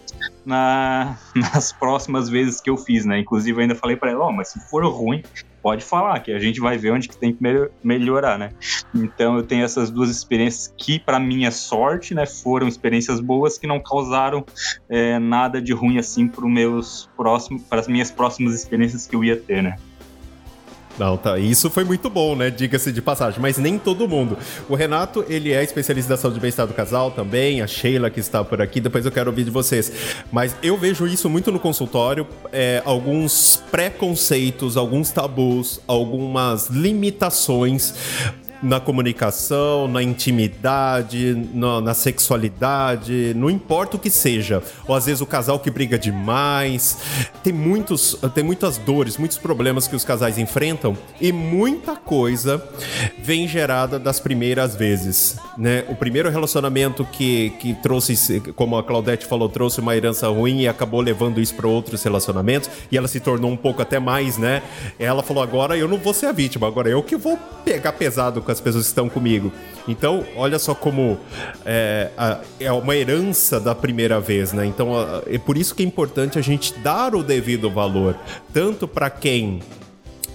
Na, 0.51 1.17
nas 1.35 1.73
próximas 1.73 2.29
vezes 2.29 2.61
que 2.61 2.69
eu 2.69 2.77
fiz, 2.77 3.07
né? 3.07 3.21
Inclusive, 3.21 3.57
eu 3.57 3.63
ainda 3.63 3.75
falei 3.75 3.97
para 3.97 4.11
ela, 4.11 4.27
ó, 4.27 4.29
oh, 4.29 4.33
mas 4.33 4.49
se 4.49 4.61
for 4.69 4.85
ruim, 4.85 5.23
pode 5.63 5.85
falar, 5.85 6.19
que 6.21 6.33
a 6.33 6.39
gente 6.39 6.61
vai 6.61 6.77
ver 6.77 6.93
onde 6.93 7.09
que 7.09 7.17
tem 7.17 7.33
que 7.33 7.43
melhorar, 7.83 8.39
né? 8.39 8.51
Então, 8.95 9.37
eu 9.37 9.43
tenho 9.43 9.65
essas 9.65 9.91
duas 9.91 10.11
experiências 10.11 10.75
que, 10.77 10.99
para 10.99 11.19
minha 11.19 11.51
sorte, 11.51 12.15
né, 12.15 12.27
foram 12.27 12.67
experiências 12.67 13.21
boas 13.21 13.57
que 13.57 13.67
não 13.67 13.81
causaram 13.81 14.45
é, 14.89 15.18
nada 15.18 15.62
de 15.62 15.72
ruim 15.72 15.99
assim 15.99 16.27
para 16.27 16.47
meus 16.47 17.09
próximos, 17.16 17.62
para 17.62 17.81
as 17.81 17.89
minhas 17.89 18.11
próximas 18.11 18.55
experiências 18.55 19.07
que 19.07 19.14
eu 19.14 19.22
ia 19.22 19.37
ter, 19.37 19.62
né? 19.62 19.77
Não, 21.01 21.16
tá. 21.16 21.38
Isso 21.38 21.70
foi 21.70 21.82
muito 21.82 22.11
bom, 22.11 22.36
né? 22.36 22.51
Diga-se 22.51 22.92
de 22.92 23.01
passagem, 23.01 23.40
mas 23.40 23.57
nem 23.57 23.78
todo 23.78 24.07
mundo. 24.07 24.36
O 24.68 24.74
Renato, 24.74 25.24
ele 25.30 25.51
é 25.51 25.64
especialista 25.64 26.11
da 26.11 26.18
saúde 26.18 26.36
e 26.36 26.40
bem-estar 26.42 26.66
do 26.66 26.74
casal 26.74 27.11
também, 27.11 27.62
a 27.62 27.66
Sheila 27.66 28.11
que 28.11 28.20
está 28.20 28.44
por 28.44 28.61
aqui, 28.61 28.82
depois 28.82 29.07
eu 29.07 29.11
quero 29.11 29.30
ouvir 29.30 29.44
de 29.44 29.51
vocês. 29.51 29.90
Mas 30.30 30.55
eu 30.62 30.76
vejo 30.76 31.07
isso 31.07 31.30
muito 31.30 31.51
no 31.51 31.59
consultório, 31.59 32.26
é, 32.53 32.82
alguns 32.84 33.62
preconceitos, 33.70 34.76
alguns 34.76 35.11
tabus, 35.11 35.80
algumas 35.86 36.68
limitações 36.68 37.94
na 38.63 38.79
comunicação, 38.79 39.89
na 39.89 40.03
intimidade, 40.03 41.35
na, 41.55 41.81
na, 41.81 41.95
sexualidade, 41.95 43.33
não 43.35 43.51
importa 43.51 43.97
o 43.97 44.01
que 44.01 44.11
seja. 44.11 44.63
Ou 44.87 44.95
às 44.95 45.07
vezes 45.07 45.21
o 45.21 45.27
casal 45.27 45.59
que 45.59 45.71
briga 45.71 45.99
demais. 45.99 46.99
Tem 47.43 47.53
muitos, 47.53 48.19
tem 48.35 48.45
muitas 48.45 48.77
dores, 48.79 49.17
muitos 49.17 49.39
problemas 49.39 49.89
que 49.89 49.97
os 49.97 50.05
casais 50.05 50.39
enfrentam 50.39 50.97
e 51.21 51.33
muita 51.33 51.97
coisa 51.97 52.63
vem 53.19 53.49
gerada 53.49 53.99
das 53.99 54.21
primeiras 54.21 54.77
vezes, 54.77 55.37
né? 55.57 55.85
O 55.89 55.95
primeiro 55.95 56.29
relacionamento 56.29 57.05
que, 57.05 57.51
que 57.61 57.75
trouxe, 57.75 58.41
como 58.55 58.77
a 58.77 58.83
Claudete 58.83 59.27
falou, 59.27 59.49
trouxe 59.49 59.81
uma 59.81 59.97
herança 59.97 60.29
ruim 60.29 60.61
e 60.61 60.69
acabou 60.69 61.01
levando 61.01 61.41
isso 61.41 61.55
para 61.55 61.67
outros 61.67 62.03
relacionamentos 62.03 62.69
e 62.91 62.97
ela 62.97 63.09
se 63.09 63.21
tornou 63.21 63.51
um 63.51 63.57
pouco 63.57 63.81
até 63.81 63.99
mais, 63.99 64.37
né? 64.37 64.63
Ela 64.99 65.23
falou 65.23 65.43
agora 65.43 65.77
eu 65.77 65.89
não 65.89 65.99
vou 65.99 66.13
ser 66.13 66.27
a 66.27 66.33
vítima, 66.33 66.67
agora 66.67 66.89
eu 66.89 67.03
que 67.03 67.17
vou 67.17 67.39
pegar 67.65 67.93
pesado 67.93 68.43
com 68.43 68.49
as 68.53 68.61
pessoas 68.61 68.84
que 68.84 68.90
estão 68.90 69.09
comigo. 69.09 69.53
Então, 69.86 70.24
olha 70.36 70.59
só 70.59 70.74
como 70.74 71.18
é, 71.64 72.11
a, 72.16 72.38
é 72.59 72.72
uma 72.72 72.96
herança 72.96 73.59
da 73.59 73.74
primeira 73.74 74.20
vez, 74.20 74.53
né? 74.53 74.66
Então, 74.66 74.98
a, 74.98 75.22
é 75.26 75.38
por 75.38 75.57
isso 75.57 75.74
que 75.74 75.82
é 75.82 75.86
importante 75.86 76.38
a 76.38 76.42
gente 76.42 76.74
dar 76.78 77.14
o 77.14 77.22
devido 77.22 77.70
valor, 77.70 78.16
tanto 78.53 78.86
para 78.86 79.11
quem 79.11 79.61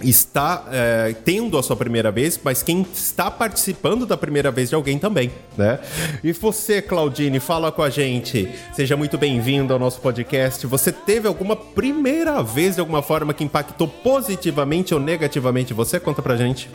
está 0.02 0.64
é, 0.70 1.14
tendo 1.24 1.58
a 1.58 1.62
sua 1.62 1.76
primeira 1.76 2.10
vez, 2.10 2.38
mas 2.42 2.62
quem 2.62 2.82
está 2.92 3.30
participando 3.30 4.04
da 4.04 4.16
primeira 4.16 4.50
vez 4.50 4.68
de 4.68 4.74
alguém 4.74 4.98
também, 4.98 5.30
né? 5.56 5.78
E 6.22 6.32
você, 6.32 6.82
Claudine, 6.82 7.40
fala 7.40 7.72
com 7.72 7.82
a 7.82 7.90
gente. 7.90 8.48
Seja 8.74 8.96
muito 8.96 9.16
bem-vindo 9.16 9.72
ao 9.72 9.78
nosso 9.78 10.00
podcast. 10.00 10.66
Você 10.66 10.92
teve 10.92 11.26
alguma 11.26 11.56
primeira 11.56 12.42
vez 12.42 12.74
de 12.74 12.80
alguma 12.80 13.02
forma 13.02 13.32
que 13.32 13.44
impactou 13.44 13.88
positivamente 13.88 14.92
ou 14.92 15.00
negativamente 15.00 15.72
você? 15.72 15.98
Conta 15.98 16.22
pra 16.22 16.36
gente. 16.36 16.68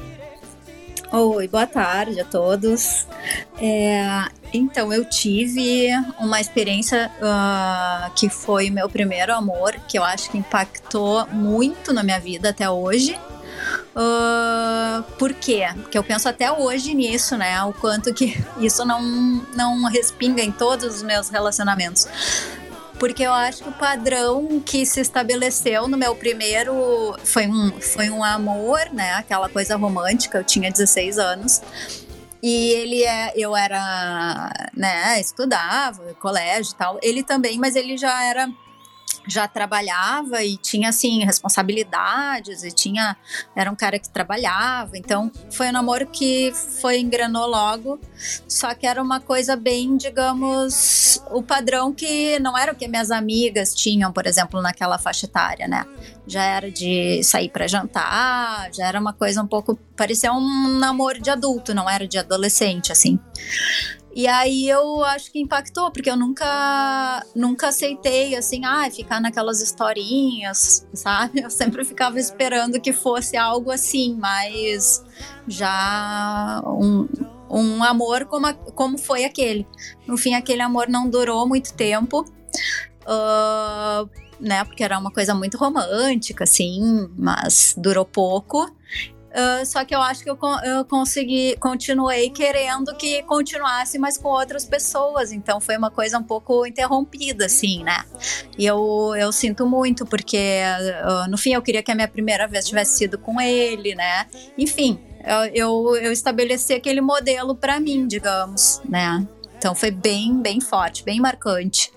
Oi, 1.13 1.45
boa 1.49 1.67
tarde 1.67 2.21
a 2.21 2.23
todos. 2.23 3.05
É, 3.59 4.29
então, 4.53 4.93
eu 4.93 5.03
tive 5.03 5.89
uma 6.17 6.39
experiência 6.39 7.11
uh, 7.17 8.09
que 8.13 8.29
foi 8.29 8.69
meu 8.69 8.87
primeiro 8.87 9.33
amor, 9.33 9.73
que 9.89 9.99
eu 9.99 10.05
acho 10.05 10.31
que 10.31 10.37
impactou 10.37 11.27
muito 11.27 11.91
na 11.91 12.01
minha 12.01 12.17
vida 12.17 12.51
até 12.51 12.69
hoje. 12.69 13.19
Uh, 13.93 15.03
por 15.19 15.33
quê? 15.33 15.67
Porque 15.81 15.97
eu 15.97 16.03
penso 16.03 16.29
até 16.29 16.49
hoje 16.49 16.93
nisso, 16.93 17.35
né? 17.35 17.61
O 17.63 17.73
quanto 17.73 18.13
que 18.13 18.41
isso 18.61 18.85
não, 18.85 19.01
não 19.53 19.83
respinga 19.89 20.41
em 20.41 20.51
todos 20.51 20.95
os 20.95 21.03
meus 21.03 21.27
relacionamentos 21.27 22.07
porque 23.01 23.23
eu 23.23 23.33
acho 23.33 23.63
que 23.63 23.69
o 23.69 23.71
padrão 23.71 24.61
que 24.63 24.85
se 24.85 25.01
estabeleceu 25.01 25.87
no 25.87 25.97
meu 25.97 26.15
primeiro 26.15 27.17
foi 27.23 27.47
um, 27.47 27.71
foi 27.81 28.11
um 28.11 28.23
amor, 28.23 28.91
né? 28.93 29.13
Aquela 29.13 29.49
coisa 29.49 29.75
romântica, 29.75 30.37
eu 30.37 30.43
tinha 30.43 30.71
16 30.71 31.17
anos. 31.17 31.63
E 32.43 32.69
ele 32.69 33.03
é, 33.03 33.33
eu 33.35 33.57
era, 33.57 34.53
né, 34.77 35.19
estudava, 35.19 36.13
colégio 36.19 36.73
e 36.73 36.75
tal. 36.75 36.99
Ele 37.01 37.23
também, 37.23 37.57
mas 37.57 37.75
ele 37.75 37.97
já 37.97 38.23
era 38.23 38.47
já 39.27 39.47
trabalhava 39.47 40.43
e 40.43 40.57
tinha 40.57 40.89
assim 40.89 41.23
responsabilidades 41.23 42.63
e 42.63 42.71
tinha 42.71 43.15
era 43.55 43.71
um 43.71 43.75
cara 43.75 43.99
que 43.99 44.09
trabalhava. 44.09 44.97
Então 44.97 45.31
foi 45.49 45.69
um 45.69 45.71
namoro 45.71 46.07
que 46.07 46.51
foi 46.81 46.99
engrenou 46.99 47.47
logo. 47.47 47.99
Só 48.47 48.73
que 48.73 48.85
era 48.85 49.01
uma 49.01 49.19
coisa 49.19 49.55
bem 49.55 49.97
digamos 49.97 51.21
o 51.31 51.41
padrão 51.41 51.93
que 51.93 52.39
não 52.39 52.57
era 52.57 52.71
o 52.71 52.75
que 52.75 52.87
minhas 52.87 53.11
amigas 53.11 53.73
tinham 53.73 54.11
por 54.11 54.25
exemplo 54.25 54.61
naquela 54.61 54.97
faixa 54.97 55.25
etária 55.25 55.67
né? 55.67 55.85
Já 56.27 56.43
era 56.43 56.71
de 56.71 57.23
sair 57.23 57.49
para 57.49 57.67
jantar 57.67 58.69
já 58.73 58.87
era 58.87 58.99
uma 58.99 59.13
coisa 59.13 59.41
um 59.41 59.47
pouco 59.47 59.77
parecia 59.95 60.31
um 60.31 60.79
namoro 60.79 61.21
de 61.21 61.29
adulto 61.29 61.73
não 61.73 61.89
era 61.89 62.07
de 62.07 62.17
adolescente 62.17 62.91
assim 62.91 63.19
e 64.13 64.27
aí 64.27 64.67
eu 64.67 65.03
acho 65.05 65.31
que 65.31 65.39
impactou, 65.39 65.89
porque 65.89 66.09
eu 66.09 66.17
nunca, 66.17 67.25
nunca 67.33 67.69
aceitei, 67.69 68.35
assim, 68.35 68.65
ah, 68.65 68.89
ficar 68.91 69.21
naquelas 69.21 69.61
historinhas, 69.61 70.85
sabe? 70.93 71.41
Eu 71.41 71.49
sempre 71.49 71.85
ficava 71.85 72.19
esperando 72.19 72.79
que 72.79 72.91
fosse 72.91 73.37
algo 73.37 73.71
assim, 73.71 74.17
mas 74.19 75.03
já 75.47 76.61
um, 76.65 77.07
um 77.49 77.83
amor 77.83 78.25
como, 78.25 78.47
a, 78.47 78.53
como 78.53 78.97
foi 78.97 79.23
aquele. 79.23 79.65
No 80.05 80.17
fim, 80.17 80.33
aquele 80.33 80.61
amor 80.61 80.89
não 80.89 81.09
durou 81.09 81.47
muito 81.47 81.73
tempo, 81.73 82.25
uh, 83.03 84.09
né? 84.41 84.65
Porque 84.65 84.83
era 84.83 84.99
uma 84.99 85.11
coisa 85.11 85.33
muito 85.33 85.57
romântica, 85.57 86.43
assim, 86.43 87.09
mas 87.17 87.75
durou 87.77 88.03
pouco. 88.03 88.69
Uh, 89.31 89.65
só 89.65 89.85
que 89.85 89.95
eu 89.95 90.01
acho 90.01 90.23
que 90.23 90.29
eu, 90.29 90.37
eu 90.63 90.83
consegui, 90.83 91.55
continuei 91.57 92.29
querendo 92.29 92.93
que 92.97 93.23
continuasse, 93.23 93.97
mas 93.97 94.17
com 94.17 94.27
outras 94.27 94.65
pessoas. 94.65 95.31
Então 95.31 95.61
foi 95.61 95.77
uma 95.77 95.89
coisa 95.89 96.17
um 96.17 96.23
pouco 96.23 96.65
interrompida, 96.65 97.45
assim, 97.45 97.83
né? 97.83 98.03
E 98.57 98.65
eu, 98.65 99.15
eu 99.17 99.31
sinto 99.31 99.65
muito, 99.65 100.05
porque 100.05 100.61
uh, 101.05 101.29
no 101.29 101.37
fim 101.37 101.53
eu 101.53 101.61
queria 101.61 101.81
que 101.81 101.91
a 101.91 101.95
minha 101.95 102.09
primeira 102.09 102.45
vez 102.45 102.67
tivesse 102.67 102.97
sido 102.97 103.17
com 103.17 103.39
ele, 103.39 103.95
né? 103.95 104.27
Enfim, 104.57 104.99
eu, 105.23 105.45
eu, 105.53 105.95
eu 105.95 106.11
estabeleci 106.11 106.73
aquele 106.73 106.99
modelo 106.99 107.55
para 107.55 107.79
mim, 107.79 108.07
digamos, 108.07 108.81
né? 108.87 109.25
Então 109.57 109.73
foi 109.73 109.91
bem, 109.91 110.41
bem 110.41 110.59
forte, 110.59 111.03
bem 111.03 111.19
marcante. 111.19 111.93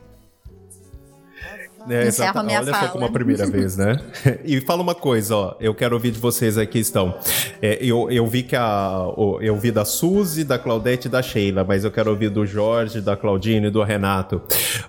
É, 1.88 2.06
exato. 2.06 2.38
Olha 2.38 2.64
fala. 2.64 2.86
só 2.86 2.88
como 2.88 3.04
a 3.04 3.10
primeira 3.10 3.46
vez, 3.46 3.76
né? 3.76 4.00
E 4.44 4.60
fala 4.60 4.82
uma 4.82 4.94
coisa, 4.94 5.36
ó. 5.36 5.56
Eu 5.60 5.74
quero 5.74 5.94
ouvir 5.94 6.10
de 6.10 6.18
vocês 6.18 6.56
aqui 6.58 6.78
estão. 6.78 7.18
É, 7.60 7.78
eu, 7.80 8.10
eu 8.10 8.26
vi 8.26 8.42
que 8.42 8.56
a. 8.56 9.06
Eu 9.40 9.56
vi 9.56 9.70
da 9.70 9.84
Suzy, 9.84 10.44
da 10.44 10.58
Claudete 10.58 11.08
e 11.08 11.10
da 11.10 11.22
Sheila, 11.22 11.64
mas 11.64 11.84
eu 11.84 11.90
quero 11.90 12.10
ouvir 12.10 12.30
do 12.30 12.46
Jorge, 12.46 13.00
da 13.00 13.16
Claudine 13.16 13.68
e 13.68 13.70
do 13.70 13.82
Renato. 13.82 14.42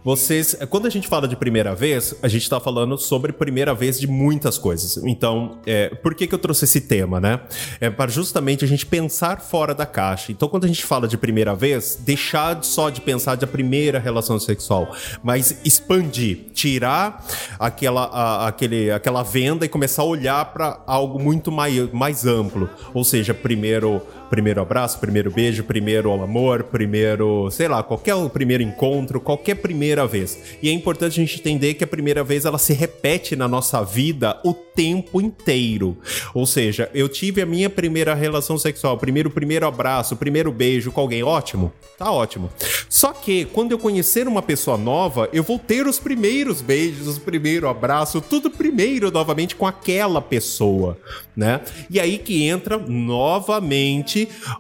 Vocês. 0.04 0.58
Quando 0.70 0.88
a 0.88 0.90
gente 0.90 1.08
fala 1.08 1.28
de 1.28 1.36
primeira 1.36 1.76
vez, 1.76 2.16
a 2.22 2.28
gente 2.28 2.44
está 2.44 2.60
falando 2.60 2.98
sobre 2.98 3.32
primeira 3.32 3.74
vez 3.74 4.00
de 4.00 4.08
muitas 4.08 4.58
coisas. 4.58 4.98
Então, 4.98 5.58
é, 5.66 5.90
por 5.90 6.16
que, 6.16 6.28
que 6.28 6.36
eu 6.36 6.40
trouxe 6.40 6.66
esse 6.66 6.82
tema, 6.82 7.20
né? 7.20 7.42
É 7.80 7.90
para 7.90 8.12
justamente 8.12 8.64
a 8.64 8.68
gente 8.68 8.86
pensar 8.86 9.42
fora 9.42 9.74
da 9.74 9.86
caixa. 9.86 10.32
Então, 10.32 10.48
quando 10.48 10.66
a 10.66 10.68
gente 10.68 10.84
fala 10.84 11.08
de 11.08 11.18
primeira 11.18 11.56
vez, 11.56 11.98
deixar 12.00 12.64
só 12.64 12.90
de 12.90 13.02
pensar 13.02 13.36
da 13.36 13.48
primeira 13.48 14.00
relação 14.00 14.40
sexual, 14.40 14.96
mas 15.24 15.60
expandir, 15.64 16.46
tirar 16.54 16.85
tirar 16.86 17.26
aquela, 17.60 18.04
a, 18.06 18.48
aquele, 18.48 18.92
aquela 18.92 19.24
venda 19.24 19.66
e 19.66 19.70
começar 19.70 20.04
a 20.04 20.06
olhar 20.06 20.46
para 20.46 20.80
algo 20.86 21.20
muito 21.20 21.52
mais, 21.52 21.92
mais 21.92 22.26
amplo. 22.26 22.70
Ou 22.94 23.04
seja, 23.04 23.34
primeiro 23.34 24.02
primeiro 24.30 24.62
abraço, 24.62 25.00
primeiro 25.00 25.32
beijo, 25.32 25.64
primeiro 25.64 26.12
amor, 26.12 26.64
primeiro, 26.64 27.50
sei 27.52 27.68
lá, 27.68 27.84
qualquer 27.84 28.16
primeiro 28.30 28.64
encontro, 28.64 29.20
qualquer 29.20 29.56
primeira 29.56 30.06
vez. 30.06 30.58
E 30.62 30.70
é 30.70 30.72
importante 30.72 31.20
a 31.20 31.24
gente 31.24 31.40
entender 31.40 31.74
que 31.76 31.84
a 31.84 31.88
primeira 31.88 32.24
vez 32.24 32.46
ela 32.46 32.58
se 32.58 32.74
repete 32.74 33.36
na 33.36 33.48
nossa 33.48 33.84
vida 33.84 34.40
o 34.44 34.54
tempo 34.54 35.22
inteiro. 35.22 35.98
Ou 36.34 36.46
seja, 36.46 36.90
eu 36.94 37.08
tive 37.08 37.42
a 37.42 37.46
minha 37.46 37.70
primeira 37.70 38.14
relação 38.14 38.58
sexual, 38.58 38.98
primeiro 38.98 39.30
primeiro 39.30 39.66
abraço, 39.66 40.16
primeiro 40.16 40.52
beijo 40.52 40.92
com 40.92 41.02
alguém, 41.02 41.24
ótimo. 41.24 41.72
Tá 41.98 42.12
ótimo. 42.12 42.50
Só 42.90 43.14
que 43.14 43.46
quando 43.46 43.72
eu 43.72 43.80
conhecer 43.80 44.28
uma 44.28 44.42
pessoa 44.42 44.78
nova, 44.78 45.30
eu 45.32 45.44
vou 45.44 45.58
ter 45.58 45.88
os 45.88 45.98
primeiros 45.98 46.62
beijos, 46.62 47.18
o 47.18 47.22
primeiro 47.22 47.70
abraço, 47.70 48.20
tudo 48.20 48.50
primeiro 48.50 49.10
novamente 49.12 49.56
com 49.56 49.66
aquela 49.66 50.22
pessoa, 50.22 50.98
né? 51.36 51.62
E 51.90 52.00
aí 52.00 52.18
que 52.18 52.44
entra 52.44 52.78
novamente, 52.78 54.15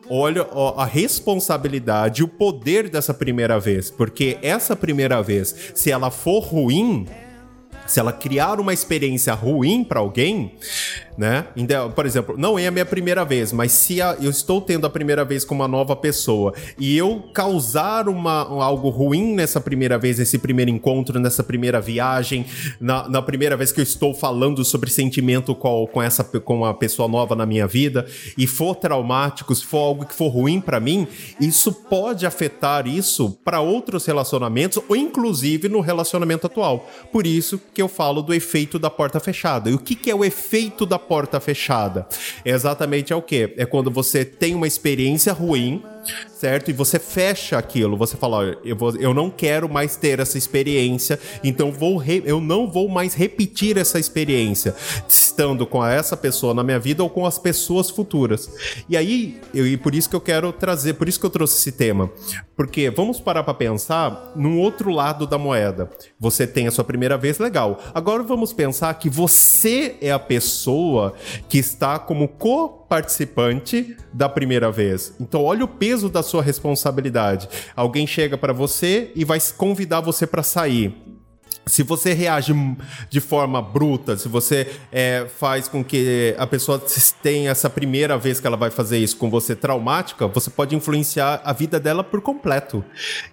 olha 0.09 0.47
ó, 0.51 0.79
a 0.79 0.85
responsabilidade, 0.85 2.23
o 2.23 2.27
poder 2.27 2.89
dessa 2.89 3.13
primeira 3.13 3.59
vez, 3.59 3.89
porque 3.89 4.37
essa 4.41 4.75
primeira 4.75 5.21
vez, 5.21 5.71
se 5.73 5.91
ela 5.91 6.11
for 6.11 6.39
ruim, 6.39 7.07
se 7.85 7.99
ela 7.99 8.11
criar 8.11 8.59
uma 8.59 8.73
experiência 8.73 9.33
ruim 9.33 9.83
para 9.83 9.99
alguém, 9.99 10.55
né? 11.17 11.45
Por 11.95 12.05
exemplo, 12.05 12.35
não 12.37 12.59
é 12.59 12.67
a 12.67 12.71
minha 12.71 12.85
primeira 12.85 13.23
vez, 13.23 13.51
mas 13.53 13.71
se 13.71 13.97
eu 13.99 14.29
estou 14.29 14.61
tendo 14.61 14.85
a 14.85 14.89
primeira 14.89 15.23
vez 15.23 15.45
com 15.45 15.55
uma 15.55 15.67
nova 15.67 15.95
pessoa 15.95 16.53
e 16.77 16.97
eu 16.97 17.23
causar 17.33 18.09
uma, 18.09 18.41
algo 18.63 18.89
ruim 18.89 19.33
nessa 19.33 19.61
primeira 19.61 19.97
vez, 19.97 20.19
nesse 20.19 20.37
primeiro 20.37 20.69
encontro, 20.71 21.19
nessa 21.19 21.43
primeira 21.43 21.79
viagem, 21.79 22.45
na, 22.79 23.07
na 23.07 23.21
primeira 23.21 23.55
vez 23.55 23.71
que 23.71 23.79
eu 23.79 23.83
estou 23.83 24.13
falando 24.13 24.63
sobre 24.65 24.89
sentimento 24.89 25.55
com, 25.55 25.87
com 25.87 26.01
essa 26.01 26.23
com 26.23 26.57
uma 26.57 26.73
pessoa 26.73 27.07
nova 27.07 27.35
na 27.35 27.45
minha 27.45 27.67
vida 27.67 28.05
e 28.37 28.45
for 28.45 28.75
traumático, 28.75 29.55
se 29.55 29.65
for 29.65 29.79
algo 29.79 30.05
que 30.05 30.13
for 30.13 30.27
ruim 30.27 30.59
para 30.59 30.79
mim, 30.79 31.07
isso 31.39 31.71
pode 31.71 32.25
afetar 32.25 32.87
isso 32.87 33.37
para 33.43 33.61
outros 33.61 34.05
relacionamentos 34.05 34.81
ou 34.87 34.95
inclusive 34.95 35.69
no 35.69 35.79
relacionamento 35.79 36.47
atual. 36.47 36.89
Por 37.11 37.25
isso 37.25 37.59
que 37.73 37.81
eu 37.81 37.87
falo 37.87 38.21
do 38.21 38.33
efeito 38.33 38.77
da 38.77 38.89
porta 38.89 39.19
fechada. 39.19 39.69
E 39.69 39.73
o 39.73 39.79
que, 39.79 39.95
que 39.95 40.09
é 40.09 40.15
o 40.15 40.25
efeito 40.25 40.85
da 40.85 40.99
porta 41.07 41.39
fechada. 41.39 42.07
É 42.43 42.51
exatamente 42.51 43.13
é 43.13 43.15
o 43.15 43.21
que? 43.21 43.53
É 43.57 43.65
quando 43.65 43.89
você 43.91 44.25
tem 44.25 44.55
uma 44.55 44.67
experiência 44.67 45.31
ruim, 45.33 45.83
certo? 46.33 46.69
E 46.69 46.73
você 46.73 46.99
fecha 46.99 47.57
aquilo, 47.57 47.97
você 47.97 48.15
fala, 48.15 48.37
olha, 48.37 48.57
eu, 48.63 48.75
vou, 48.75 48.95
eu 48.95 49.13
não 49.13 49.29
quero 49.29 49.67
mais 49.69 49.95
ter 49.95 50.19
essa 50.19 50.37
experiência, 50.37 51.19
então 51.43 51.71
vou 51.71 51.97
re, 51.97 52.21
eu 52.25 52.39
não 52.39 52.69
vou 52.69 52.87
mais 52.89 53.13
repetir 53.13 53.77
essa 53.77 53.99
experiência, 53.99 54.75
estando 55.07 55.65
com 55.65 55.83
essa 55.83 56.15
pessoa 56.15 56.53
na 56.53 56.63
minha 56.63 56.79
vida 56.79 57.03
ou 57.03 57.09
com 57.09 57.25
as 57.25 57.37
pessoas 57.39 57.89
futuras. 57.89 58.49
E 58.87 58.95
aí, 58.95 59.39
eu, 59.53 59.65
e 59.65 59.77
por 59.77 59.95
isso 59.95 60.09
que 60.09 60.15
eu 60.15 60.21
quero 60.21 60.51
trazer, 60.51 60.93
por 60.93 61.07
isso 61.07 61.19
que 61.19 61.25
eu 61.25 61.29
trouxe 61.29 61.57
esse 61.57 61.71
tema, 61.71 62.09
porque 62.55 62.89
vamos 62.89 63.19
parar 63.19 63.43
para 63.43 63.53
pensar 63.53 64.31
num 64.35 64.59
outro 64.59 64.89
lado 64.89 65.27
da 65.27 65.37
moeda. 65.37 65.89
Você 66.19 66.47
tem 66.47 66.67
a 66.67 66.71
sua 66.71 66.83
primeira 66.83 67.17
vez, 67.17 67.37
legal. 67.39 67.79
Agora 67.93 68.23
vamos 68.23 68.53
pensar 68.53 68.93
que 68.95 69.09
você 69.09 69.95
é 70.01 70.11
a 70.11 70.19
pessoa 70.19 71.13
que 71.49 71.57
está 71.57 71.99
como 71.99 72.27
co-participante 72.27 73.95
da 74.15 74.29
primeira 74.29 74.71
vez. 74.71 75.13
Então, 75.19 75.43
olha 75.43 75.65
o 75.65 75.67
peso 75.67 76.09
da 76.09 76.23
sua 76.23 76.41
responsabilidade. 76.41 77.49
Alguém 77.75 78.07
chega 78.07 78.37
para 78.37 78.53
você 78.53 79.11
e 79.13 79.25
vai 79.25 79.39
convidar 79.57 79.99
você 79.99 80.25
para 80.25 80.41
sair 80.41 81.04
se 81.67 81.83
você 81.83 82.13
reage 82.13 82.53
de 83.09 83.19
forma 83.19 83.61
bruta, 83.61 84.17
se 84.17 84.27
você 84.27 84.67
é, 84.91 85.25
faz 85.37 85.67
com 85.67 85.83
que 85.83 86.35
a 86.37 86.45
pessoa 86.45 86.81
tenha 87.21 87.51
essa 87.51 87.69
primeira 87.69 88.17
vez 88.17 88.39
que 88.39 88.47
ela 88.47 88.57
vai 88.57 88.69
fazer 88.69 88.97
isso 88.99 89.17
com 89.17 89.29
você 89.29 89.55
traumática, 89.55 90.27
você 90.27 90.49
pode 90.49 90.75
influenciar 90.75 91.41
a 91.43 91.51
vida 91.53 91.79
dela 91.79 92.03
por 92.03 92.21
completo. 92.21 92.83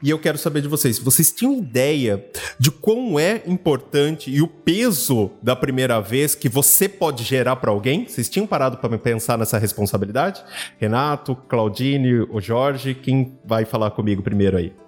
E 0.03 0.09
eu 0.11 0.19
quero 0.19 0.39
saber 0.39 0.63
de 0.63 0.69
vocês, 0.69 0.99
vocês 0.99 1.31
tinham 1.31 1.53
ideia 1.57 2.25
de 2.59 2.71
quão 2.71 3.19
é 3.19 3.43
importante 3.47 4.31
e 4.31 4.41
o 4.41 4.49
peso 4.49 5.31
da 5.43 5.55
primeira 5.55 6.01
vez 6.01 6.35
que 6.35 6.49
você 6.49 6.89
pode 6.89 7.25
gerar 7.25 7.57
para 7.57 7.71
alguém? 7.71 8.07
Vocês 8.07 8.29
tinham 8.29 8.47
parado 8.47 8.79
para 8.79 8.99
pensar 8.99 9.37
nessa 9.37 9.59
responsabilidade? 9.59 10.43
Renato, 10.79 11.37
Claudine, 11.37 12.27
o 12.31 12.41
Jorge, 12.41 12.95
quem 12.95 13.39
vai 13.45 13.65
falar 13.65 13.91
comigo 13.91 14.23
primeiro 14.23 14.57
aí? 14.57 14.82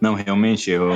Não, 0.00 0.14
realmente, 0.14 0.70
eu 0.70 0.90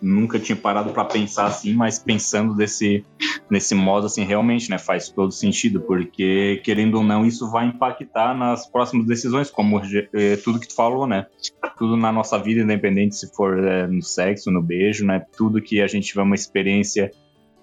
nunca 0.00 0.38
tinha 0.38 0.56
parado 0.56 0.90
para 0.90 1.04
pensar 1.04 1.46
assim, 1.46 1.74
mas 1.74 1.98
pensando 1.98 2.54
desse, 2.54 3.04
nesse 3.50 3.74
modo, 3.74 4.06
assim, 4.06 4.24
realmente, 4.24 4.70
né, 4.70 4.78
faz 4.78 5.08
todo 5.08 5.32
sentido, 5.32 5.80
porque, 5.80 6.60
querendo 6.64 6.96
ou 6.96 7.04
não, 7.04 7.24
isso 7.24 7.50
vai 7.50 7.66
impactar 7.66 8.34
nas 8.36 8.66
próximas 8.66 9.06
decisões, 9.06 9.50
como 9.50 9.80
é, 10.12 10.36
tudo 10.36 10.58
que 10.58 10.68
tu 10.68 10.74
falou, 10.74 11.06
né, 11.06 11.26
tudo 11.78 11.96
na 11.96 12.10
nossa 12.10 12.38
vida, 12.38 12.62
independente 12.62 13.16
se 13.16 13.32
for 13.34 13.62
é, 13.62 13.86
no 13.86 14.02
sexo, 14.02 14.50
no 14.50 14.62
beijo, 14.62 15.04
né, 15.04 15.24
tudo 15.36 15.62
que 15.62 15.80
a 15.80 15.86
gente 15.86 16.06
tiver 16.08 16.22
uma 16.22 16.34
experiência 16.34 17.10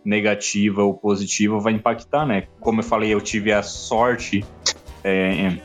negativa 0.05 0.83
ou 0.83 0.93
positiva 0.93 1.59
vai 1.59 1.73
impactar, 1.73 2.25
né, 2.25 2.43
como 2.59 2.79
eu 2.81 2.83
falei, 2.83 3.13
eu 3.13 3.21
tive 3.21 3.51
a 3.51 3.63
sorte, 3.63 4.45
é, 5.03 5.57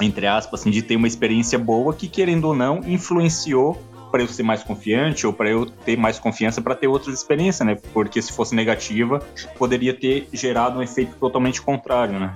entre 0.00 0.26
aspas, 0.26 0.60
assim, 0.60 0.70
de 0.70 0.82
ter 0.82 0.96
uma 0.96 1.08
experiência 1.08 1.58
boa 1.58 1.92
que, 1.92 2.08
querendo 2.08 2.44
ou 2.44 2.54
não, 2.54 2.80
influenciou 2.86 3.76
para 4.10 4.22
eu 4.22 4.28
ser 4.28 4.42
mais 4.42 4.62
confiante 4.62 5.26
ou 5.26 5.32
para 5.32 5.50
eu 5.50 5.66
ter 5.66 5.96
mais 5.96 6.18
confiança 6.18 6.60
para 6.60 6.74
ter 6.74 6.86
outras 6.86 7.14
experiências, 7.14 7.66
né? 7.66 7.76
Porque 7.92 8.20
se 8.20 8.32
fosse 8.32 8.54
negativa, 8.54 9.20
poderia 9.56 9.94
ter 9.94 10.28
gerado 10.32 10.78
um 10.78 10.82
efeito 10.82 11.14
totalmente 11.18 11.60
contrário, 11.60 12.18
né? 12.18 12.34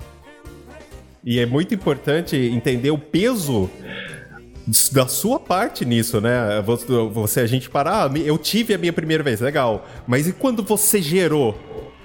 E 1.24 1.38
é 1.38 1.46
muito 1.46 1.74
importante 1.74 2.36
entender 2.36 2.90
o 2.90 2.98
peso 2.98 3.70
da 4.92 5.06
sua 5.06 5.38
parte 5.40 5.84
nisso, 5.84 6.20
né? 6.20 6.62
Você, 7.12 7.40
a 7.40 7.46
gente 7.46 7.68
parar, 7.70 8.10
ah, 8.10 8.18
eu 8.18 8.38
tive 8.38 8.74
a 8.74 8.78
minha 8.78 8.92
primeira 8.92 9.22
vez, 9.22 9.40
legal. 9.40 9.86
Mas 10.06 10.28
e 10.28 10.32
quando 10.32 10.62
você 10.62 11.00
gerou? 11.00 11.58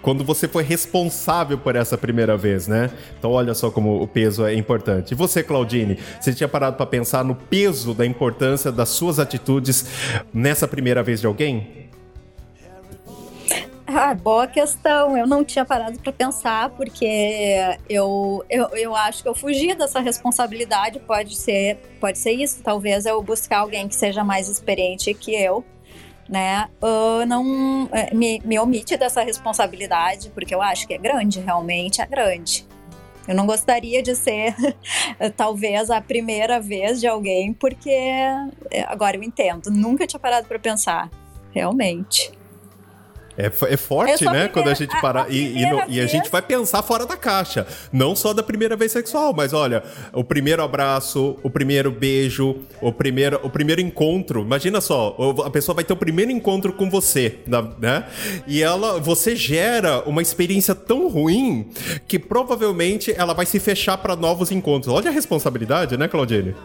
Quando 0.07 0.23
você 0.23 0.47
foi 0.47 0.63
responsável 0.63 1.57
por 1.57 1.75
essa 1.75 1.97
primeira 1.97 2.37
vez, 2.37 2.65
né? 2.65 2.89
Então 3.19 3.29
olha 3.31 3.53
só 3.53 3.69
como 3.69 4.01
o 4.01 4.07
peso 4.07 4.45
é 4.45 4.55
importante. 4.55 5.11
E 5.11 5.15
você, 5.15 5.43
Claudine, 5.43 5.99
você 6.17 6.33
tinha 6.33 6.47
parado 6.47 6.77
para 6.77 6.85
pensar 6.85 7.25
no 7.25 7.35
peso 7.35 7.93
da 7.93 8.05
importância 8.05 8.71
das 8.71 8.87
suas 8.87 9.19
atitudes 9.19 9.85
nessa 10.33 10.65
primeira 10.65 11.03
vez 11.03 11.19
de 11.19 11.27
alguém? 11.27 11.89
Ah, 13.85 14.13
boa 14.13 14.47
questão. 14.47 15.17
Eu 15.17 15.27
não 15.27 15.43
tinha 15.43 15.65
parado 15.65 15.99
para 15.99 16.13
pensar, 16.13 16.69
porque 16.69 17.75
eu, 17.89 18.45
eu, 18.49 18.69
eu 18.77 18.95
acho 18.95 19.23
que 19.23 19.27
eu 19.27 19.35
fugi 19.35 19.75
dessa 19.75 19.99
responsabilidade. 19.99 20.99
Pode 20.99 21.35
ser, 21.35 21.79
pode 21.99 22.17
ser 22.17 22.31
isso. 22.31 22.63
Talvez 22.63 23.05
eu 23.05 23.21
buscar 23.21 23.57
alguém 23.57 23.89
que 23.89 23.95
seja 23.95 24.23
mais 24.23 24.47
experiente 24.47 25.13
que 25.13 25.35
eu 25.35 25.65
né, 26.29 26.67
uh, 26.81 27.25
não 27.25 27.89
é, 27.91 28.13
me, 28.13 28.41
me 28.43 28.59
omite 28.59 28.97
dessa 28.97 29.21
responsabilidade, 29.23 30.29
porque 30.29 30.53
eu 30.53 30.61
acho 30.61 30.87
que 30.87 30.93
é 30.93 30.97
grande, 30.97 31.39
realmente 31.39 32.01
é 32.01 32.05
grande. 32.05 32.65
Eu 33.27 33.35
não 33.35 33.45
gostaria 33.45 34.01
de 34.01 34.15
ser, 34.15 34.55
talvez, 35.35 35.89
a 35.89 35.99
primeira 35.99 36.61
vez 36.61 37.01
de 37.01 37.07
alguém, 37.07 37.51
porque 37.53 37.89
é, 37.89 38.85
agora 38.87 39.17
eu 39.17 39.23
entendo. 39.23 39.69
Nunca 39.69 40.07
tinha 40.07 40.19
parado 40.19 40.47
para 40.47 40.57
pensar, 40.57 41.09
realmente. 41.51 42.31
É, 43.37 43.45
é 43.45 43.77
forte, 43.77 44.27
é 44.27 44.31
né? 44.31 44.47
Quando 44.47 44.69
a 44.69 44.73
gente 44.73 44.99
parar. 44.99 45.25
A, 45.25 45.29
e, 45.29 45.61
e, 45.61 45.69
no, 45.69 45.83
e, 45.87 46.01
a 46.01 46.07
gente 46.07 46.29
vai 46.29 46.41
pensar 46.41 46.81
fora 46.81 47.05
da 47.05 47.15
caixa. 47.15 47.67
Não 47.93 48.15
só 48.15 48.33
da 48.33 48.41
primeira 48.41 48.75
vez 48.75 48.91
sexual, 48.91 49.33
mas 49.33 49.53
olha, 49.53 49.83
o 50.11 50.23
primeiro 50.23 50.63
abraço, 50.63 51.37
o 51.43 51.49
primeiro 51.49 51.91
beijo, 51.91 52.57
o 52.81 52.91
primeiro, 52.91 53.39
o 53.43 53.49
primeiro 53.49 53.79
encontro. 53.79 54.41
Imagina 54.41 54.81
só, 54.81 55.15
a 55.45 55.49
pessoa 55.49 55.75
vai 55.75 55.83
ter 55.83 55.93
o 55.93 55.97
primeiro 55.97 56.31
encontro 56.31 56.73
com 56.73 56.89
você, 56.89 57.39
né? 57.79 58.05
E 58.47 58.63
ela, 58.63 58.99
você 58.99 59.35
gera 59.35 60.01
uma 60.07 60.21
experiência 60.21 60.73
tão 60.73 61.07
ruim 61.07 61.69
que 62.07 62.17
provavelmente 62.17 63.13
ela 63.15 63.33
vai 63.33 63.45
se 63.45 63.59
fechar 63.59 63.97
para 63.97 64.15
novos 64.15 64.51
encontros. 64.51 64.93
Olha 64.93 65.09
a 65.09 65.13
responsabilidade, 65.13 65.95
né, 65.95 66.07
Claudine? 66.07 66.55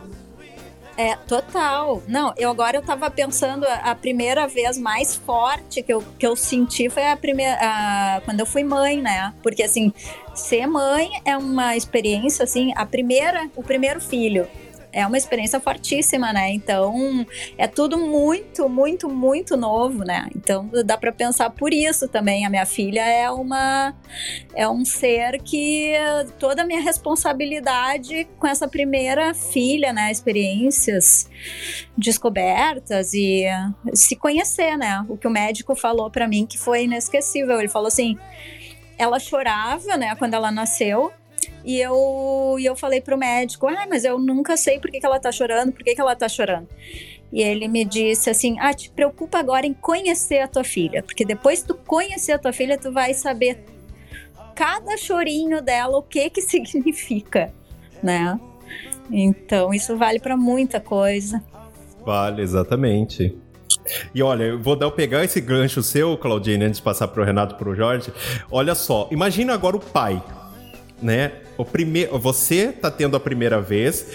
É, 1.03 1.16
total. 1.16 2.00
Não, 2.07 2.32
eu 2.36 2.48
agora 2.48 2.76
eu 2.76 2.82
tava 2.82 3.11
pensando, 3.11 3.66
a 3.66 3.92
primeira 3.92 4.46
vez 4.46 4.78
mais 4.78 5.16
forte 5.16 5.82
que 5.82 5.92
eu, 5.92 6.00
que 6.16 6.24
eu 6.24 6.36
senti 6.36 6.88
foi 6.88 7.09
a 7.09 7.16
primeira. 7.16 7.59
A, 7.61 8.20
quando 8.24 8.38
eu 8.38 8.46
fui 8.46 8.62
mãe, 8.62 9.03
né? 9.03 9.34
Porque 9.42 9.64
assim, 9.64 9.92
ser 10.32 10.64
mãe 10.68 11.11
é 11.24 11.36
uma 11.36 11.76
experiência, 11.76 12.44
assim, 12.44 12.72
a 12.76 12.86
primeira, 12.86 13.50
o 13.57 13.64
primeiro 13.64 14.00
filho 14.00 14.46
é 14.93 15.07
uma 15.07 15.16
experiência 15.16 15.59
fortíssima, 15.59 16.32
né? 16.32 16.51
Então, 16.51 17.26
é 17.57 17.66
tudo 17.66 17.99
muito, 17.99 18.68
muito, 18.68 19.09
muito 19.09 19.57
novo, 19.57 20.05
né? 20.05 20.28
Então, 20.36 20.68
dá 20.84 20.99
para 20.99 21.11
pensar 21.11 21.51
por 21.51 21.72
isso 21.72 22.07
também. 22.09 22.45
A 22.45 22.51
minha 22.51 22.66
filha 22.66 23.01
é 23.01 23.30
uma 23.30 23.95
é 24.55 24.68
um 24.68 24.84
ser 24.84 25.40
que 25.43 25.95
toda 26.38 26.62
a 26.62 26.66
minha 26.66 26.80
responsabilidade 26.80 28.28
com 28.38 28.47
essa 28.47 28.68
primeira 28.68 29.32
filha, 29.32 29.93
né? 29.93 30.12
Experiências, 30.12 31.28
descobertas 31.97 33.14
e 33.14 33.45
se 33.95 34.14
conhecer, 34.14 34.76
né? 34.76 35.05
O 35.09 35.16
que 35.16 35.26
o 35.26 35.30
médico 35.30 35.74
falou 35.74 36.11
para 36.11 36.28
mim 36.28 36.47
que 36.47 36.59
foi 36.59 36.84
inesquecível. 36.84 37.59
Ele 37.59 37.68
falou 37.68 37.88
assim: 37.88 38.18
ela 38.99 39.18
chorava, 39.18 39.97
né, 39.97 40.14
quando 40.16 40.34
ela 40.34 40.51
nasceu, 40.51 41.12
e 41.64 41.80
eu, 41.80 42.57
e 42.59 42.64
eu 42.64 42.74
falei 42.74 43.01
pro 43.01 43.16
médico, 43.16 43.66
ah, 43.66 43.86
mas 43.88 44.05
eu 44.05 44.18
nunca 44.18 44.57
sei 44.57 44.80
por 44.80 44.90
que, 44.90 45.01
que 45.01 45.07
ela 45.07 45.20
tá 45.20 45.30
chorando, 45.30 45.72
por 45.72 45.82
que, 45.84 45.95
que 45.95 46.01
ela 46.01 46.16
tá 46.16 46.28
chorando. 46.28 46.68
E 47.32 47.40
ele 47.43 47.66
me 47.66 47.84
disse 47.84 48.28
assim: 48.28 48.59
Ah, 48.61 48.74
te 48.74 48.90
preocupa 48.90 49.38
agora 49.38 49.66
em 49.66 49.72
conhecer 49.72 50.40
a 50.40 50.49
tua 50.49 50.64
filha, 50.64 51.03
porque 51.03 51.24
depois 51.24 51.62
tu 51.62 51.74
conhecer 51.74 52.32
a 52.32 52.38
tua 52.38 52.53
filha, 52.53 52.76
tu 52.76 52.93
vai 52.93 53.14
saber 53.14 53.64
cada 54.55 54.97
chorinho 54.97 55.62
dela 55.62 55.97
o 55.97 56.03
que 56.03 56.28
que 56.28 56.43
significa, 56.43 57.53
né? 58.03 58.38
Então, 59.11 59.72
isso 59.72 59.97
vale 59.97 60.20
para 60.20 60.36
muita 60.36 60.80
coisa. 60.80 61.43
Vale, 62.05 62.43
exatamente. 62.43 63.36
E 64.14 64.22
olha, 64.22 64.45
eu 64.45 64.62
vou 64.62 64.76
dar, 64.76 64.90
pegar 64.90 65.24
esse 65.24 65.40
gancho 65.40 65.82
seu, 65.82 66.16
Claudine, 66.16 66.64
antes 66.64 66.78
de 66.78 66.82
passar 66.82 67.09
pro 67.09 67.24
Renato 67.24 67.57
pro 67.57 67.74
Jorge. 67.74 68.12
Olha 68.51 68.74
só, 68.74 69.09
imagina 69.11 69.55
agora 69.55 69.76
o 69.76 69.80
pai, 69.80 70.22
né? 71.03 71.32
O 71.57 71.64
primeiro, 71.64 72.18
você 72.18 72.68
tá 72.68 72.90
tendo 72.90 73.16
a 73.16 73.20
primeira 73.20 73.61
vez 73.61 74.07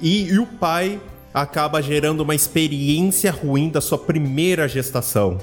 e, 0.00 0.28
e 0.28 0.38
o 0.38 0.46
pai 0.46 1.00
acaba 1.32 1.82
gerando 1.82 2.20
uma 2.20 2.34
experiência 2.34 3.30
ruim 3.30 3.68
da 3.68 3.80
sua 3.80 3.98
primeira 3.98 4.68
gestação. 4.68 5.38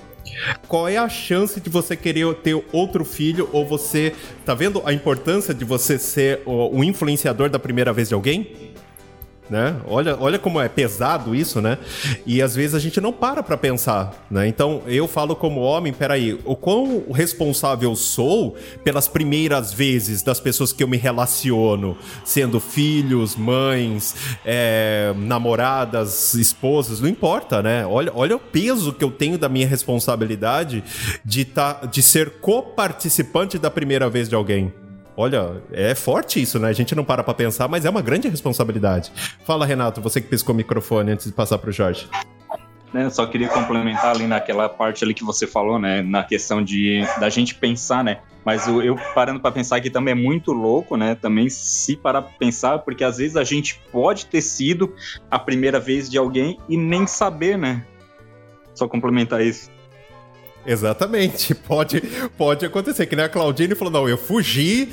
Qual 0.67 0.87
é 0.87 0.97
a 0.97 1.07
chance 1.07 1.59
de 1.59 1.69
você 1.69 1.95
querer 1.95 2.33
ter 2.35 2.59
outro 2.71 3.05
filho 3.05 3.49
ou 3.51 3.65
você 3.65 4.13
tá 4.45 4.53
vendo 4.53 4.81
a 4.85 4.93
importância 4.93 5.53
de 5.53 5.63
você 5.63 5.99
ser 5.99 6.41
o, 6.45 6.79
o 6.79 6.83
influenciador 6.83 7.49
da 7.49 7.59
primeira 7.59 7.93
vez 7.93 8.09
de 8.09 8.15
alguém? 8.15 8.72
Né? 9.53 9.75
Olha, 9.85 10.17
olha 10.19 10.39
como 10.39 10.59
é 10.59 10.67
pesado 10.67 11.35
isso, 11.35 11.61
né? 11.61 11.77
E 12.25 12.41
às 12.41 12.55
vezes 12.55 12.73
a 12.73 12.79
gente 12.79 12.99
não 12.99 13.13
para 13.13 13.43
para 13.43 13.55
pensar, 13.55 14.25
né? 14.29 14.47
Então 14.47 14.81
eu 14.87 15.07
falo 15.07 15.35
como 15.35 15.61
homem, 15.61 15.93
peraí, 15.93 16.39
o 16.43 16.55
quão 16.55 17.03
responsável 17.13 17.95
sou 17.95 18.55
pelas 18.83 19.07
primeiras 19.07 19.71
vezes 19.71 20.23
das 20.23 20.39
pessoas 20.39 20.73
que 20.73 20.81
eu 20.81 20.87
me 20.87 20.97
relaciono, 20.97 21.95
sendo 22.25 22.59
filhos, 22.59 23.35
mães, 23.35 24.15
é, 24.43 25.13
namoradas, 25.17 26.33
esposas, 26.33 26.99
não 26.99 27.07
importa, 27.07 27.61
né? 27.61 27.85
Olha, 27.85 28.11
olha 28.15 28.35
o 28.35 28.39
peso 28.39 28.91
que 28.91 29.03
eu 29.03 29.11
tenho 29.11 29.37
da 29.37 29.47
minha 29.47 29.67
responsabilidade 29.67 30.83
de, 31.23 31.45
tá, 31.45 31.81
de 31.91 32.01
ser 32.01 32.39
coparticipante 32.41 33.59
da 33.59 33.69
primeira 33.69 34.09
vez 34.09 34.27
de 34.27 34.33
alguém. 34.33 34.73
Olha, 35.15 35.61
é 35.71 35.93
forte 35.93 36.41
isso, 36.41 36.57
né? 36.59 36.69
A 36.69 36.73
gente 36.73 36.95
não 36.95 37.03
para 37.03 37.23
pra 37.23 37.33
pensar, 37.33 37.67
mas 37.67 37.85
é 37.85 37.89
uma 37.89 38.01
grande 38.01 38.27
responsabilidade. 38.27 39.11
Fala, 39.45 39.65
Renato, 39.65 40.01
você 40.01 40.19
que 40.19 40.27
piscou 40.27 40.53
o 40.53 40.57
microfone 40.57 41.11
antes 41.11 41.27
de 41.27 41.31
passar 41.31 41.57
pro 41.59 41.71
Jorge. 41.71 42.07
Né, 42.91 43.09
só 43.09 43.25
queria 43.25 43.49
complementar 43.49 44.15
ali 44.15 44.27
naquela 44.27 44.69
parte 44.69 45.03
ali 45.03 45.15
que 45.15 45.23
você 45.23 45.47
falou, 45.47 45.79
né? 45.79 46.03
Na 46.03 46.23
questão 46.23 46.63
de 46.63 47.01
da 47.19 47.27
gente 47.27 47.55
pensar, 47.55 48.03
né? 48.03 48.19
Mas 48.45 48.67
eu, 48.67 48.83
eu 48.83 48.95
parando 49.15 49.39
para 49.39 49.51
pensar 49.51 49.77
aqui 49.77 49.89
também 49.89 50.11
é 50.11 50.15
muito 50.15 50.51
louco, 50.51 50.95
né? 50.95 51.15
Também 51.15 51.49
se 51.49 51.95
parar 51.95 52.21
pra 52.21 52.33
pensar, 52.37 52.79
porque 52.79 53.03
às 53.03 53.17
vezes 53.17 53.35
a 53.35 53.43
gente 53.43 53.81
pode 53.91 54.27
ter 54.27 54.41
sido 54.41 54.93
a 55.31 55.39
primeira 55.39 55.79
vez 55.79 56.07
de 56.07 56.19
alguém 56.19 56.59
e 56.69 56.77
nem 56.77 57.07
saber, 57.07 57.57
né? 57.57 57.83
Só 58.75 58.87
complementar 58.87 59.41
isso. 59.41 59.71
Exatamente, 60.65 61.53
pode, 61.67 62.01
pode 62.37 62.65
acontecer. 62.65 63.05
Que 63.05 63.15
nem 63.15 63.25
a 63.25 63.29
Claudine 63.29 63.75
falou: 63.75 63.93
não, 63.93 64.09
eu 64.09 64.17
fugi, 64.17 64.89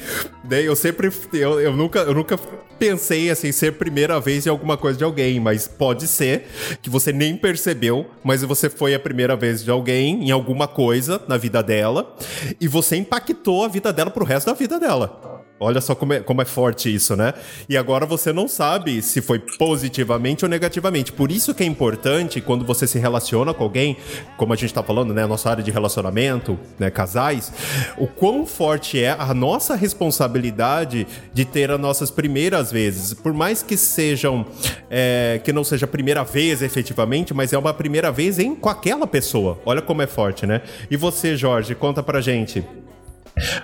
né? 0.49 0.62
Eu 0.62 0.75
sempre. 0.75 1.11
Eu, 1.33 1.61
eu, 1.61 1.77
nunca, 1.77 2.01
eu 2.01 2.14
nunca 2.14 2.39
pensei 2.79 3.31
assim, 3.31 3.53
ser 3.53 3.75
primeira 3.75 4.18
vez 4.18 4.47
em 4.47 4.49
alguma 4.49 4.77
coisa 4.77 4.97
de 4.97 5.05
alguém, 5.05 5.39
mas 5.39 5.68
pode 5.68 6.07
ser 6.07 6.47
que 6.81 6.89
você 6.89 7.12
nem 7.12 7.37
percebeu, 7.37 8.07
mas 8.25 8.43
você 8.43 8.71
foi 8.71 8.95
a 8.95 8.99
primeira 8.99 9.37
vez 9.37 9.62
de 9.62 9.71
alguém 9.71 10.25
em 10.25 10.31
alguma 10.31 10.66
coisa 10.66 11.23
na 11.29 11.37
vida 11.37 11.62
dela 11.62 12.16
e 12.59 12.66
você 12.66 12.97
impactou 12.97 13.66
a 13.66 13.68
vida 13.68 13.93
dela 13.93 14.11
pro 14.11 14.25
resto 14.25 14.47
da 14.47 14.55
vida 14.55 14.81
dela. 14.81 15.39
Olha 15.63 15.79
só 15.83 15.95
como 15.95 16.15
é, 16.15 16.21
como 16.21 16.41
é 16.41 16.47
forte 16.47 16.93
isso, 16.93 17.15
né? 17.15 17.35
E 17.69 17.77
agora 17.77 18.07
você 18.07 18.33
não 18.33 18.49
sabe 18.49 19.03
se 19.03 19.21
foi 19.21 19.39
positivamente 19.39 20.43
ou 20.43 20.49
negativamente. 20.49 21.13
Por 21.13 21.31
isso 21.31 21.55
que 21.55 21.63
é 21.63 21.67
importante 21.67 22.41
quando 22.41 22.65
você 22.65 22.87
se 22.87 22.99
relaciona 22.99 23.53
com 23.53 23.63
alguém, 23.63 23.99
como 24.39 24.55
a 24.55 24.57
gente 24.57 24.73
tá 24.73 24.83
falando, 24.83 25.13
né? 25.13 25.27
Nossa 25.27 25.51
área 25.51 25.63
de 25.63 25.71
relacionamento, 25.71 26.59
né? 26.79 26.91
Casais, 26.91 27.53
o 27.99 28.07
quão 28.07 28.47
forte 28.47 28.99
é 29.03 29.11
a 29.11 29.35
nossa 29.35 29.75
responsabilidade 29.75 31.07
de 31.35 31.45
ter 31.45 31.71
as 31.71 31.79
nossas 31.79 32.11
primeiras 32.11 32.73
vezes. 32.73 33.13
Por 33.13 33.35
mais 33.35 33.63
que 33.63 33.77
sejam, 33.77 34.47
é, 34.89 35.43
que 35.45 35.53
não 35.53 35.63
seja 35.63 35.85
a 35.85 35.89
primeira 35.89 36.25
vez 36.25 36.63
efetivamente, 36.63 37.35
mas 37.35 37.53
é 37.53 37.59
uma 37.59 37.75
primeira 37.75 38.11
vez 38.11 38.39
em 38.39 38.55
com 38.55 38.71
aquela 38.71 39.07
pessoa. 39.07 39.61
Olha 39.67 39.83
como 39.83 40.01
é 40.01 40.07
forte, 40.07 40.47
né? 40.47 40.63
E 40.91 40.97
você, 40.97 41.37
Jorge, 41.37 41.75
conta 41.75 42.03
pra 42.03 42.23
gente. 42.23 42.65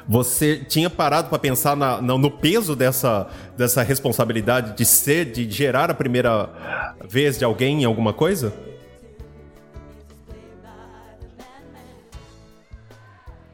Você 0.09 0.57
tinha 0.57 0.89
parado 0.89 1.29
para 1.29 1.39
pensar 1.39 1.77
na, 1.77 2.01
na, 2.01 2.17
no 2.17 2.31
peso 2.31 2.75
dessa, 2.75 3.29
dessa 3.57 3.83
responsabilidade 3.83 4.77
de 4.77 4.85
ser, 4.85 5.27
de 5.27 5.51
gerar 5.51 5.91
a 5.91 5.95
primeira 5.95 6.49
vez 7.09 7.39
de 7.39 7.45
alguém 7.45 7.83
em 7.83 7.85
alguma 7.85 8.12
coisa? 8.12 8.53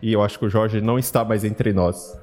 E 0.00 0.12
eu 0.12 0.22
acho 0.22 0.38
que 0.38 0.44
o 0.44 0.50
Jorge 0.50 0.80
não 0.80 0.98
está 0.98 1.24
mais 1.24 1.44
entre 1.44 1.72
nós. 1.72 2.18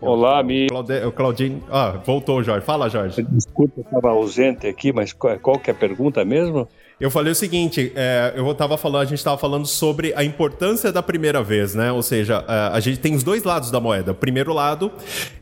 Olá, 0.00 0.38
amigo. 0.38 0.74
O 1.06 1.12
Claudinho. 1.12 1.62
Ah, 1.70 2.00
voltou, 2.04 2.42
Jorge. 2.42 2.64
Fala, 2.64 2.88
Jorge. 2.88 3.22
Desculpa, 3.22 3.80
eu 3.80 3.82
estava 3.82 4.08
ausente 4.10 4.66
aqui, 4.66 4.92
mas 4.92 5.12
qual, 5.12 5.38
qual 5.38 5.58
que 5.58 5.70
é 5.70 5.74
a 5.74 5.76
pergunta 5.76 6.24
mesmo? 6.24 6.66
Eu 7.00 7.10
falei 7.10 7.32
o 7.32 7.34
seguinte, 7.34 7.92
é, 7.96 8.34
eu 8.36 8.54
tava 8.54 8.76
falando, 8.76 9.00
a 9.00 9.06
gente 9.06 9.16
estava 9.16 9.38
falando 9.38 9.66
sobre 9.66 10.12
a 10.14 10.22
importância 10.22 10.92
da 10.92 11.02
primeira 11.02 11.42
vez, 11.42 11.74
né? 11.74 11.90
Ou 11.90 12.02
seja, 12.02 12.44
a, 12.46 12.54
é, 12.54 12.76
a 12.76 12.80
gente 12.80 12.98
tem 12.98 13.14
os 13.14 13.22
dois 13.22 13.42
lados 13.42 13.70
da 13.70 13.80
moeda. 13.80 14.12
O 14.12 14.14
primeiro 14.14 14.52
lado 14.52 14.92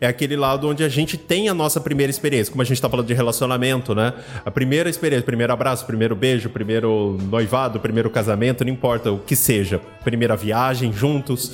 é 0.01 0.07
aquele 0.07 0.37
lado 0.37 0.69
onde 0.69 0.85
a 0.85 0.89
gente 0.89 1.17
tem 1.17 1.49
a 1.49 1.55
nossa 1.55 1.81
primeira 1.81 2.11
experiência, 2.11 2.53
como 2.53 2.63
a 2.63 2.65
gente 2.65 2.77
está 2.77 2.89
falando 2.89 3.09
de 3.09 3.13
relacionamento, 3.13 3.93
né? 3.93 4.15
A 4.47 4.53
primeira 4.53 4.89
experiência, 4.89 5.27
primeiro 5.27 5.53
abraço, 5.53 5.85
primeiro 5.85 6.15
beijo, 6.15 6.49
primeiro 6.49 7.19
noivado, 7.29 7.81
primeiro 7.81 8.09
casamento, 8.09 8.65
não 8.65 8.71
importa 8.71 9.11
o 9.11 9.19
que 9.19 9.35
seja, 9.35 9.81
primeira 10.05 10.37
viagem 10.37 10.93
juntos. 10.93 11.53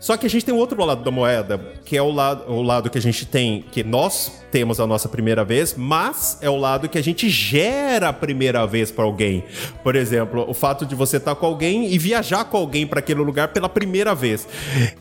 Só 0.00 0.16
que 0.16 0.24
a 0.24 0.30
gente 0.30 0.46
tem 0.46 0.54
o 0.54 0.58
outro 0.58 0.82
lado 0.82 1.04
da 1.04 1.10
moeda, 1.10 1.60
que 1.84 1.98
é 1.98 2.02
o 2.02 2.10
lado, 2.10 2.50
o 2.50 2.62
lado 2.62 2.88
que 2.88 2.96
a 2.96 3.02
gente 3.02 3.26
tem, 3.26 3.62
que 3.70 3.84
nós 3.84 4.42
temos 4.54 4.78
a 4.78 4.86
nossa 4.86 5.08
primeira 5.08 5.44
vez, 5.44 5.74
mas 5.76 6.38
é 6.40 6.48
o 6.48 6.56
lado 6.56 6.88
que 6.88 6.96
a 6.96 7.02
gente 7.02 7.28
gera 7.28 8.10
a 8.10 8.12
primeira 8.12 8.64
vez 8.64 8.88
para 8.88 9.04
alguém. 9.04 9.33
Por 9.82 9.96
exemplo, 9.96 10.44
o 10.48 10.54
fato 10.54 10.84
de 10.84 10.94
você 10.94 11.16
estar 11.16 11.34
tá 11.34 11.40
com 11.40 11.46
alguém 11.46 11.92
e 11.92 11.98
viajar 11.98 12.44
com 12.44 12.56
alguém 12.56 12.86
para 12.86 12.98
aquele 12.98 13.20
lugar 13.20 13.48
pela 13.48 13.68
primeira 13.68 14.14
vez. 14.14 14.46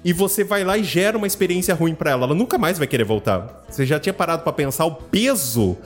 E 0.03 0.13
você 0.13 0.43
vai 0.43 0.63
lá 0.63 0.77
e 0.77 0.83
gera 0.83 1.17
uma 1.17 1.27
experiência 1.27 1.75
ruim 1.75 1.93
para 1.93 2.11
ela, 2.11 2.25
ela 2.25 2.35
nunca 2.35 2.57
mais 2.57 2.77
vai 2.77 2.87
querer 2.87 3.03
voltar. 3.03 3.63
Você 3.69 3.85
já 3.85 3.99
tinha 3.99 4.13
parado 4.13 4.43
para 4.43 4.53
pensar 4.53 4.85
o 4.85 4.91
peso 4.91 5.77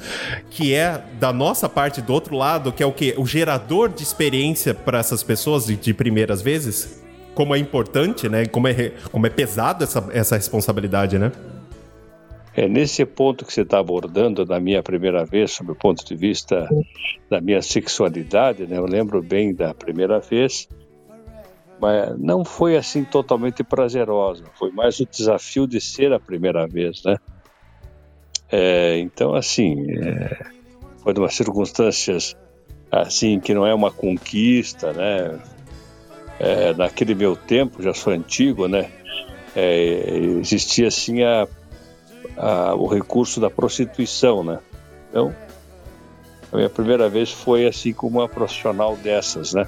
que 0.50 0.74
é 0.74 1.02
da 1.20 1.32
nossa 1.34 1.68
parte 1.68 2.02
do 2.02 2.14
outro 2.14 2.36
lado, 2.36 2.72
que 2.72 2.84
é 2.84 2.86
o 2.86 2.92
que 2.92 3.14
o 3.18 3.26
gerador 3.26 3.90
de 3.90 4.04
experiência 4.04 4.74
para 4.74 5.00
essas 5.00 5.24
pessoas 5.24 5.66
de, 5.66 5.76
de 5.76 5.94
primeiras 5.94 6.42
vezes? 6.42 7.02
Como 7.34 7.56
é 7.56 7.60
importante, 7.60 8.28
né? 8.28 8.46
Como 8.46 8.68
é, 8.68 8.92
como 9.12 9.28
é 9.28 9.30
pesado 9.30 9.84
essa, 9.84 10.04
essa 10.12 10.36
responsabilidade, 10.36 11.20
né? 11.20 11.32
É 12.58 12.68
nesse 12.68 13.06
ponto 13.06 13.46
que 13.46 13.54
você 13.54 13.62
está 13.62 13.78
abordando, 13.78 14.44
na 14.44 14.60
minha 14.60 14.82
primeira 14.82 15.24
vez, 15.24 15.52
sob 15.52 15.74
o 15.74 15.76
ponto 15.76 16.04
de 16.04 16.16
vista 16.16 16.68
da 17.30 17.40
minha 17.40 17.62
sexualidade, 17.62 18.66
né? 18.66 18.80
Eu 18.80 18.88
lembro 18.88 19.22
bem 19.22 19.54
da 19.54 19.76
primeira 19.76 20.20
vez, 20.20 20.68
mas 21.80 22.20
não 22.20 22.44
foi 22.44 22.76
assim 22.76 23.04
totalmente 23.04 23.64
prazerosa. 23.64 24.44
Foi 24.56 24.72
mais 24.72 25.00
o 25.00 25.06
desafio 25.06 25.68
de 25.68 25.80
ser 25.80 26.12
a 26.12 26.20
primeira 26.20 26.66
vez, 26.66 27.04
né? 27.04 27.18
É, 28.52 28.98
então, 28.98 29.36
assim, 29.36 29.92
é, 29.92 30.44
foi 31.04 31.14
de 31.14 31.20
umas 31.20 31.36
circunstâncias 31.36 32.36
assim 32.92 33.40
que 33.40 33.54
não 33.54 33.68
é 33.68 33.74
uma 33.74 33.92
conquista, 33.92 34.92
né? 34.94 35.40
É, 36.40 36.74
naquele 36.74 37.14
meu 37.14 37.36
tempo, 37.36 37.84
já 37.84 37.94
sou 37.94 38.12
antigo, 38.12 38.68
né? 38.68 38.90
É, 39.56 40.18
existia 40.40 40.88
assim 40.88 41.22
a 41.22 41.48
a, 42.38 42.76
o 42.76 42.88
recurso 42.88 43.40
da 43.40 43.50
prostituição, 43.50 44.44
né? 44.44 44.60
Então, 45.10 45.34
a 46.52 46.56
minha 46.56 46.70
primeira 46.70 47.10
vez 47.10 47.32
foi 47.32 47.66
assim 47.66 47.92
com 47.94 48.08
uma 48.08 48.28
profissional 48.28 48.96
dessas, 48.96 49.54
né? 49.54 49.68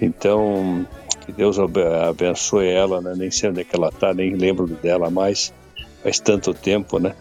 Então, 0.00 0.86
que 1.24 1.32
Deus 1.32 1.58
abençoe 1.58 2.68
ela, 2.68 3.00
né? 3.00 3.14
Nem 3.16 3.30
sei 3.30 3.50
onde 3.50 3.60
é 3.60 3.64
que 3.64 3.76
ela 3.76 3.90
tá, 3.90 4.14
nem 4.14 4.34
lembro 4.34 4.66
dela 4.66 5.10
mais, 5.10 5.52
faz 6.02 6.18
tanto 6.18 6.54
tempo, 6.54 6.98
né? 6.98 7.14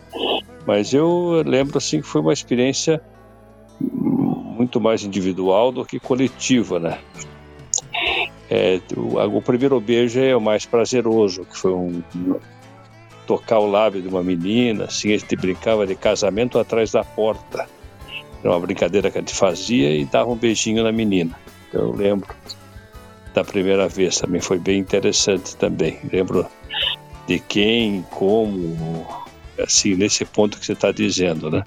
Mas 0.66 0.94
eu 0.94 1.44
lembro 1.46 1.78
assim 1.78 2.02
que 2.02 2.08
foi 2.08 2.22
uma 2.22 2.34
experiência 2.34 3.02
muito 3.80 4.80
mais 4.80 5.04
individual 5.04 5.72
do 5.72 5.84
que 5.84 6.00
coletiva, 6.00 6.80
né? 6.80 7.00
É, 8.50 8.80
o, 8.96 9.38
o, 9.38 9.42
primeiro 9.42 9.80
beijo 9.80 10.20
é 10.20 10.36
o 10.36 10.42
mais 10.42 10.66
prazeroso, 10.66 11.46
que 11.46 11.58
foi 11.58 11.72
um, 11.72 12.04
tocar 13.26 13.60
o 13.60 13.70
lábio 13.70 14.02
de 14.02 14.08
uma 14.08 14.24
menina, 14.24 14.86
assim, 14.86 15.14
a 15.14 15.18
gente 15.18 15.36
brincava 15.36 15.86
de 15.86 15.96
casamento 15.96 16.60
atrás 16.60 16.92
da 16.92 17.04
porta. 17.04 17.68
Era 18.40 18.52
uma 18.52 18.60
brincadeira 18.60 19.12
que 19.12 19.18
a 19.18 19.22
gente 19.22 19.36
fazia 19.36 19.96
e 19.96 20.06
dava 20.06 20.32
um 20.32 20.36
beijinho 20.36 20.84
na 20.84 20.92
menina. 20.92 21.38
Eu 21.72 21.92
lembro 21.92 22.28
da 23.34 23.44
primeira 23.44 23.88
vez, 23.88 24.20
também 24.20 24.42
foi 24.42 24.60
bem 24.60 24.80
interessante 24.80 25.56
também. 25.56 26.00
Lembro 26.12 26.46
de 27.28 27.40
quem, 27.40 28.02
como, 28.10 29.08
assim, 29.60 29.96
nesse 29.96 30.26
ponto 30.26 30.60
que 30.60 30.66
você 30.66 30.74
está 30.74 30.92
dizendo, 30.92 31.50
né? 31.50 31.64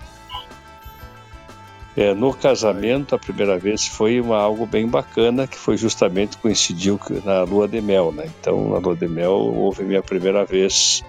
É, 1.97 2.13
no 2.13 2.35
casamento, 2.35 3.15
a 3.15 3.19
primeira 3.19 3.57
vez 3.57 3.87
foi 3.87 4.21
uma, 4.21 4.37
algo 4.37 4.67
bem 4.67 4.89
bacana, 4.89 5.47
que 5.47 5.57
foi 5.57 5.77
justamente 5.77 6.37
coincidiu 6.39 6.99
na 7.25 7.45
lua 7.45 7.69
de 7.69 7.81
mel, 7.81 8.11
né? 8.11 8.29
Então, 8.41 8.71
na 8.71 8.79
lua 8.79 8.97
de 8.97 9.07
mel, 9.07 9.33
houve 9.33 9.85
minha 9.85 10.03
primeira 10.03 10.45
vez 10.45 11.05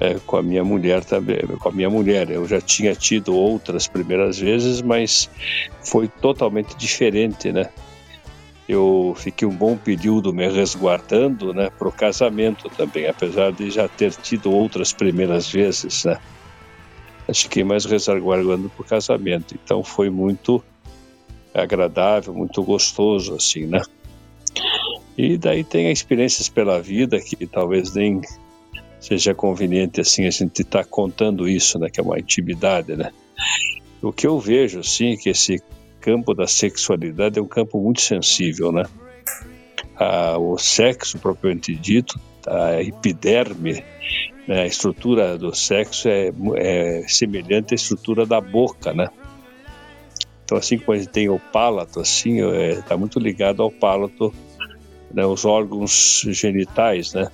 é, 0.00 0.14
com 0.26 0.36
a 0.36 0.42
minha 0.42 0.64
mulher 0.64 1.04
também, 1.04 1.38
com 1.58 1.68
a 1.68 1.72
minha 1.72 1.90
mulher. 1.90 2.30
Eu 2.30 2.46
já 2.46 2.60
tinha 2.60 2.94
tido 2.94 3.34
outras 3.34 3.86
primeiras 3.88 4.38
vezes, 4.38 4.80
mas 4.80 5.28
foi 5.82 6.08
totalmente 6.08 6.76
diferente, 6.76 7.50
né? 7.52 7.68
Eu 8.68 9.14
fiquei 9.16 9.48
um 9.48 9.54
bom 9.54 9.76
período 9.76 10.32
me 10.32 10.46
resguardando, 10.46 11.54
né, 11.54 11.70
para 11.70 11.88
o 11.88 11.92
casamento 11.92 12.68
também, 12.76 13.06
apesar 13.06 13.50
de 13.50 13.70
já 13.70 13.88
ter 13.88 14.12
tido 14.12 14.52
outras 14.52 14.92
primeiras 14.92 15.50
vezes, 15.50 16.04
né? 16.04 16.18
Fiquei 17.34 17.64
mais 17.64 17.84
resguardando 17.84 18.68
para 18.70 18.82
o 18.82 18.84
casamento. 18.84 19.54
Então 19.54 19.82
foi 19.82 20.10
muito 20.10 20.62
agradável, 21.52 22.32
muito 22.32 22.62
gostoso, 22.62 23.34
assim, 23.34 23.66
né? 23.66 23.82
E 25.16 25.36
daí 25.36 25.64
tem 25.64 25.90
experiências 25.90 26.48
pela 26.48 26.80
vida 26.80 27.20
que 27.20 27.46
talvez 27.46 27.92
nem 27.94 28.20
seja 29.00 29.34
conveniente 29.34 30.00
assim 30.00 30.26
a 30.26 30.30
gente 30.30 30.62
estar 30.62 30.84
tá 30.84 30.88
contando 30.88 31.48
isso, 31.48 31.78
né, 31.78 31.88
que 31.88 32.00
é 32.00 32.02
uma 32.02 32.18
intimidade, 32.18 32.96
né? 32.96 33.10
O 34.02 34.12
que 34.12 34.26
eu 34.26 34.38
vejo 34.38 34.80
assim 34.80 35.16
que 35.16 35.30
esse 35.30 35.62
campo 36.00 36.34
da 36.34 36.46
sexualidade 36.46 37.38
é 37.38 37.42
um 37.42 37.46
campo 37.46 37.80
muito 37.80 38.00
sensível, 38.00 38.72
né? 38.72 38.84
Ah, 39.96 40.38
o 40.38 40.56
sexo 40.56 41.18
propriamente 41.18 41.74
dito, 41.74 42.18
a 42.46 42.80
epiderme, 42.82 43.82
né, 44.46 44.62
a 44.62 44.66
estrutura 44.66 45.36
do 45.36 45.54
sexo 45.54 46.08
é, 46.08 46.30
é 46.56 47.04
semelhante 47.08 47.74
à 47.74 47.76
estrutura 47.76 48.24
da 48.24 48.40
boca, 48.40 48.94
né? 48.94 49.08
Então, 50.44 50.56
assim 50.56 50.78
como 50.78 50.96
a 50.96 50.98
gente 50.98 51.10
tem 51.10 51.28
o 51.28 51.38
palato, 51.38 52.00
assim, 52.00 52.38
está 52.38 52.56
é, 52.56 52.82
tá 52.82 52.96
muito 52.96 53.18
ligado 53.20 53.62
ao 53.62 53.70
palato, 53.70 54.32
né, 55.12 55.26
os 55.26 55.44
órgãos 55.44 56.24
genitais, 56.28 57.12
né? 57.12 57.30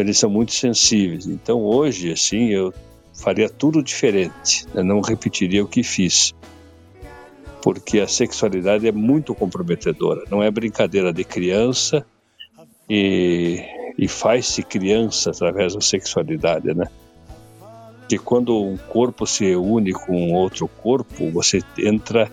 Eles 0.00 0.18
são 0.18 0.30
muito 0.30 0.52
sensíveis. 0.52 1.26
Então, 1.26 1.62
hoje, 1.62 2.12
assim, 2.12 2.48
eu 2.48 2.72
faria 3.14 3.48
tudo 3.48 3.82
diferente, 3.82 4.66
né? 4.74 4.82
não 4.82 5.00
repetiria 5.00 5.62
o 5.62 5.66
que 5.66 5.82
fiz. 5.82 6.34
Porque 7.62 7.98
a 7.98 8.06
sexualidade 8.06 8.86
é 8.86 8.92
muito 8.92 9.34
comprometedora, 9.34 10.24
não 10.30 10.42
é 10.42 10.50
brincadeira 10.50 11.12
de 11.12 11.24
criança 11.24 12.06
e, 12.88 13.60
e 13.98 14.06
faz-se 14.06 14.62
criança 14.62 15.30
através 15.30 15.74
da 15.74 15.80
sexualidade, 15.80 16.72
né? 16.72 16.86
que 18.08 18.16
quando 18.16 18.56
um 18.56 18.76
corpo 18.76 19.26
se 19.26 19.54
une 19.54 19.92
com 19.92 20.32
outro 20.32 20.66
corpo, 20.66 21.30
você 21.30 21.60
entra 21.76 22.30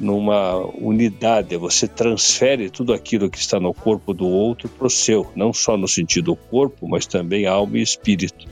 numa 0.00 0.56
unidade, 0.76 1.56
você 1.56 1.88
transfere 1.88 2.70
tudo 2.70 2.92
aquilo 2.92 3.30
que 3.30 3.38
está 3.38 3.58
no 3.58 3.72
corpo 3.72 4.12
do 4.12 4.28
outro 4.28 4.68
para 4.68 4.86
o 4.86 4.90
seu, 4.90 5.30
não 5.34 5.52
só 5.52 5.76
no 5.76 5.88
sentido 5.88 6.36
corpo, 6.36 6.88
mas 6.88 7.06
também 7.06 7.46
alma 7.46 7.78
e 7.78 7.82
espírito. 7.82 8.46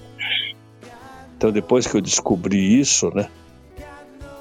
Então, 1.37 1.51
depois 1.51 1.87
que 1.87 1.97
eu 1.97 2.01
descobri 2.01 2.81
isso, 2.81 3.11
né, 3.15 3.29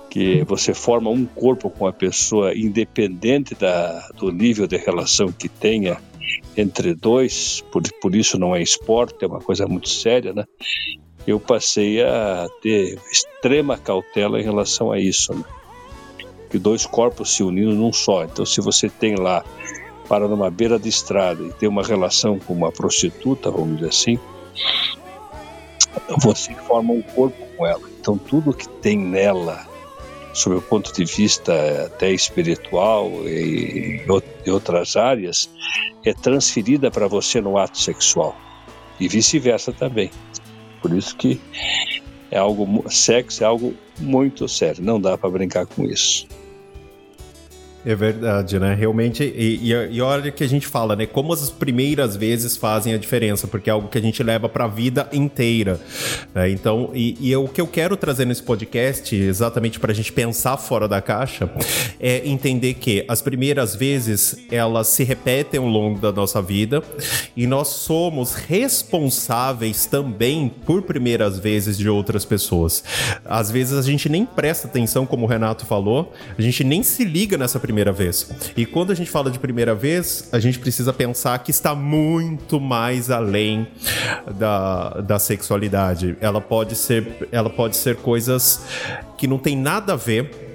que 0.09 0.43
você 0.43 0.73
forma 0.73 1.09
um 1.09 1.25
corpo 1.25 1.69
com 1.69 1.87
a 1.87 1.93
pessoa 1.93 2.55
independente 2.55 3.55
da, 3.55 4.07
do 4.17 4.31
nível 4.31 4.67
de 4.67 4.77
relação 4.77 5.31
que 5.31 5.49
tenha 5.49 5.97
entre 6.55 6.93
dois, 6.93 7.63
por, 7.71 7.81
por 7.99 8.15
isso 8.15 8.37
não 8.39 8.55
é 8.55 8.61
esporte, 8.61 9.25
é 9.25 9.27
uma 9.27 9.41
coisa 9.41 9.67
muito 9.67 9.89
séria, 9.89 10.31
né? 10.31 10.45
eu 11.25 11.39
passei 11.39 12.03
a 12.03 12.47
ter 12.61 12.99
extrema 13.11 13.77
cautela 13.77 14.39
em 14.39 14.43
relação 14.43 14.91
a 14.91 14.99
isso. 14.99 15.33
Né? 15.33 15.43
Que 16.53 16.59
dois 16.59 16.85
corpos 16.85 17.33
se 17.33 17.41
unindo 17.41 17.73
num 17.73 17.91
só. 17.91 18.25
Então, 18.25 18.45
se 18.45 18.61
você 18.61 18.87
tem 18.87 19.15
lá, 19.15 19.43
para 20.07 20.27
numa 20.27 20.51
beira 20.51 20.77
de 20.77 20.87
estrada 20.87 21.41
e 21.41 21.51
tem 21.53 21.67
uma 21.67 21.81
relação 21.81 22.37
com 22.37 22.53
uma 22.53 22.71
prostituta, 22.71 23.49
vamos 23.49 23.77
dizer 23.77 23.89
assim, 23.89 24.19
você 26.19 26.53
forma 26.53 26.93
um 26.93 27.01
corpo 27.01 27.43
com 27.57 27.65
ela. 27.65 27.81
Então, 27.99 28.19
tudo 28.19 28.53
que 28.53 28.69
tem 28.69 28.95
nela, 28.95 29.65
sob 30.31 30.57
o 30.57 30.61
ponto 30.61 30.93
de 30.93 31.05
vista 31.05 31.87
até 31.87 32.11
espiritual 32.11 33.09
e, 33.27 34.05
e 34.45 34.51
outras 34.51 34.95
áreas, 34.95 35.49
é 36.05 36.13
transferida 36.13 36.91
para 36.91 37.07
você 37.07 37.41
no 37.41 37.57
ato 37.57 37.79
sexual. 37.79 38.35
E 38.99 39.07
vice-versa 39.07 39.73
também. 39.73 40.11
Por 40.83 40.93
isso 40.93 41.15
que 41.15 41.41
é 42.29 42.37
algo, 42.37 42.87
sexo 42.91 43.43
é 43.43 43.47
algo 43.47 43.73
muito 43.97 44.47
sério, 44.47 44.83
não 44.83 45.01
dá 45.01 45.17
para 45.17 45.31
brincar 45.31 45.65
com 45.65 45.83
isso. 45.85 46.27
É 47.85 47.93
verdade, 47.93 48.57
né? 48.59 48.73
Realmente, 48.73 49.23
e, 49.23 49.59
e, 49.61 49.95
e 49.95 50.01
olha 50.01 50.31
que 50.31 50.41
a 50.41 50.47
gente 50.47 50.65
fala, 50.65 50.95
né? 50.95 51.05
Como 51.05 51.33
as 51.33 51.49
primeiras 51.49 52.15
vezes 52.15 52.55
fazem 52.55 52.93
a 52.93 52.97
diferença, 52.97 53.45
porque 53.45 53.69
é 53.69 53.73
algo 53.73 53.89
que 53.89 53.97
a 53.97 54.01
gente 54.01 54.23
leva 54.23 54.47
para 54.47 54.63
a 54.63 54.67
vida 54.69 55.09
inteira. 55.11 55.81
Né? 56.33 56.49
Então, 56.49 56.91
e, 56.93 57.17
e 57.19 57.35
o 57.35 57.45
que 57.45 57.59
eu 57.59 57.67
quero 57.67 57.97
trazer 57.97 58.23
nesse 58.23 58.41
podcast, 58.41 59.13
exatamente 59.13 59.81
para 59.81 59.91
a 59.91 59.95
gente 59.95 60.13
pensar 60.13 60.55
fora 60.55 60.87
da 60.87 61.01
caixa, 61.01 61.51
é 61.99 62.25
entender 62.25 62.75
que 62.75 63.03
as 63.05 63.21
primeiras 63.21 63.75
vezes 63.75 64.37
elas 64.49 64.87
se 64.87 65.03
repetem 65.03 65.59
ao 65.59 65.67
longo 65.67 65.99
da 65.99 66.11
nossa 66.11 66.41
vida 66.41 66.81
e 67.35 67.45
nós 67.45 67.67
somos 67.67 68.33
responsáveis 68.33 69.85
também 69.85 70.47
por 70.65 70.83
primeiras 70.83 71.37
vezes 71.37 71.77
de 71.77 71.89
outras 71.89 72.23
pessoas. 72.23 72.81
Às 73.25 73.51
vezes 73.51 73.77
a 73.77 73.81
gente 73.81 74.07
nem 74.07 74.25
presta 74.25 74.69
atenção, 74.69 75.05
como 75.05 75.25
o 75.25 75.29
Renato 75.29 75.65
falou, 75.65 76.13
a 76.37 76.41
gente 76.41 76.63
nem 76.63 76.81
se 76.81 77.03
liga 77.03 77.37
nessa 77.37 77.59
primeira 77.59 77.72
primeira 77.73 77.91
vez. 77.91 78.29
E 78.55 78.67
quando 78.67 78.91
a 78.91 78.95
gente 78.95 79.09
fala 79.09 79.31
de 79.31 79.39
primeira 79.39 79.73
vez, 79.73 80.29
a 80.31 80.39
gente 80.39 80.59
precisa 80.59 80.93
pensar 80.93 81.39
que 81.39 81.49
está 81.49 81.73
muito 81.73 82.59
mais 82.61 83.09
além 83.09 83.67
da, 84.37 85.01
da 85.01 85.17
sexualidade. 85.17 86.15
Ela 86.21 86.39
pode 86.39 86.75
ser, 86.75 87.27
ela 87.31 87.49
pode 87.49 87.75
ser 87.75 87.95
coisas 87.95 88.63
que 89.17 89.25
não 89.25 89.39
tem 89.39 89.57
nada 89.57 89.93
a 89.93 89.95
ver 89.95 90.52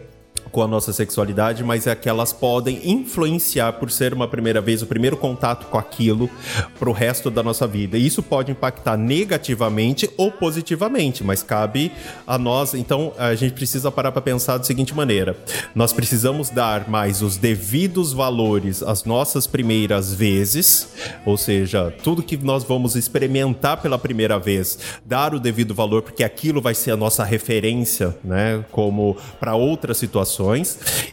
com 0.50 0.62
a 0.62 0.66
nossa 0.66 0.92
sexualidade, 0.92 1.62
mas 1.62 1.86
é 1.86 1.94
que 1.94 2.08
elas 2.08 2.32
podem 2.32 2.80
influenciar 2.90 3.74
por 3.74 3.90
ser 3.90 4.12
uma 4.14 4.26
primeira 4.26 4.60
vez, 4.60 4.82
o 4.82 4.86
primeiro 4.86 5.16
contato 5.16 5.66
com 5.66 5.78
aquilo 5.78 6.30
para 6.78 6.88
o 6.88 6.92
resto 6.92 7.30
da 7.30 7.42
nossa 7.42 7.66
vida. 7.66 7.98
E 7.98 8.06
isso 8.06 8.22
pode 8.22 8.50
impactar 8.50 8.96
negativamente 8.96 10.08
ou 10.16 10.30
positivamente, 10.30 11.22
mas 11.22 11.42
cabe 11.42 11.92
a 12.26 12.38
nós. 12.38 12.74
Então 12.74 13.12
a 13.18 13.34
gente 13.34 13.52
precisa 13.52 13.90
parar 13.90 14.12
para 14.12 14.22
pensar 14.22 14.58
da 14.58 14.64
seguinte 14.64 14.94
maneira: 14.94 15.36
nós 15.74 15.92
precisamos 15.92 16.50
dar 16.50 16.88
mais 16.88 17.22
os 17.22 17.36
devidos 17.36 18.12
valores 18.12 18.82
às 18.82 19.04
nossas 19.04 19.46
primeiras 19.46 20.14
vezes, 20.14 20.88
ou 21.26 21.36
seja, 21.36 21.92
tudo 22.02 22.22
que 22.22 22.36
nós 22.36 22.64
vamos 22.64 22.96
experimentar 22.96 23.82
pela 23.82 23.98
primeira 23.98 24.38
vez, 24.38 24.78
dar 25.04 25.34
o 25.34 25.40
devido 25.40 25.74
valor, 25.74 26.02
porque 26.02 26.24
aquilo 26.24 26.60
vai 26.60 26.74
ser 26.74 26.92
a 26.92 26.96
nossa 26.96 27.24
referência, 27.24 28.16
né? 28.24 28.64
Como 28.70 29.16
para 29.38 29.54
outras 29.54 29.98
situações 29.98 30.37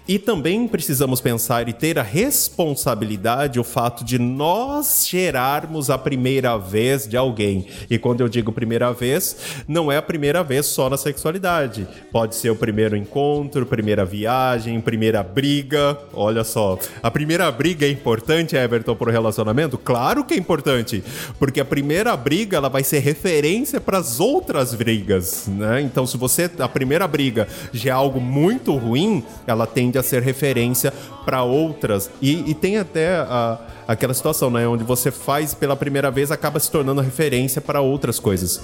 e 0.07 0.19
também 0.19 0.67
precisamos 0.67 1.19
pensar 1.19 1.67
e 1.67 1.73
ter 1.73 1.97
a 1.97 2.03
responsabilidade, 2.03 3.59
o 3.59 3.63
fato 3.63 4.03
de 4.03 4.19
nós 4.19 5.07
gerarmos 5.09 5.89
a 5.89 5.97
primeira 5.97 6.57
vez 6.57 7.07
de 7.07 7.17
alguém. 7.17 7.67
E 7.89 7.97
quando 7.97 8.21
eu 8.21 8.29
digo 8.29 8.51
primeira 8.51 8.93
vez, 8.93 9.63
não 9.67 9.91
é 9.91 9.97
a 9.97 10.01
primeira 10.01 10.43
vez 10.43 10.67
só 10.67 10.89
na 10.89 10.97
sexualidade. 10.97 11.87
Pode 12.11 12.35
ser 12.35 12.49
o 12.49 12.55
primeiro 12.55 12.95
encontro, 12.95 13.65
primeira 13.65 14.05
viagem, 14.05 14.79
primeira 14.79 15.23
briga. 15.23 15.97
Olha 16.13 16.43
só, 16.43 16.77
a 17.01 17.09
primeira 17.09 17.51
briga 17.51 17.85
é 17.85 17.89
importante, 17.89 18.55
Everton, 18.55 18.95
para 18.95 19.09
o 19.09 19.11
relacionamento? 19.11 19.77
Claro 19.77 20.23
que 20.23 20.33
é 20.33 20.37
importante, 20.37 21.03
porque 21.39 21.59
a 21.59 21.65
primeira 21.65 22.15
briga 22.15 22.57
ela 22.57 22.69
vai 22.69 22.83
ser 22.83 22.99
referência 22.99 23.81
para 23.81 23.97
as 23.97 24.19
outras 24.19 24.73
brigas, 24.73 25.47
né? 25.47 25.81
Então, 25.81 26.05
se 26.05 26.17
você 26.17 26.49
a 26.59 26.67
primeira 26.67 27.07
briga 27.07 27.47
já 27.73 27.89
é 27.89 27.93
algo 27.93 28.19
muito 28.19 28.75
ruim, 28.75 29.14
ela 29.45 29.67
tende 29.67 29.97
a 29.97 30.03
ser 30.03 30.21
referência 30.21 30.91
para 31.25 31.43
outras. 31.43 32.09
E, 32.21 32.49
e, 32.49 32.53
tem 32.53 32.77
até 32.77 33.15
a, 33.17 33.59
aquela 33.87 34.13
situação, 34.13 34.49
né? 34.49 34.67
Onde 34.67 34.83
você 34.83 35.11
faz 35.11 35.53
pela 35.53 35.75
primeira 35.75 36.09
vez, 36.09 36.31
acaba 36.31 36.59
se 36.59 36.71
tornando 36.71 37.01
referência 37.01 37.61
para 37.61 37.81
outras 37.81 38.19
coisas. 38.19 38.63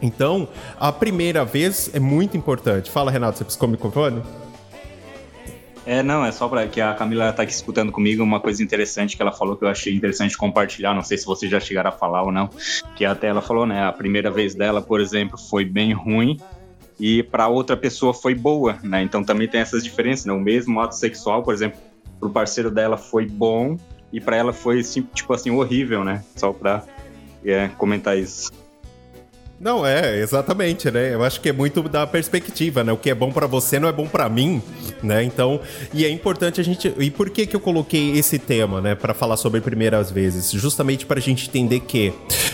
Então, 0.00 0.48
a 0.78 0.92
primeira 0.92 1.44
vez 1.44 1.90
é 1.92 2.00
muito 2.00 2.36
importante. 2.36 2.90
Fala, 2.90 3.10
Renato, 3.10 3.38
você 3.38 3.44
piscou 3.44 3.68
o 3.68 3.72
microfone? 3.72 4.22
É, 5.88 6.02
não, 6.02 6.22
é 6.22 6.30
só 6.30 6.46
para 6.48 6.66
que 6.68 6.82
a 6.82 6.92
Camila 6.92 7.32
tá 7.32 7.44
aqui 7.44 7.52
escutando 7.52 7.90
comigo 7.90 8.22
uma 8.22 8.38
coisa 8.40 8.62
interessante 8.62 9.16
que 9.16 9.22
ela 9.22 9.32
falou 9.32 9.56
que 9.56 9.64
eu 9.64 9.68
achei 9.68 9.94
interessante 9.94 10.36
compartilhar, 10.36 10.92
não 10.92 11.02
sei 11.02 11.16
se 11.16 11.24
vocês 11.24 11.50
já 11.50 11.58
chegaram 11.58 11.88
a 11.88 11.92
falar 11.92 12.24
ou 12.24 12.30
não, 12.30 12.50
que 12.94 13.06
até 13.06 13.28
ela 13.28 13.40
falou, 13.40 13.64
né, 13.64 13.82
a 13.82 13.90
primeira 13.90 14.30
vez 14.30 14.54
dela, 14.54 14.82
por 14.82 15.00
exemplo, 15.00 15.38
foi 15.38 15.64
bem 15.64 15.94
ruim, 15.94 16.38
e 16.98 17.22
para 17.22 17.48
outra 17.48 17.76
pessoa 17.76 18.12
foi 18.12 18.34
boa, 18.34 18.78
né? 18.82 19.02
Então 19.02 19.22
também 19.22 19.48
tem 19.48 19.60
essas 19.60 19.84
diferenças, 19.84 20.26
né? 20.26 20.32
O 20.32 20.40
mesmo 20.40 20.80
ato 20.80 20.96
sexual, 20.96 21.42
por 21.42 21.54
exemplo, 21.54 21.78
pro 22.18 22.30
parceiro 22.30 22.70
dela 22.70 22.96
foi 22.96 23.26
bom 23.26 23.76
e 24.12 24.20
para 24.20 24.36
ela 24.36 24.52
foi 24.52 24.82
tipo 24.82 25.32
assim 25.32 25.50
horrível, 25.50 26.04
né? 26.04 26.24
Só 26.36 26.52
para 26.52 26.84
é, 27.44 27.68
comentar 27.76 28.18
isso. 28.18 28.50
Não, 29.60 29.84
é, 29.84 30.20
exatamente, 30.20 30.88
né? 30.88 31.12
Eu 31.12 31.24
acho 31.24 31.40
que 31.40 31.48
é 31.48 31.52
muito 31.52 31.82
da 31.82 32.06
perspectiva, 32.06 32.84
né? 32.84 32.92
O 32.92 32.96
que 32.96 33.10
é 33.10 33.14
bom 33.14 33.32
para 33.32 33.46
você 33.46 33.80
não 33.80 33.88
é 33.88 33.92
bom 33.92 34.06
para 34.06 34.28
mim, 34.28 34.62
né? 35.02 35.24
Então, 35.24 35.60
e 35.92 36.04
é 36.04 36.10
importante 36.10 36.60
a 36.60 36.64
gente. 36.64 36.94
E 36.96 37.10
por 37.10 37.28
que 37.28 37.44
que 37.44 37.56
eu 37.56 37.60
coloquei 37.60 38.16
esse 38.16 38.38
tema, 38.38 38.80
né, 38.80 38.94
para 38.94 39.12
falar 39.12 39.36
sobre 39.36 39.60
primeiras 39.60 40.12
vezes? 40.12 40.52
Justamente 40.52 41.04
para 41.04 41.18
a 41.18 41.22
gente 41.22 41.48
entender 41.48 41.80
que 41.80 42.12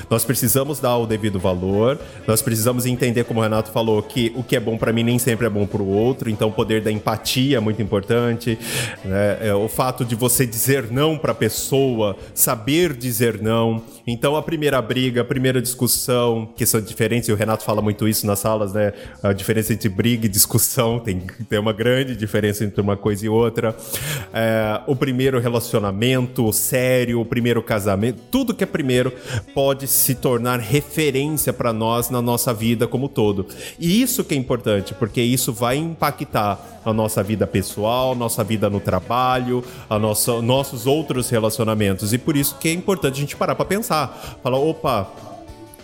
nós 0.09 0.25
precisamos 0.25 0.81
dar 0.81 0.97
o 0.97 1.07
devido 1.07 1.39
valor, 1.39 1.99
nós 2.27 2.43
precisamos 2.43 2.87
entender, 2.87 3.25
como 3.25 3.41
o 3.41 3.43
Renato 3.43 3.71
falou, 3.71 4.03
que 4.03 4.33
o 4.35 4.43
que 4.43 4.57
é 4.57 4.61
bom 4.61 4.77
para 4.77 4.93
mim 4.93 5.03
nem 5.03 5.19
sempre 5.19 5.47
é 5.47 5.51
bom 5.51 5.67
para 5.67 5.83
o 5.83 5.89
outro, 5.89 6.31
então 6.31 6.49
o 6.49 6.53
poder 6.53 6.81
da 6.81 6.91
empatia 6.91 7.57
é 7.57 7.61
muito 7.61 7.83
importante, 7.83 8.59
né? 9.05 9.39
É, 9.41 9.55
o 9.55 9.69
fato 9.69 10.05
de 10.05 10.15
você 10.15 10.47
dizer 10.47 10.91
não 10.91 11.19
para 11.19 11.33
a 11.33 11.35
pessoa, 11.35 12.17
saber 12.35 12.93
dizer 12.93 13.41
não. 13.43 13.83
Então, 14.07 14.37
a 14.37 14.43
primeira 14.43 14.81
briga, 14.81 15.23
a 15.23 15.25
primeira 15.25 15.61
discussão, 15.61 16.49
questão 16.57 16.81
de 16.81 16.87
diferentes, 16.87 17.29
e 17.29 17.33
o 17.33 17.37
Renato 17.37 17.65
fala 17.65 17.81
muito 17.83 18.07
isso 18.07 18.27
nas 18.27 18.39
salas, 18.39 18.73
né? 18.73 18.93
A 19.23 19.33
diferença 19.33 19.73
entre 19.73 19.89
briga 19.89 20.27
e 20.27 20.29
discussão, 20.29 20.99
tem, 20.99 21.23
tem 21.49 21.59
uma 21.59 21.73
grande 21.73 22.15
diferença 22.17 22.65
entre 22.65 22.81
uma 22.81 22.97
coisa 22.97 23.27
e 23.27 23.29
outra. 23.29 23.75
É, 24.33 24.81
o 24.87 24.95
primeiro 24.95 25.41
relacionamento 25.41 26.53
sério, 26.53 27.21
o 27.21 27.25
primeiro 27.25 27.63
casamento, 27.63 28.21
tudo 28.31 28.55
que 28.55 28.65
é 28.65 28.67
primeiro 28.67 29.13
pode 29.55 29.87
se 29.95 30.15
tornar 30.15 30.61
referência 30.61 31.53
para 31.53 31.73
nós 31.73 32.11
na 32.11 32.21
nossa 32.21 32.53
vida 32.53 32.87
como 32.87 33.09
todo. 33.09 33.47
E 33.79 34.03
isso 34.03 34.25
que 34.25 34.35
é 34.35 34.37
importante, 34.37 34.95
porque 34.95 35.21
isso 35.21 35.53
vai 35.53 35.77
impactar 35.77 36.81
a 36.85 36.93
nossa 36.93 37.23
vida 37.23 37.47
pessoal, 37.47 38.15
nossa 38.15 38.45
vida 38.45 38.69
no 38.69 38.81
trabalho, 38.81 39.65
a 39.89 39.99
nossa, 39.99 40.43
nossos 40.43 40.87
outros 40.87 41.31
relacionamentos. 41.31 42.13
E 42.13 42.19
por 42.19 42.37
isso 42.37 42.57
que 42.59 42.69
é 42.69 42.73
importante 42.73 43.15
a 43.15 43.21
gente 43.21 43.37
parar 43.37 43.55
para 43.55 43.65
pensar. 43.65 44.39
Falar, 44.43 44.59
opa, 44.59 45.11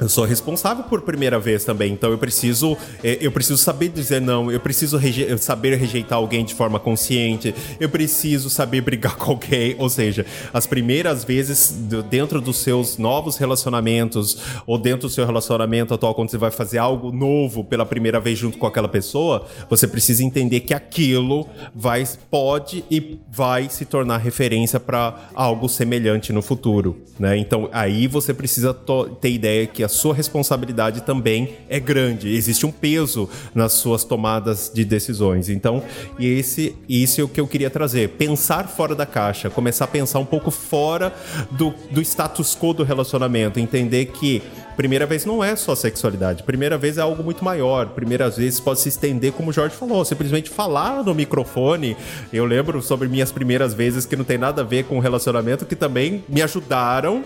eu 0.00 0.08
sou 0.08 0.24
responsável 0.24 0.84
por 0.84 1.02
primeira 1.02 1.38
vez 1.38 1.64
também, 1.64 1.92
então 1.92 2.10
eu 2.10 2.18
preciso 2.18 2.76
é, 3.04 3.18
eu 3.20 3.30
preciso 3.30 3.58
saber 3.58 3.88
dizer 3.90 4.20
não, 4.20 4.50
eu 4.50 4.58
preciso 4.58 4.96
reje 4.96 5.36
saber 5.38 5.76
rejeitar 5.76 6.18
alguém 6.18 6.44
de 6.44 6.54
forma 6.54 6.80
consciente, 6.80 7.54
eu 7.78 7.88
preciso 7.88 8.48
saber 8.48 8.80
brigar 8.80 9.16
com 9.20 9.32
alguém, 9.32 9.76
ou 9.78 9.90
seja, 9.90 10.24
as 10.52 10.66
primeiras 10.66 11.22
vezes 11.22 11.70
dentro 12.08 12.40
dos 12.40 12.56
seus 12.58 12.96
novos 12.96 13.36
relacionamentos 13.36 14.38
ou 14.66 14.78
dentro 14.78 15.08
do 15.08 15.12
seu 15.12 15.26
relacionamento 15.26 15.92
atual 15.92 16.14
quando 16.14 16.30
você 16.30 16.38
vai 16.38 16.50
fazer 16.50 16.78
algo 16.78 17.12
novo 17.12 17.62
pela 17.62 17.84
primeira 17.84 18.18
vez 18.18 18.38
junto 18.38 18.56
com 18.56 18.66
aquela 18.66 18.88
pessoa, 18.88 19.46
você 19.68 19.86
precisa 19.86 20.24
entender 20.24 20.60
que 20.60 20.72
aquilo 20.72 21.46
vai 21.74 22.00
pode 22.30 22.84
e 22.90 23.18
vai 23.30 23.68
se 23.68 23.84
tornar 23.84 24.18
referência 24.18 24.80
para 24.80 25.28
algo 25.34 25.68
semelhante 25.68 26.32
no 26.32 26.40
futuro, 26.40 26.96
né? 27.18 27.36
Então 27.36 27.68
aí 27.72 28.06
você 28.06 28.32
precisa 28.32 28.74
ter 29.20 29.30
ideia 29.30 29.66
que 29.66 29.84
a 29.84 29.89
sua 29.90 30.14
responsabilidade 30.14 31.02
também 31.02 31.56
é 31.68 31.78
grande. 31.78 32.34
Existe 32.34 32.66
um 32.66 32.72
peso 32.72 33.28
nas 33.54 33.72
suas 33.74 34.04
tomadas 34.04 34.70
de 34.72 34.84
decisões. 34.84 35.48
Então, 35.48 35.82
esse, 36.18 36.76
isso 36.88 37.20
é 37.20 37.24
o 37.24 37.28
que 37.28 37.40
eu 37.40 37.46
queria 37.46 37.70
trazer. 37.70 38.10
Pensar 38.10 38.68
fora 38.68 38.94
da 38.94 39.06
caixa, 39.06 39.50
começar 39.50 39.84
a 39.84 39.88
pensar 39.88 40.18
um 40.18 40.24
pouco 40.24 40.50
fora 40.50 41.14
do, 41.50 41.74
do 41.90 42.00
status 42.00 42.56
quo 42.56 42.72
do 42.72 42.82
relacionamento. 42.82 43.58
Entender 43.58 44.06
que 44.06 44.42
primeira 44.80 45.04
vez 45.04 45.26
não 45.26 45.44
é 45.44 45.54
só 45.56 45.74
sexualidade. 45.74 46.42
Primeira 46.42 46.78
vez 46.78 46.96
é 46.96 47.02
algo 47.02 47.22
muito 47.22 47.44
maior. 47.44 47.88
Primeiras 47.88 48.38
vezes 48.38 48.58
pode 48.58 48.80
se 48.80 48.88
estender, 48.88 49.30
como 49.32 49.50
o 49.50 49.52
Jorge 49.52 49.76
falou, 49.76 50.02
simplesmente 50.06 50.48
falar 50.48 51.04
no 51.04 51.14
microfone. 51.14 51.94
Eu 52.32 52.46
lembro 52.46 52.80
sobre 52.80 53.06
minhas 53.06 53.30
primeiras 53.30 53.74
vezes 53.74 54.06
que 54.06 54.16
não 54.16 54.24
tem 54.24 54.38
nada 54.38 54.62
a 54.62 54.64
ver 54.64 54.84
com 54.84 54.98
relacionamento, 54.98 55.66
que 55.66 55.76
também 55.76 56.24
me 56.26 56.40
ajudaram 56.40 57.22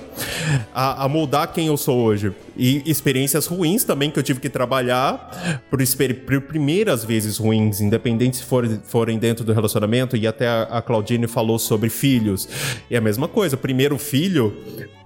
a, 0.75 1.05
a 1.05 1.09
moldar 1.09 1.53
quem 1.53 1.69
eu 1.69 1.77
sou 1.77 2.01
hoje. 2.01 2.33
E 2.57 2.83
experiências 2.87 3.47
ruins 3.47 3.85
também 3.85 4.11
que 4.11 4.19
eu 4.19 4.23
tive 4.23 4.41
que 4.41 4.49
trabalhar 4.49 5.65
por, 5.71 5.79
por 6.27 6.41
primeiras 6.43 7.05
vezes 7.05 7.39
ruins, 7.39 7.81
independente 7.81 8.39
se 8.39 8.45
for, 8.45 8.67
forem 8.85 9.19
dentro 9.19 9.45
do 9.45 9.53
relacionamento. 9.53 10.17
E 10.17 10.27
até 10.27 10.47
a, 10.47 10.63
a 10.65 10.83
Claudine 10.83 11.27
falou 11.27 11.59
sobre 11.59 11.89
filhos. 11.89 12.49
E 12.91 12.97
a 12.97 13.01
mesma 13.01 13.29
coisa, 13.29 13.57
primeiro 13.57 13.99
filho 13.99 14.55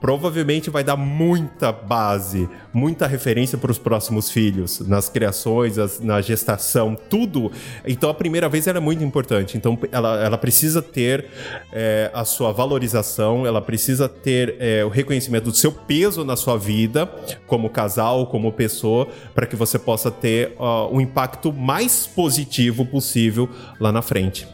provavelmente 0.00 0.70
vai 0.70 0.84
dar 0.84 0.96
muita 0.96 1.72
base, 1.72 2.48
muita 2.72 3.06
referência 3.06 3.58
para 3.58 3.70
os 3.70 3.78
próximos 3.78 4.30
filhos, 4.30 4.80
nas 4.80 5.08
criações, 5.08 5.78
as, 5.78 6.00
na 6.00 6.20
gestação, 6.20 6.96
tudo. 7.08 7.50
Então 7.86 8.08
a 8.08 8.14
primeira 8.14 8.48
vez 8.48 8.66
era 8.66 8.80
muito 8.80 9.02
importante. 9.02 9.56
Então 9.56 9.78
ela, 9.90 10.24
ela 10.24 10.38
precisa 10.38 10.80
ter 10.80 11.26
é, 11.72 12.10
a 12.14 12.24
sua 12.24 12.52
valorização, 12.52 13.46
ela 13.46 13.60
precisa 13.60 14.08
ter 14.08 14.56
é, 14.60 14.84
o 14.84 14.88
reconhecimento 14.88 15.50
do 15.50 15.56
seu 15.56 15.72
peso 15.72 16.24
na 16.24 16.36
sua 16.36 16.56
vida, 16.56 17.10
como 17.46 17.70
casal, 17.70 18.26
como 18.26 18.52
pessoa, 18.52 19.08
para 19.34 19.46
que 19.46 19.56
você 19.56 19.78
possa 19.78 20.10
ter 20.10 20.54
uh, 20.58 20.94
um 20.94 21.00
impacto 21.00 21.52
mais 21.52 22.06
positivo 22.06 22.84
possível 22.84 23.48
lá 23.80 23.92
na 23.92 24.02
frente. 24.02 24.46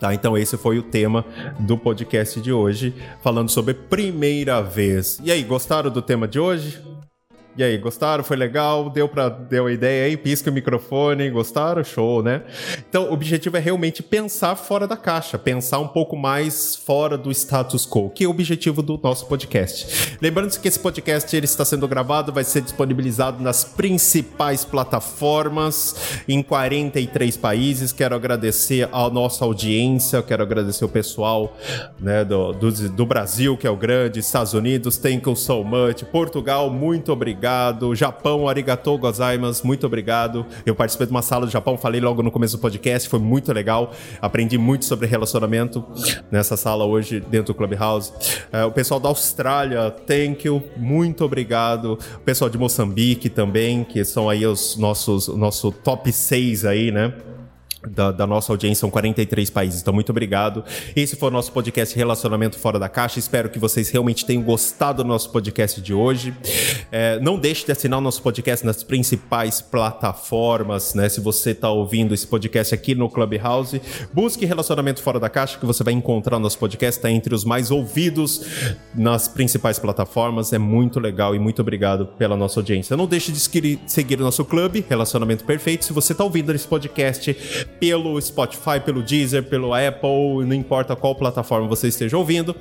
Tá, 0.00 0.12
então 0.12 0.36
esse 0.36 0.56
foi 0.56 0.78
o 0.78 0.82
tema 0.82 1.24
do 1.58 1.78
podcast 1.78 2.40
de 2.40 2.52
hoje, 2.52 2.94
falando 3.22 3.48
sobre 3.48 3.74
primeira 3.74 4.60
vez. 4.60 5.20
E 5.22 5.30
aí, 5.30 5.42
gostaram 5.42 5.90
do 5.90 6.02
tema 6.02 6.28
de 6.28 6.38
hoje? 6.38 6.93
E 7.56 7.62
aí, 7.62 7.78
gostaram? 7.78 8.24
Foi 8.24 8.36
legal? 8.36 8.90
Deu 8.90 9.08
para 9.08 9.28
deu 9.28 9.66
a 9.66 9.72
ideia 9.72 10.06
aí? 10.06 10.16
Pisca 10.16 10.50
o 10.50 10.52
microfone, 10.52 11.30
gostaram? 11.30 11.84
Show, 11.84 12.20
né? 12.20 12.42
Então, 12.88 13.10
o 13.10 13.12
objetivo 13.12 13.56
é 13.56 13.60
realmente 13.60 14.02
pensar 14.02 14.56
fora 14.56 14.88
da 14.88 14.96
caixa, 14.96 15.38
pensar 15.38 15.78
um 15.78 15.86
pouco 15.86 16.16
mais 16.16 16.74
fora 16.74 17.16
do 17.16 17.30
status 17.30 17.86
quo, 17.86 18.10
que 18.10 18.24
é 18.24 18.26
o 18.26 18.30
objetivo 18.30 18.82
do 18.82 18.98
nosso 19.00 19.26
podcast. 19.26 20.16
Lembrando 20.20 20.58
que 20.58 20.66
esse 20.66 20.80
podcast 20.80 21.36
ele 21.36 21.44
está 21.44 21.64
sendo 21.64 21.86
gravado, 21.86 22.32
vai 22.32 22.42
ser 22.42 22.60
disponibilizado 22.60 23.40
nas 23.40 23.62
principais 23.62 24.64
plataformas 24.64 26.20
em 26.26 26.42
43 26.42 27.36
países. 27.36 27.92
Quero 27.92 28.16
agradecer 28.16 28.88
a 28.90 29.08
nossa 29.08 29.44
audiência, 29.44 30.20
quero 30.24 30.42
agradecer 30.42 30.84
o 30.84 30.88
pessoal 30.88 31.56
né, 32.00 32.24
do, 32.24 32.52
do, 32.52 32.88
do 32.88 33.06
Brasil, 33.06 33.56
que 33.56 33.64
é 33.64 33.70
o 33.70 33.76
grande, 33.76 34.18
Estados 34.18 34.54
Unidos, 34.54 34.96
thank 34.96 35.28
you 35.28 35.36
so 35.36 35.62
much, 35.62 36.02
Portugal, 36.10 36.68
muito 36.68 37.12
obrigado 37.12 37.43
obrigado. 37.44 37.94
Japão, 37.94 38.48
arigatou 38.48 38.96
gozaimasu, 38.96 39.66
muito 39.66 39.86
obrigado. 39.86 40.46
Eu 40.64 40.74
participei 40.74 41.06
de 41.06 41.10
uma 41.10 41.20
sala 41.20 41.44
do 41.44 41.52
Japão, 41.52 41.76
falei 41.76 42.00
logo 42.00 42.22
no 42.22 42.30
começo 42.30 42.56
do 42.56 42.60
podcast, 42.60 43.06
foi 43.06 43.18
muito 43.18 43.52
legal. 43.52 43.92
Aprendi 44.20 44.56
muito 44.56 44.86
sobre 44.86 45.06
relacionamento 45.06 45.84
nessa 46.30 46.56
sala 46.56 46.86
hoje 46.86 47.20
dentro 47.20 47.52
do 47.52 47.54
Clubhouse. 47.54 48.12
É, 48.50 48.64
o 48.64 48.70
pessoal 48.70 48.98
da 48.98 49.10
Austrália, 49.10 49.90
thank 49.90 50.46
you, 50.46 50.62
muito 50.76 51.22
obrigado. 51.22 51.98
O 52.16 52.20
pessoal 52.20 52.48
de 52.48 52.56
Moçambique 52.56 53.28
também, 53.28 53.84
que 53.84 54.02
são 54.04 54.30
aí 54.30 54.46
os 54.46 54.76
nossos, 54.76 55.28
nosso 55.28 55.70
top 55.70 56.10
6 56.10 56.64
aí, 56.64 56.90
né? 56.90 57.12
Da, 57.88 58.12
da, 58.12 58.26
nossa 58.26 58.52
audiência, 58.52 58.80
são 58.80 58.90
43 58.90 59.50
países. 59.50 59.80
Então, 59.80 59.92
muito 59.92 60.10
obrigado. 60.10 60.64
Esse 60.94 61.16
foi 61.16 61.28
o 61.28 61.32
nosso 61.32 61.52
podcast 61.52 61.96
Relacionamento 61.96 62.58
Fora 62.58 62.78
da 62.78 62.88
Caixa. 62.88 63.18
Espero 63.18 63.48
que 63.48 63.58
vocês 63.58 63.90
realmente 63.90 64.24
tenham 64.24 64.42
gostado 64.42 65.02
do 65.02 65.08
nosso 65.08 65.30
podcast 65.30 65.80
de 65.80 65.92
hoje. 65.92 66.34
É, 66.90 67.18
não 67.20 67.38
deixe 67.38 67.64
de 67.66 67.72
assinar 67.72 67.98
o 67.98 68.02
nosso 68.02 68.22
podcast 68.22 68.64
nas 68.64 68.82
principais 68.82 69.60
plataformas, 69.60 70.94
né? 70.94 71.08
Se 71.08 71.20
você 71.20 71.50
está 71.50 71.70
ouvindo 71.70 72.14
esse 72.14 72.26
podcast 72.26 72.74
aqui 72.74 72.94
no 72.94 73.08
Clubhouse, 73.08 73.80
busque 74.12 74.46
Relacionamento 74.46 75.02
Fora 75.02 75.18
da 75.18 75.28
Caixa, 75.28 75.58
que 75.58 75.66
você 75.66 75.82
vai 75.82 75.92
encontrar 75.92 76.36
o 76.36 76.40
nosso 76.40 76.58
podcast, 76.58 76.98
está 76.98 77.10
entre 77.10 77.34
os 77.34 77.44
mais 77.44 77.70
ouvidos 77.70 78.44
nas 78.94 79.28
principais 79.28 79.78
plataformas. 79.78 80.52
É 80.52 80.58
muito 80.58 81.00
legal 81.00 81.34
e 81.34 81.38
muito 81.38 81.60
obrigado 81.60 82.06
pela 82.06 82.36
nossa 82.36 82.60
audiência. 82.60 82.96
Não 82.96 83.06
deixe 83.06 83.32
de 83.32 83.40
seguir 83.40 84.20
o 84.20 84.24
nosso 84.24 84.44
clube, 84.44 84.84
Relacionamento 84.88 85.44
Perfeito. 85.44 85.84
Se 85.84 85.92
você 85.92 86.12
está 86.12 86.24
ouvindo 86.24 86.52
esse 86.52 86.66
podcast, 86.66 87.36
pelo 87.78 88.20
Spotify, 88.20 88.80
pelo 88.84 89.02
Deezer, 89.02 89.42
pelo 89.44 89.74
Apple, 89.74 90.44
não 90.46 90.54
importa 90.54 90.94
qual 90.94 91.14
plataforma 91.14 91.66
você 91.66 91.88
esteja 91.88 92.16
ouvindo. 92.16 92.54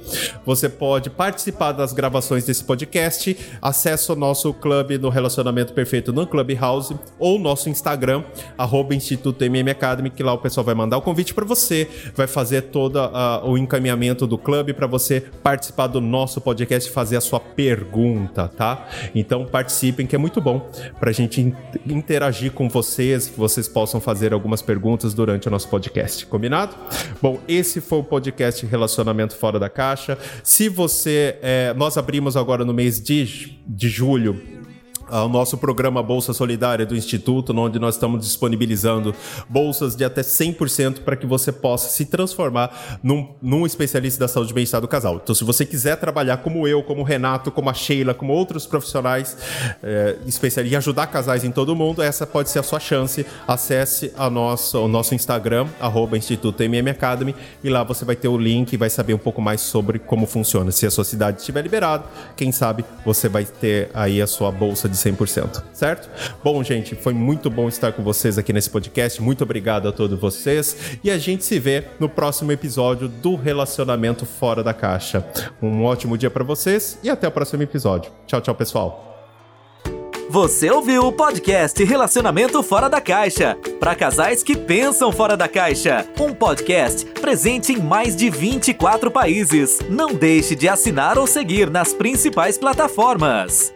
Você 0.46 0.70
pode 0.70 1.10
participar 1.10 1.72
das 1.72 1.94
gravações 1.94 2.46
desse 2.46 2.64
podcast. 2.64 3.38
Acesse 3.62 4.12
o 4.12 4.16
nosso 4.16 4.54
clube 4.54 4.98
do 4.98 5.10
Relacionamento 5.10 5.74
Perfeito 5.74 6.14
no 6.14 6.26
Clubhouse 6.26 6.96
ou 7.20 7.40
nosso 7.40 7.70
Instagram, 7.70 8.24
arroba 8.58 8.96
Instituto 8.96 9.44
MM 9.44 9.70
Academy, 9.70 10.10
que 10.10 10.24
lá 10.24 10.34
o 10.34 10.38
pessoal 10.38 10.64
vai 10.64 10.76
mandar 10.76 10.98
o 10.98 11.02
convite 11.02 11.34
para 11.34 11.46
você, 11.46 11.90
vai 12.16 12.28
fazer 12.28 12.64
todo 12.64 12.98
uh, 12.98 13.50
o 13.50 13.58
encaminhamento 13.58 14.26
do 14.26 14.38
clube 14.38 14.74
para 14.74 14.88
você 14.88 15.22
participar 15.22 15.88
do 15.88 16.00
nosso 16.00 16.40
podcast 16.40 16.90
e 16.90 16.94
fazer 16.94 17.18
a 17.18 17.22
sua 17.22 17.40
pergunta, 17.40 18.48
tá? 18.48 18.88
Então 19.14 19.46
participem, 19.46 20.08
que 20.08 20.16
é 20.16 20.20
muito 20.20 20.40
bom 20.40 20.70
para 21.00 21.10
a 21.10 21.14
gente 21.14 21.54
interagir 21.86 22.52
com 22.52 22.70
vocês, 22.70 23.28
que 23.28 23.38
vocês 23.38 23.68
possam 23.68 24.00
fazer 24.00 24.34
algumas 24.34 24.62
perguntas 24.62 25.03
perguntas 25.04 25.14
durante 25.14 25.48
o 25.48 25.52
nosso 25.52 25.68
podcast, 25.68 26.26
combinado? 26.26 26.76
Bom, 27.22 27.40
esse 27.48 27.82
foi 27.82 28.00
o 28.00 28.04
podcast 28.04 28.66
Relacionamento 28.66 29.36
Fora 29.36 29.60
da 29.60 29.70
Caixa. 29.70 30.18
Se 30.44 30.70
você. 30.70 31.38
É, 31.42 31.74
nós 31.76 31.98
abrimos 31.98 32.38
agora 32.38 32.64
no 32.64 32.74
mês 32.74 33.02
de, 33.02 33.58
de 33.68 33.90
julho 33.90 34.63
ao 35.10 35.30
nosso 35.30 35.58
programa 35.58 36.02
Bolsa 36.02 36.34
Solidária 36.34 36.86
do 36.86 36.96
Instituto, 36.96 37.58
onde 37.58 37.80
nós 37.80 37.96
estamos 37.96 38.22
disponibilizando 38.26 39.14
bolsas 39.50 39.96
de 39.96 40.04
até 40.04 40.22
100% 40.22 41.00
para 41.02 41.16
que 41.16 41.26
você 41.26 41.52
possa 41.52 41.90
se 41.90 42.06
transformar 42.06 43.00
num, 43.04 43.30
num 43.42 43.66
especialista 43.66 44.20
da 44.20 44.28
saúde 44.28 44.52
e 44.52 44.54
bem-estar 44.54 44.82
do 44.82 44.88
casal. 44.88 45.20
Então, 45.24 45.36
se 45.36 45.44
você 45.44 45.66
quiser 45.66 45.98
trabalhar 45.98 46.38
como 46.38 46.68
eu, 46.68 46.84
como 46.84 47.02
o 47.02 47.04
Renato, 47.04 47.52
como 47.52 47.70
a 47.70 47.74
Sheila, 47.74 48.14
como 48.14 48.34
outros 48.34 48.66
profissionais 48.66 49.38
é, 49.82 50.18
especialistas 50.26 50.74
e 50.74 50.76
ajudar 50.76 51.08
casais 51.08 51.44
em 51.44 51.52
todo 51.52 51.70
o 51.70 51.76
mundo, 51.76 52.02
essa 52.02 52.26
pode 52.26 52.50
ser 52.50 52.60
a 52.60 52.64
sua 52.64 52.80
chance. 52.80 53.26
Acesse 53.48 54.12
a 54.18 54.30
nossa, 54.30 54.80
o 54.80 54.88
nosso 54.88 55.14
Instagram, 55.14 55.68
arroba 55.80 56.18
Instituto 56.18 56.62
MM 56.64 56.90
Academy, 56.90 57.36
e 57.64 57.70
lá 57.70 57.84
você 57.84 58.06
vai 58.06 58.16
ter 58.16 58.28
o 58.28 58.38
link 58.38 58.74
e 58.74 58.78
vai 58.78 58.90
saber 58.90 59.14
um 59.14 59.20
pouco 59.20 59.42
mais 59.42 59.62
sobre 59.62 60.00
como 60.00 60.26
funciona. 60.26 60.72
Se 60.72 60.86
a 60.86 60.92
sua 60.92 61.04
cidade 61.04 61.40
estiver 61.40 61.62
liberada, 61.62 62.06
quem 62.36 62.52
sabe 62.52 62.86
você 63.06 63.30
vai 63.30 63.46
ter 63.46 63.90
aí 63.94 64.22
a 64.22 64.28
sua 64.28 64.52
bolsa 64.52 64.90
de 64.90 64.98
100%, 65.04 65.64
certo? 65.74 66.10
Bom, 66.44 66.64
gente, 66.64 66.96
foi 66.96 67.14
muito 67.14 67.50
bom 67.50 67.68
estar 67.68 67.92
com 67.92 68.04
vocês 68.04 68.38
aqui 68.38 68.54
nesse 68.54 68.70
podcast. 68.70 69.22
Muito 69.22 69.44
obrigado 69.44 69.88
a 69.88 69.92
todos 69.92 70.20
vocês 70.20 70.98
e 71.04 71.12
a 71.12 71.18
gente 71.18 71.44
se 71.44 71.60
vê 71.60 71.86
no 72.00 72.08
próximo 72.08 72.52
episódio 72.52 73.08
do 73.08 73.36
Relacionamento 73.36 74.26
Fora 74.26 74.64
da 74.64 74.74
Caixa. 74.74 75.26
Um 75.62 75.84
ótimo 75.84 76.18
dia 76.18 76.30
para 76.30 76.44
vocês 76.44 76.98
e 77.04 77.10
até 77.10 77.28
o 77.28 77.32
próximo 77.32 77.64
episódio. 77.64 78.12
Tchau, 78.26 78.42
tchau, 78.42 78.56
pessoal. 78.56 79.10
Você 80.30 80.72
ouviu 80.72 81.06
o 81.06 81.12
podcast 81.12 81.84
Relacionamento 81.84 82.64
Fora 82.64 82.90
da 82.90 83.00
Caixa 83.00 83.56
para 83.80 83.94
casais 83.94 84.42
que 84.42 84.56
pensam 84.58 85.12
fora 85.12 85.38
da 85.38 85.48
caixa. 85.48 86.08
Um 86.20 86.34
podcast 86.34 87.06
presente 87.06 87.74
em 87.74 87.78
mais 87.78 88.16
de 88.16 88.32
24 88.32 89.12
países. 89.12 89.80
Não 89.88 90.12
deixe 90.12 90.56
de 90.56 90.68
assinar 90.68 91.20
ou 91.20 91.28
seguir 91.28 91.70
nas 91.70 91.94
principais 91.94 92.58
plataformas. 92.58 93.72